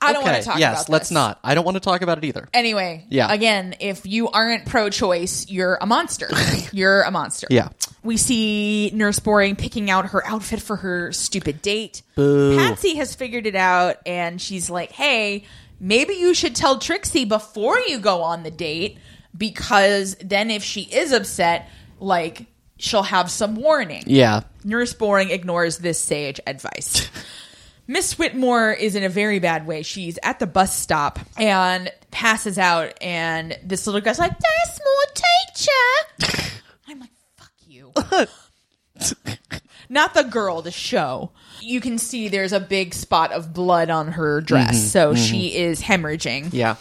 I 0.00 0.12
don't 0.12 0.22
want 0.22 0.36
to 0.36 0.42
talk 0.42 0.54
about 0.54 0.58
it. 0.58 0.60
yes, 0.60 0.82
about 0.82 0.92
let's 0.92 1.10
not. 1.10 1.38
I 1.42 1.54
don't 1.54 1.64
want 1.64 1.76
to 1.76 1.80
talk 1.80 2.02
about 2.02 2.18
it 2.18 2.24
either. 2.24 2.48
Anyway, 2.54 3.04
Yeah. 3.08 3.32
Again, 3.32 3.74
if 3.80 4.06
you 4.06 4.28
aren't 4.28 4.66
pro-choice, 4.66 5.50
you're 5.50 5.76
a 5.80 5.86
monster. 5.86 6.28
you're 6.72 7.02
a 7.02 7.10
monster. 7.10 7.46
Yeah. 7.50 7.68
We 8.02 8.16
see 8.16 8.90
Nurse 8.94 9.18
Boring 9.18 9.56
picking 9.56 9.90
out 9.90 10.06
her 10.10 10.24
outfit 10.26 10.60
for 10.62 10.76
her 10.76 11.12
stupid 11.12 11.60
date. 11.62 12.02
Boo. 12.14 12.56
Patsy 12.56 12.96
has 12.96 13.14
figured 13.14 13.46
it 13.46 13.56
out, 13.56 13.96
and 14.06 14.40
she's 14.40 14.70
like, 14.70 14.92
"Hey, 14.92 15.44
maybe 15.80 16.14
you 16.14 16.32
should 16.34 16.54
tell 16.54 16.78
Trixie 16.78 17.24
before 17.24 17.78
you 17.80 17.98
go 17.98 18.22
on 18.22 18.44
the 18.44 18.50
date, 18.50 18.98
because 19.36 20.16
then 20.20 20.50
if 20.50 20.62
she 20.62 20.82
is 20.82 21.12
upset, 21.12 21.68
like." 22.00 22.46
She'll 22.80 23.02
have 23.02 23.28
some 23.28 23.56
warning. 23.56 24.04
Yeah. 24.06 24.42
Nurse 24.62 24.94
Boring 24.94 25.30
ignores 25.30 25.78
this 25.78 25.98
sage 25.98 26.38
advice. 26.46 27.08
Miss 27.90 28.18
Whitmore 28.18 28.70
is 28.70 28.94
in 28.94 29.02
a 29.02 29.08
very 29.08 29.38
bad 29.38 29.66
way. 29.66 29.82
She's 29.82 30.18
at 30.22 30.38
the 30.38 30.46
bus 30.46 30.78
stop 30.78 31.18
and 31.38 31.90
passes 32.10 32.58
out, 32.58 32.92
and 33.00 33.58
this 33.64 33.86
little 33.86 34.02
guy's 34.02 34.18
like, 34.18 34.32
"There's 34.38 34.80
more 34.84 36.28
teacher." 36.36 36.52
I'm 36.88 37.00
like, 37.00 37.10
"Fuck 37.38 37.52
you." 37.66 37.92
Not 39.88 40.12
the 40.12 40.24
girl, 40.24 40.60
the 40.60 40.70
show. 40.70 41.30
You 41.62 41.80
can 41.80 41.96
see 41.96 42.28
there's 42.28 42.52
a 42.52 42.60
big 42.60 42.92
spot 42.92 43.32
of 43.32 43.54
blood 43.54 43.88
on 43.88 44.08
her 44.12 44.42
dress, 44.42 44.76
mm-hmm. 44.76 44.86
so 44.86 45.14
mm-hmm. 45.14 45.24
she 45.24 45.56
is 45.56 45.80
hemorrhaging. 45.80 46.50
Yeah. 46.52 46.76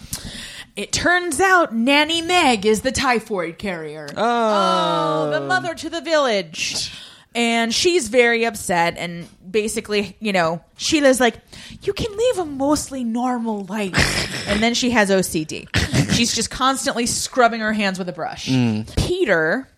It 0.76 0.92
turns 0.92 1.40
out 1.40 1.74
Nanny 1.74 2.22
Meg 2.22 2.66
is 2.66 2.82
the 2.82 2.92
typhoid 2.92 3.58
carrier. 3.58 4.08
Oh, 4.16 4.18
oh 4.18 5.32
the 5.32 5.40
mother 5.40 5.74
to 5.74 5.90
the 5.90 6.02
village. 6.02 6.92
And 7.38 7.72
she's 7.72 8.08
very 8.08 8.46
upset. 8.46 8.98
And 8.98 9.28
basically, 9.50 10.18
you 10.20 10.34
know, 10.34 10.60
Sheila's 10.76 11.20
like, 11.20 11.36
you 11.84 11.94
can 11.94 12.12
live 12.18 12.40
a 12.40 12.46
mostly 12.46 13.04
normal 13.04 13.64
life. 13.66 14.48
and 14.50 14.62
then 14.62 14.74
she 14.74 14.90
has 14.90 15.12
OCD. 15.12 15.68
She's 16.16 16.34
just 16.34 16.50
constantly 16.50 17.06
scrubbing 17.06 17.62
her 17.62 17.74
hands 17.74 18.00
with 18.00 18.10
a 18.10 18.12
brush. 18.12 18.48
Mm. 18.48 18.94
Peter, 18.98 19.70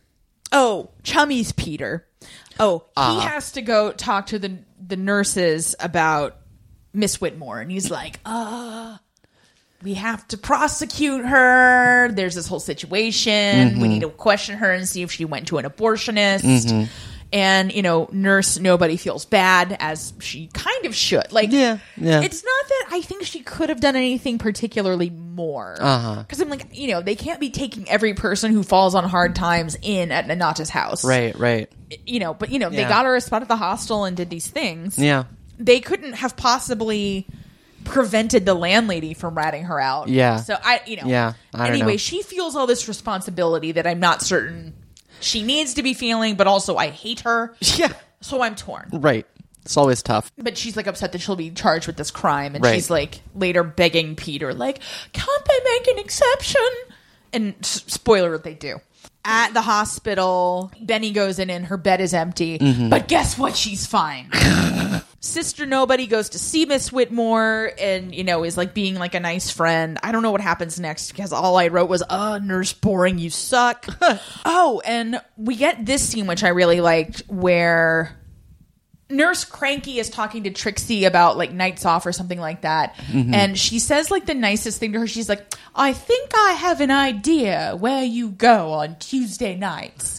oh, 0.53 0.91
Chummy's 1.03 1.51
Peter. 1.51 2.07
Oh, 2.61 2.79
he 2.79 2.93
ah. 2.95 3.19
has 3.19 3.51
to 3.53 3.61
go 3.61 3.91
talk 3.91 4.27
to 4.27 4.39
the 4.39 4.57
the 4.85 4.97
nurses 4.97 5.75
about 5.79 6.37
Miss 6.93 7.21
Whitmore, 7.21 7.59
and 7.59 7.71
he's 7.71 7.91
like, 7.91 8.19
uh, 8.25 8.97
we 9.83 9.93
have 9.93 10.27
to 10.29 10.37
prosecute 10.37 11.25
her. 11.25 12.09
There's 12.11 12.35
this 12.35 12.47
whole 12.47 12.59
situation. 12.59 13.31
We 13.67 13.73
mm-hmm. 13.73 13.83
need 13.83 14.01
to 14.01 14.09
question 14.09 14.57
her 14.57 14.71
and 14.71 14.87
see 14.87 15.03
if 15.03 15.11
she 15.11 15.25
went 15.25 15.47
to 15.49 15.57
an 15.57 15.65
abortionist. 15.65 16.43
Mm-hmm. 16.43 16.83
And, 17.31 17.71
you 17.71 17.83
know, 17.83 18.09
nurse 18.11 18.57
nobody 18.57 18.97
feels 18.97 19.23
bad 19.25 19.77
as 19.79 20.13
she 20.19 20.47
kind 20.47 20.85
of 20.87 20.95
should. 20.95 21.31
Like, 21.31 21.51
Yeah, 21.51 21.77
yeah. 21.95 22.21
it's 22.21 22.43
not 22.43 22.67
that 22.69 22.85
I 22.91 23.01
think 23.01 23.23
she 23.23 23.41
could 23.41 23.69
have 23.69 23.79
done 23.79 23.95
anything 23.95 24.39
particularly 24.39 25.11
more. 25.11 25.77
Uh-huh. 25.79 26.23
Because 26.23 26.41
I'm 26.41 26.49
like, 26.49 26.75
you 26.75 26.87
know, 26.87 27.01
they 27.01 27.15
can't 27.15 27.39
be 27.39 27.51
taking 27.51 27.87
every 27.87 28.15
person 28.15 28.51
who 28.51 28.63
falls 28.63 28.95
on 28.95 29.03
hard 29.03 29.35
times 29.35 29.77
in 29.83 30.11
at 30.11 30.25
Nonnatus 30.25 30.69
House. 30.69 31.05
Right, 31.05 31.37
right. 31.37 31.71
You 32.07 32.19
know, 32.19 32.33
but, 32.33 32.49
you 32.51 32.57
know, 32.57 32.69
they 32.71 32.83
got 32.83 33.05
her 33.05 33.15
a 33.15 33.21
spot 33.21 33.43
at 33.43 33.47
the 33.47 33.55
hostel 33.57 34.05
and 34.05 34.17
did 34.17 34.31
these 34.31 34.47
things 34.47 34.97
Yeah. 34.97 35.25
they 35.59 35.81
couldn't 35.81 36.13
have 36.13 36.35
possibly 36.35 37.27
prevented 37.85 38.45
the 38.45 38.53
landlady 38.53 39.13
from 39.13 39.35
ratting 39.35 39.63
her 39.65 39.79
out. 39.79 40.09
Yeah. 40.09 40.37
So 40.37 40.55
I, 40.61 40.81
you 40.85 40.97
know. 40.97 41.07
Yeah, 41.07 41.33
I 41.53 41.69
anyway, 41.69 41.93
know. 41.93 41.97
she 41.97 42.21
feels 42.21 42.55
all 42.55 42.67
this 42.67 42.87
responsibility 42.87 43.71
that 43.73 43.87
I'm 43.87 43.99
not 43.99 44.21
certain 44.21 44.73
she 45.21 45.43
needs 45.43 45.73
to 45.75 45.83
be 45.83 45.93
feeling, 45.93 46.35
but 46.35 46.47
also 46.47 46.75
I 46.77 46.87
hate 46.89 47.21
her. 47.21 47.55
Yeah. 47.61 47.93
So 48.21 48.41
I'm 48.41 48.55
torn. 48.55 48.89
Right. 48.91 49.25
It's 49.63 49.77
always 49.77 50.01
tough. 50.03 50.31
But 50.37 50.57
she's 50.57 50.75
like 50.75 50.87
upset 50.87 51.11
that 51.13 51.21
she'll 51.21 51.35
be 51.35 51.51
charged 51.51 51.87
with 51.87 51.95
this 51.97 52.11
crime, 52.11 52.55
and 52.55 52.63
Right. 52.63 52.75
she's 52.75 52.89
like 52.89 53.21
later 53.35 53.63
begging 53.63 54.15
Peter, 54.15 54.53
like, 54.53 54.79
"Can't 55.13 55.45
they 55.45 55.59
make 55.71 55.87
an 55.87 55.99
exception?" 55.99 56.61
And 57.31 57.53
s- 57.61 57.83
spoiler, 57.87 58.37
they 58.37 58.55
do. 58.55 58.81
At 59.23 59.53
the 59.53 59.61
hospital, 59.61 60.71
Benny 60.81 61.11
goes 61.11 61.37
in 61.39 61.49
and 61.49 61.65
her 61.67 61.77
bed 61.77 62.01
is 62.01 62.13
empty. 62.13 62.57
Mm-hmm. 62.57 62.89
But 62.89 63.07
guess 63.07 63.37
what? 63.37 63.55
She's 63.55 63.85
fine. 63.85 64.29
Sister 65.21 65.65
Nobody 65.65 66.07
goes 66.07 66.29
to 66.29 66.39
see 66.39 66.65
Miss 66.65 66.91
Whitmore 66.91 67.71
and, 67.77 68.15
you 68.15 68.23
know, 68.23 68.43
is 68.43 68.55
like 68.55 68.73
being 68.73 68.95
like 68.95 69.15
a 69.15 69.19
nice 69.19 69.51
friend. 69.51 69.97
I 70.01 70.11
don't 70.11 70.23
know 70.23 70.31
what 70.31 70.41
happens 70.41 70.79
next 70.79 71.11
because 71.11 71.33
all 71.33 71.57
I 71.57 71.67
wrote 71.67 71.89
was, 71.89 72.03
uh, 72.09 72.39
nurse 72.39 72.71
boring, 72.71 73.17
you 73.17 73.29
suck. 73.29 73.85
oh, 74.45 74.81
and 74.85 75.21
we 75.35 75.55
get 75.55 75.85
this 75.85 76.07
scene, 76.07 76.25
which 76.25 76.43
I 76.43 76.49
really 76.49 76.79
liked, 76.79 77.23
where 77.27 78.17
Nurse 79.09 79.43
Cranky 79.43 79.99
is 79.99 80.09
talking 80.09 80.43
to 80.43 80.51
Trixie 80.51 81.05
about 81.05 81.35
like 81.35 81.51
nights 81.51 81.83
off 81.83 82.05
or 82.05 82.11
something 82.11 82.39
like 82.39 82.61
that. 82.61 82.95
And 83.33 83.57
she 83.57 83.79
says 83.79 84.11
like 84.11 84.27
the 84.27 84.35
nicest 84.35 84.79
thing 84.79 84.93
to 84.93 84.99
her. 84.99 85.07
She's 85.07 85.27
like, 85.27 85.51
I 85.75 85.93
think 85.93 86.31
I 86.35 86.51
have 86.51 86.79
an 86.79 86.91
idea 86.91 87.75
where 87.77 88.03
you 88.03 88.29
go 88.29 88.71
on 88.73 88.97
Tuesday 88.99 89.55
nights. 89.55 90.18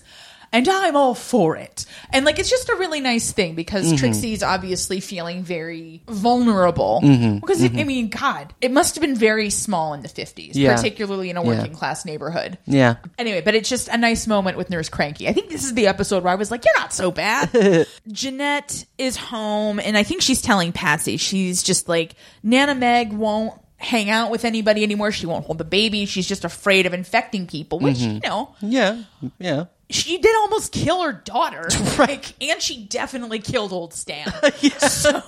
And 0.52 0.68
I'm 0.68 0.96
all 0.96 1.14
for 1.14 1.56
it. 1.56 1.86
And 2.12 2.24
like, 2.24 2.38
it's 2.38 2.50
just 2.50 2.68
a 2.68 2.74
really 2.74 3.00
nice 3.00 3.30
thing 3.30 3.54
because 3.54 3.86
mm-hmm. 3.86 3.96
Trixie's 3.96 4.42
obviously 4.42 5.00
feeling 5.00 5.44
very 5.44 6.02
vulnerable. 6.08 7.00
Mm-hmm. 7.04 7.38
Because, 7.38 7.62
it, 7.62 7.72
I 7.72 7.76
mm-hmm. 7.76 7.86
mean, 7.86 8.08
God, 8.08 8.52
it 8.60 8.72
must 8.72 8.96
have 8.96 9.02
been 9.02 9.14
very 9.14 9.50
small 9.50 9.94
in 9.94 10.02
the 10.02 10.08
50s, 10.08 10.52
Yeah. 10.54 10.74
particularly 10.74 11.30
in 11.30 11.36
a 11.36 11.42
Yeah. 11.42 11.48
working 11.48 11.74
class 11.74 12.04
neighborhood. 12.04 12.58
Yeah. 12.66 12.96
Anyway, 13.16 13.42
but 13.42 13.54
it's 13.54 13.68
just 13.68 13.88
a 13.88 13.96
nice 13.96 14.26
moment 14.26 14.56
with 14.56 14.70
Nurse 14.70 14.88
Cranky. 14.88 15.28
I 15.28 15.32
think 15.32 15.50
this 15.50 15.64
is 15.64 15.74
the 15.74 15.86
episode 15.86 16.24
where 16.24 16.32
I 16.32 16.36
was 16.36 16.50
like, 16.50 16.64
you're 16.64 16.78
not 16.78 16.92
so 16.92 17.10
bad. 17.10 17.86
Jeanette 18.10 18.84
is 18.98 19.16
home, 19.16 19.78
and 19.78 19.96
I 19.96 20.02
think 20.02 20.22
she's 20.22 20.42
telling 20.42 20.72
Patsy, 20.72 21.16
she's 21.16 21.62
just 21.62 21.88
like, 21.88 22.14
Nana 22.42 22.74
Meg 22.74 23.12
won't 23.12 23.54
hang 23.76 24.10
out 24.10 24.30
with 24.30 24.44
anybody 24.44 24.82
anymore. 24.82 25.10
She 25.10 25.26
won't 25.26 25.46
hold 25.46 25.58
the 25.58 25.64
baby. 25.64 26.06
She's 26.06 26.26
just 26.28 26.44
afraid 26.44 26.86
of 26.86 26.92
infecting 26.92 27.46
people, 27.46 27.78
which, 27.78 27.98
you 27.98 28.20
know, 28.20 28.54
Yeah, 28.60 29.02
yeah. 29.38 29.64
She 29.90 30.18
did 30.18 30.34
almost 30.36 30.72
kill 30.72 31.02
her 31.02 31.12
daughter. 31.12 31.68
Like, 31.98 32.32
and 32.42 32.62
she 32.62 32.84
definitely 32.86 33.40
killed 33.40 33.72
old 33.72 33.92
Stan. 33.92 34.32
So 34.78 35.22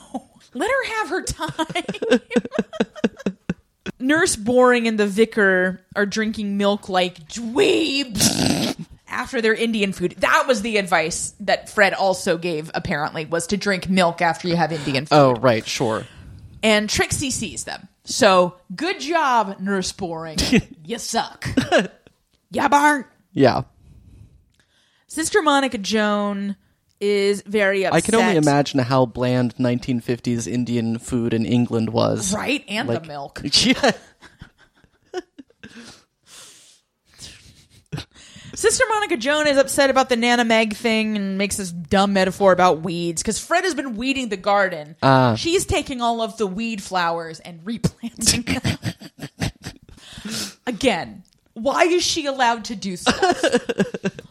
let 0.54 0.70
her 0.70 0.84
have 0.94 1.08
her 1.10 1.22
time. 1.22 2.20
Nurse 3.98 4.36
Boring 4.36 4.88
and 4.88 4.98
the 4.98 5.06
vicar 5.06 5.80
are 5.94 6.06
drinking 6.06 6.56
milk 6.56 6.88
like 6.88 7.28
dweebs 7.28 8.86
after 9.06 9.40
their 9.40 9.54
Indian 9.54 9.92
food. 9.92 10.14
That 10.18 10.44
was 10.48 10.62
the 10.62 10.76
advice 10.78 11.34
that 11.40 11.68
Fred 11.68 11.92
also 11.94 12.38
gave, 12.38 12.70
apparently, 12.74 13.26
was 13.26 13.46
to 13.48 13.56
drink 13.56 13.88
milk 13.88 14.20
after 14.22 14.48
you 14.48 14.56
have 14.56 14.72
Indian 14.72 15.06
food. 15.06 15.14
Oh, 15.16 15.34
right, 15.34 15.66
sure. 15.66 16.04
And 16.62 16.88
Trixie 16.88 17.30
sees 17.30 17.64
them. 17.64 17.88
So 18.04 18.56
good 18.74 18.98
job, 19.00 19.60
Nurse 19.60 19.92
Boring. 19.92 20.38
you 20.84 20.98
suck. 20.98 21.46
yeah, 22.50 22.68
Bart. 22.68 23.10
Yeah. 23.32 23.62
Sister 25.12 25.42
Monica 25.42 25.76
Joan 25.76 26.56
is 26.98 27.42
very 27.42 27.84
upset. 27.84 27.94
I 27.94 28.00
can 28.00 28.14
only 28.14 28.36
imagine 28.36 28.80
how 28.80 29.04
bland 29.04 29.54
1950s 29.56 30.46
Indian 30.50 30.98
food 30.98 31.34
in 31.34 31.44
England 31.44 31.90
was. 31.90 32.32
Right, 32.32 32.64
and 32.66 32.88
Like- 32.88 33.02
the 33.02 33.08
milk. 33.08 33.42
Yeah. 33.52 33.90
Sister 38.54 38.84
Monica 38.88 39.18
Joan 39.18 39.46
is 39.48 39.58
upset 39.58 39.90
about 39.90 40.08
the 40.08 40.16
Nana 40.16 40.44
Meg 40.46 40.74
thing 40.74 41.14
and 41.16 41.36
makes 41.36 41.56
this 41.58 41.70
dumb 41.70 42.14
metaphor 42.14 42.52
about 42.52 42.80
weeds 42.80 43.20
because 43.22 43.38
Fred 43.38 43.64
has 43.64 43.74
been 43.74 43.96
weeding 43.96 44.30
the 44.30 44.36
garden. 44.38 44.96
Ah. 45.02 45.34
She's 45.34 45.66
taking 45.66 46.00
all 46.00 46.22
of 46.22 46.38
the 46.38 46.46
weed 46.46 46.82
flowers 46.82 47.38
and 47.40 47.60
replanting 47.66 48.42
them. 48.42 48.78
Again, 50.66 51.22
why 51.52 51.82
is 51.82 52.02
she 52.02 52.24
allowed 52.24 52.64
to 52.66 52.76
do 52.76 52.96
stuff? 52.96 53.42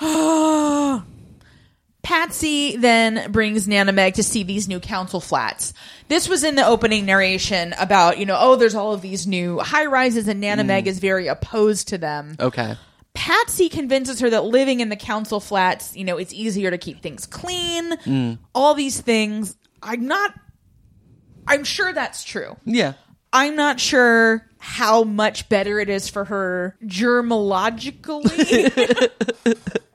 Patsy 2.02 2.76
then 2.76 3.30
brings 3.32 3.68
Nana 3.68 3.92
Meg 3.92 4.14
to 4.14 4.22
see 4.22 4.42
these 4.42 4.68
new 4.68 4.80
council 4.80 5.20
flats. 5.20 5.74
This 6.08 6.28
was 6.28 6.44
in 6.44 6.54
the 6.54 6.66
opening 6.66 7.04
narration 7.04 7.74
about, 7.78 8.18
you 8.18 8.24
know, 8.24 8.36
oh, 8.38 8.56
there's 8.56 8.74
all 8.74 8.92
of 8.92 9.02
these 9.02 9.26
new 9.26 9.58
high 9.58 9.86
rises 9.86 10.28
and 10.28 10.40
Nana 10.40 10.64
Meg 10.64 10.84
mm. 10.84 10.88
is 10.88 11.00
very 11.00 11.26
opposed 11.26 11.88
to 11.88 11.98
them. 11.98 12.36
Okay. 12.40 12.76
Patsy 13.12 13.68
convinces 13.68 14.20
her 14.20 14.30
that 14.30 14.44
living 14.44 14.80
in 14.80 14.88
the 14.88 14.96
council 14.96 15.40
flats, 15.40 15.96
you 15.96 16.04
know, 16.04 16.16
it's 16.16 16.32
easier 16.32 16.70
to 16.70 16.78
keep 16.78 17.02
things 17.02 17.26
clean, 17.26 17.96
mm. 17.98 18.38
all 18.54 18.74
these 18.74 19.00
things. 19.00 19.56
I'm 19.82 20.06
not, 20.06 20.32
I'm 21.46 21.64
sure 21.64 21.92
that's 21.92 22.22
true. 22.22 22.56
Yeah. 22.64 22.94
I'm 23.32 23.56
not 23.56 23.80
sure 23.80 24.46
how 24.58 25.04
much 25.04 25.48
better 25.48 25.78
it 25.78 25.88
is 25.88 26.08
for 26.08 26.24
her 26.24 26.76
germologically, 26.84 29.10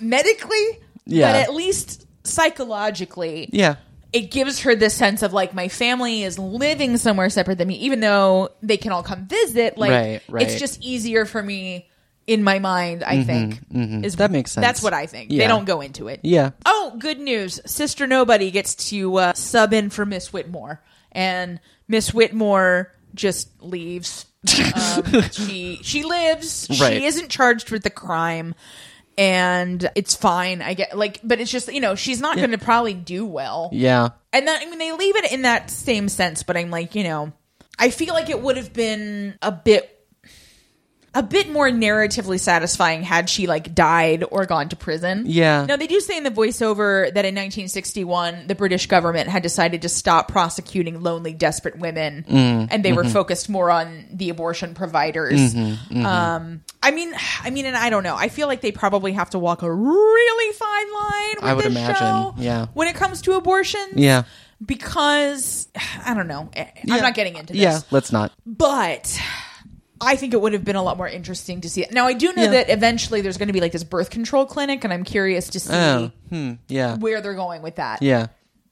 medically, 0.00 0.78
Yeah. 1.06 1.32
but 1.32 1.40
at 1.42 1.54
least 1.54 2.06
psychologically, 2.24 3.48
Yeah. 3.52 3.76
it 4.12 4.30
gives 4.30 4.60
her 4.60 4.74
this 4.74 4.94
sense 4.94 5.22
of 5.22 5.32
like 5.32 5.54
my 5.54 5.68
family 5.68 6.22
is 6.22 6.38
living 6.38 6.96
somewhere 6.96 7.30
separate 7.30 7.58
than 7.58 7.68
me, 7.68 7.76
even 7.76 8.00
though 8.00 8.50
they 8.62 8.76
can 8.76 8.92
all 8.92 9.02
come 9.02 9.26
visit. 9.26 9.78
Like 9.78 9.90
Right, 9.90 10.20
right. 10.28 10.42
it's 10.48 10.58
just 10.60 10.82
easier 10.82 11.24
for 11.24 11.42
me 11.42 11.88
in 12.26 12.44
my 12.44 12.58
mind. 12.58 13.02
I 13.04 13.22
think 13.24 13.60
is 13.72 14.16
That 14.16 14.30
makes 14.30 14.52
sense. 14.52 14.64
That's 14.64 14.82
what 14.82 14.92
I 14.94 15.06
think. 15.06 15.30
They 15.30 15.46
don't 15.46 15.64
go 15.64 15.80
into 15.80 16.08
it. 16.08 16.20
Yeah. 16.22 16.50
Oh, 16.66 16.94
good 16.98 17.18
news! 17.20 17.60
Sister 17.66 18.06
Nobody 18.06 18.50
gets 18.50 18.74
to 18.90 19.16
uh, 19.16 19.32
sub 19.34 19.72
in 19.72 19.90
for 19.90 20.04
Miss 20.06 20.32
Whitmore, 20.32 20.80
and 21.12 21.60
Miss 21.88 22.12
Whitmore 22.14 22.92
just 23.14 23.48
leaves. 23.62 24.26
Um, 24.50 25.22
she 25.32 25.78
she 25.82 26.02
lives. 26.02 26.66
Right. 26.80 26.94
She 26.98 27.04
isn't 27.04 27.28
charged 27.28 27.70
with 27.70 27.82
the 27.82 27.90
crime, 27.90 28.54
and 29.20 29.90
it's 29.96 30.16
fine. 30.16 30.62
I 30.62 30.72
get 30.72 30.96
like, 30.96 31.20
but 31.22 31.40
it's 31.40 31.50
just 31.50 31.70
you 31.70 31.82
know 31.82 31.94
she's 31.94 32.22
not 32.22 32.38
going 32.38 32.52
to 32.52 32.58
probably 32.58 32.94
do 32.94 33.26
well. 33.26 33.68
Yeah. 33.70 34.08
And 34.32 34.48
then 34.48 34.58
I 34.60 34.64
mean, 34.64 34.78
they 34.78 34.92
leave 34.92 35.14
it 35.16 35.30
in 35.30 35.42
that 35.42 35.70
same 35.70 36.08
sense, 36.08 36.42
but 36.42 36.56
I'm 36.56 36.70
like, 36.70 36.94
you 36.94 37.04
know, 37.04 37.30
I 37.78 37.90
feel 37.90 38.14
like 38.14 38.30
it 38.30 38.40
would 38.40 38.56
have 38.56 38.72
been 38.72 39.36
a 39.42 39.52
bit, 39.52 39.99
a 41.12 41.22
bit 41.24 41.50
more 41.50 41.68
narratively 41.68 42.38
satisfying 42.38 43.02
had 43.02 43.28
she 43.28 43.48
like 43.48 43.74
died 43.74 44.24
or 44.30 44.46
gone 44.46 44.68
to 44.68 44.76
prison. 44.76 45.24
Yeah. 45.26 45.66
Now 45.66 45.76
they 45.76 45.88
do 45.88 45.98
say 45.98 46.16
in 46.16 46.22
the 46.22 46.30
voiceover 46.30 47.06
that 47.06 47.24
in 47.24 47.34
1961 47.34 48.46
the 48.46 48.54
British 48.54 48.86
government 48.86 49.28
had 49.28 49.42
decided 49.42 49.82
to 49.82 49.88
stop 49.88 50.28
prosecuting 50.28 51.02
lonely, 51.02 51.32
desperate 51.32 51.78
women, 51.78 52.24
mm, 52.28 52.68
and 52.70 52.84
they 52.84 52.92
were 52.92 53.02
mm-hmm. 53.02 53.12
focused 53.12 53.48
more 53.48 53.70
on 53.72 54.06
the 54.12 54.30
abortion 54.30 54.74
providers. 54.74 55.54
Mm-hmm, 55.54 55.94
mm-hmm. 55.94 56.06
Um, 56.06 56.62
I 56.80 56.92
mean, 56.92 57.12
I 57.42 57.50
mean, 57.50 57.66
and 57.66 57.76
I 57.76 57.90
don't 57.90 58.04
know. 58.04 58.14
I 58.14 58.28
feel 58.28 58.46
like 58.46 58.60
they 58.60 58.72
probably 58.72 59.12
have 59.12 59.30
to 59.30 59.38
walk 59.38 59.62
a 59.62 59.72
really 59.72 60.52
fine 60.54 60.92
line. 60.92 61.34
With 61.36 61.44
I 61.44 61.54
would 61.54 61.64
this 61.64 61.72
imagine, 61.72 61.96
show 61.96 62.34
yeah. 62.38 62.66
when 62.72 62.86
it 62.86 62.94
comes 62.94 63.22
to 63.22 63.32
abortion, 63.32 63.84
Yeah. 63.96 64.22
because 64.64 65.68
I 66.04 66.14
don't 66.14 66.28
know. 66.28 66.50
I- 66.56 66.72
Yeah. 66.84 66.94
I'm 66.94 67.02
not 67.02 67.14
getting 67.14 67.36
into 67.36 67.52
this. 67.52 67.62
Yeah. 67.62 67.80
Let's 67.90 68.12
not. 68.12 68.32
But 68.46 69.20
I 70.00 70.16
think 70.16 70.32
it 70.34 70.40
would 70.40 70.52
have 70.54 70.64
been 70.64 70.76
a 70.76 70.82
lot 70.82 70.96
more 70.96 71.08
interesting 71.08 71.60
to 71.62 71.68
see 71.70 71.82
it. 71.82 71.92
Now 71.92 72.06
I 72.06 72.14
do 72.14 72.32
know 72.32 72.44
Yeah. 72.44 72.50
that 72.52 72.70
eventually 72.70 73.20
there's 73.20 73.36
going 73.36 73.48
to 73.48 73.52
be 73.52 73.60
like 73.60 73.72
this 73.72 73.84
birth 73.84 74.10
control 74.10 74.46
clinic 74.46 74.82
and 74.84 74.92
I'm 74.92 75.04
curious 75.04 75.48
to 75.50 75.60
see 75.60 75.72
Oh. 75.74 76.10
Hmm. 76.30 76.52
Yeah. 76.68 76.96
where 76.96 77.20
they're 77.20 77.34
going 77.34 77.62
with 77.62 77.76
that. 77.76 78.02
Yeah. 78.02 78.28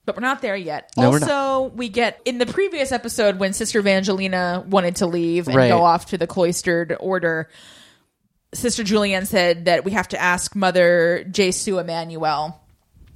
But 0.06 0.16
we're 0.16 0.22
not 0.22 0.40
there 0.40 0.56
yet. 0.56 0.90
No, 0.96 1.10
we're 1.10 1.20
also, 1.20 1.64
we 1.76 1.90
get 1.90 2.18
in 2.24 2.38
the 2.38 2.46
previous 2.46 2.92
episode 2.92 3.38
when 3.38 3.52
Sister 3.52 3.78
Evangelina 3.80 4.64
wanted 4.66 4.96
to 4.96 5.06
leave 5.06 5.48
and 5.48 5.56
Right. 5.56 5.68
go 5.68 5.82
off 5.84 6.06
to 6.06 6.16
the 6.18 6.26
cloistered 6.26 6.96
order. 6.98 7.50
Sister 8.54 8.82
Julienne 8.82 9.26
said 9.26 9.66
that 9.66 9.84
we 9.84 9.90
have 9.92 10.08
to 10.08 10.18
ask 10.18 10.56
Mother 10.56 11.26
Jesu 11.30 11.78
Emmanuel. 11.78 12.58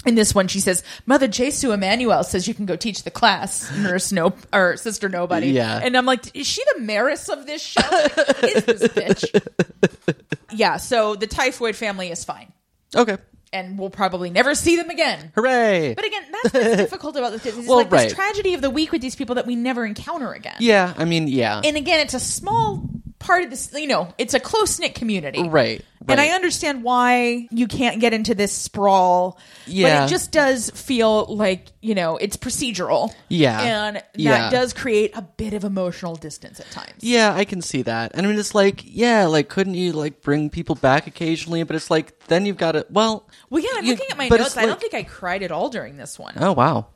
In 0.04 0.14
this 0.16 0.34
one, 0.34 0.48
she 0.48 0.58
says, 0.60 0.82
"Mother 1.06 1.28
Jesu 1.28 1.70
Emmanuel 1.70 2.24
says 2.24 2.48
you 2.48 2.54
can 2.54 2.66
go 2.66 2.74
teach 2.74 3.04
the 3.04 3.10
class, 3.10 3.70
Nurse 3.76 4.10
No 4.10 4.32
or 4.52 4.76
Sister 4.76 5.08
Nobody." 5.08 5.48
Yeah. 5.50 5.80
and 5.82 5.96
I'm 5.96 6.06
like, 6.06 6.34
"Is 6.36 6.46
she 6.46 6.62
the 6.74 6.80
mayoress 6.80 7.28
of 7.28 7.46
this 7.46 7.62
show? 7.62 7.80
Like, 7.90 8.12
who 8.36 8.46
is 8.48 8.64
this 8.64 8.82
bitch?" 8.88 10.16
yeah. 10.52 10.76
So 10.78 11.14
the 11.14 11.26
typhoid 11.26 11.76
family 11.76 12.10
is 12.10 12.24
fine, 12.24 12.52
Okay. 12.96 13.16
and 13.52 13.78
we'll 13.78 13.90
probably 13.90 14.30
never 14.30 14.54
see 14.56 14.76
them 14.76 14.90
again. 14.90 15.30
Hooray. 15.36 15.94
But 15.94 16.04
again, 16.04 16.22
that's 16.42 16.54
what's 16.54 16.76
difficult 16.76 17.16
about 17.16 17.32
this. 17.32 17.46
It's 17.46 17.68
Well, 17.68 17.78
like 17.78 17.92
right. 17.92 18.04
this 18.08 18.14
tragedy 18.14 18.54
of 18.54 18.60
the 18.60 18.70
week 18.70 18.90
with 18.92 19.02
these 19.02 19.14
people 19.16 19.36
that 19.36 19.46
we 19.46 19.54
never 19.56 19.84
encounter 19.86 20.32
again. 20.32 20.56
yeah. 20.58 20.94
I 20.96 21.04
mean, 21.04 21.28
yeah. 21.28 21.60
And 21.64 21.76
again, 21.76 22.00
it's 22.00 22.14
a 22.14 22.20
small 22.20 22.82
part 23.22 23.44
of 23.44 23.50
this. 23.50 23.72
You 23.74 23.86
know, 23.86 24.12
it's 24.18 24.34
a 24.34 24.40
close 24.40 24.78
knit 24.78 24.94
community, 24.94 25.42
right. 25.48 25.82
And 26.08 26.20
I 26.20 26.30
understand 26.30 26.82
why 26.82 27.46
you 27.52 27.68
can't 27.68 28.00
get 28.00 28.12
into 28.12 28.34
this 28.34 28.52
sprawl. 28.52 29.38
Yeah. 29.68 30.00
But 30.00 30.06
it 30.06 30.10
just 30.10 30.32
does 30.32 30.68
feel 30.70 31.26
like, 31.26 31.68
you 31.80 31.94
know, 31.94 32.16
it's 32.16 32.36
procedural. 32.36 33.14
Yeah. 33.28 33.60
And 33.60 33.96
that 33.96 34.06
Yeah. 34.16 34.50
does 34.50 34.72
create 34.72 35.16
a 35.16 35.22
bit 35.22 35.54
of 35.54 35.62
emotional 35.62 36.16
distance 36.16 36.58
at 36.58 36.68
times. 36.72 36.94
Yeah, 37.00 37.32
I 37.34 37.44
can 37.44 37.62
see 37.62 37.82
that. 37.82 38.10
And 38.14 38.26
I 38.26 38.28
mean, 38.28 38.38
it's 38.38 38.52
like, 38.54 38.82
yeah, 38.84 39.26
like, 39.26 39.48
couldn't 39.48 39.74
you 39.74 39.92
like 39.92 40.22
bring 40.22 40.50
people 40.50 40.74
back 40.74 41.06
occasionally? 41.06 41.62
But 41.62 41.76
it's 41.76 41.88
like, 41.90 42.18
then 42.26 42.46
you've 42.46 42.56
got 42.58 42.72
to. 42.72 42.84
Well, 42.90 43.28
Well, 43.48 43.62
yeah, 43.62 43.70
I'm 43.76 43.84
you- 43.84 43.92
looking 43.92 44.08
at 44.10 44.18
my 44.18 44.26
notes. 44.28 44.56
I 44.56 44.66
don't 44.66 44.80
think 44.80 44.94
I 44.94 45.04
cried 45.04 45.44
at 45.44 45.52
all 45.52 45.68
during 45.68 45.98
this 45.98 46.18
one. 46.18 46.34
Oh 46.36 46.52
wow. 46.52 46.86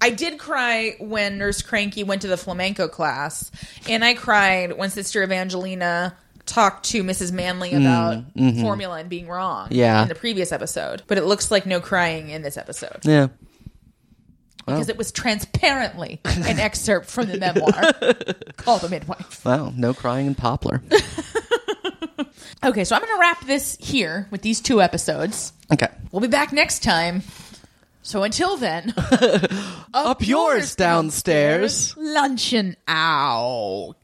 I 0.00 0.10
did 0.10 0.38
cry 0.38 0.96
when 1.00 1.38
Nurse 1.38 1.62
Cranky 1.62 2.04
went 2.04 2.22
to 2.22 2.28
the 2.28 2.36
flamenco 2.36 2.88
class, 2.88 3.50
and 3.88 4.04
I 4.04 4.14
cried 4.14 4.76
when 4.76 4.90
Sister 4.90 5.22
Evangelina 5.22 6.16
talked 6.44 6.86
to 6.86 7.02
Mrs. 7.02 7.32
Manley 7.32 7.72
mm, 7.72 7.80
about 7.80 8.34
mm-hmm. 8.34 8.60
formula 8.60 8.98
and 8.98 9.08
being 9.08 9.26
wrong 9.26 9.68
Yeah. 9.70 10.02
in 10.02 10.08
the 10.08 10.14
previous 10.14 10.52
episode. 10.52 11.02
But 11.06 11.18
it 11.18 11.24
looks 11.24 11.50
like 11.50 11.66
no 11.66 11.80
crying 11.80 12.30
in 12.30 12.42
this 12.42 12.56
episode 12.56 13.00
Yeah. 13.02 13.28
because 14.64 14.88
it 14.88 14.96
was 14.96 15.10
transparently 15.10 16.20
an 16.24 16.60
excerpt 16.60 17.10
from 17.10 17.26
the 17.26 17.38
memoir 17.38 17.72
called 18.56 18.82
The 18.82 18.88
Midwife. 18.88 19.44
Wow. 19.44 19.72
No 19.74 19.92
crying 19.92 20.28
in 20.28 20.34
Poplar. 20.36 20.82
Okay, 22.64 22.84
so 22.84 22.96
I'm 22.96 23.02
going 23.02 23.14
to 23.14 23.20
wrap 23.20 23.44
this 23.46 23.76
here 23.78 24.26
with 24.30 24.42
these 24.42 24.60
two 24.60 24.80
episodes. 24.80 25.52
Okay. 25.72 25.88
We'll 26.10 26.20
be 26.20 26.28
back 26.28 26.52
next 26.52 26.82
time. 26.82 27.22
So 28.06 28.22
until 28.22 28.56
then, 28.56 28.94
Up 29.94 30.24
yours 30.24 30.76
downstairs. 30.76 31.92
luncheon 31.96 32.76
out. 32.86 33.96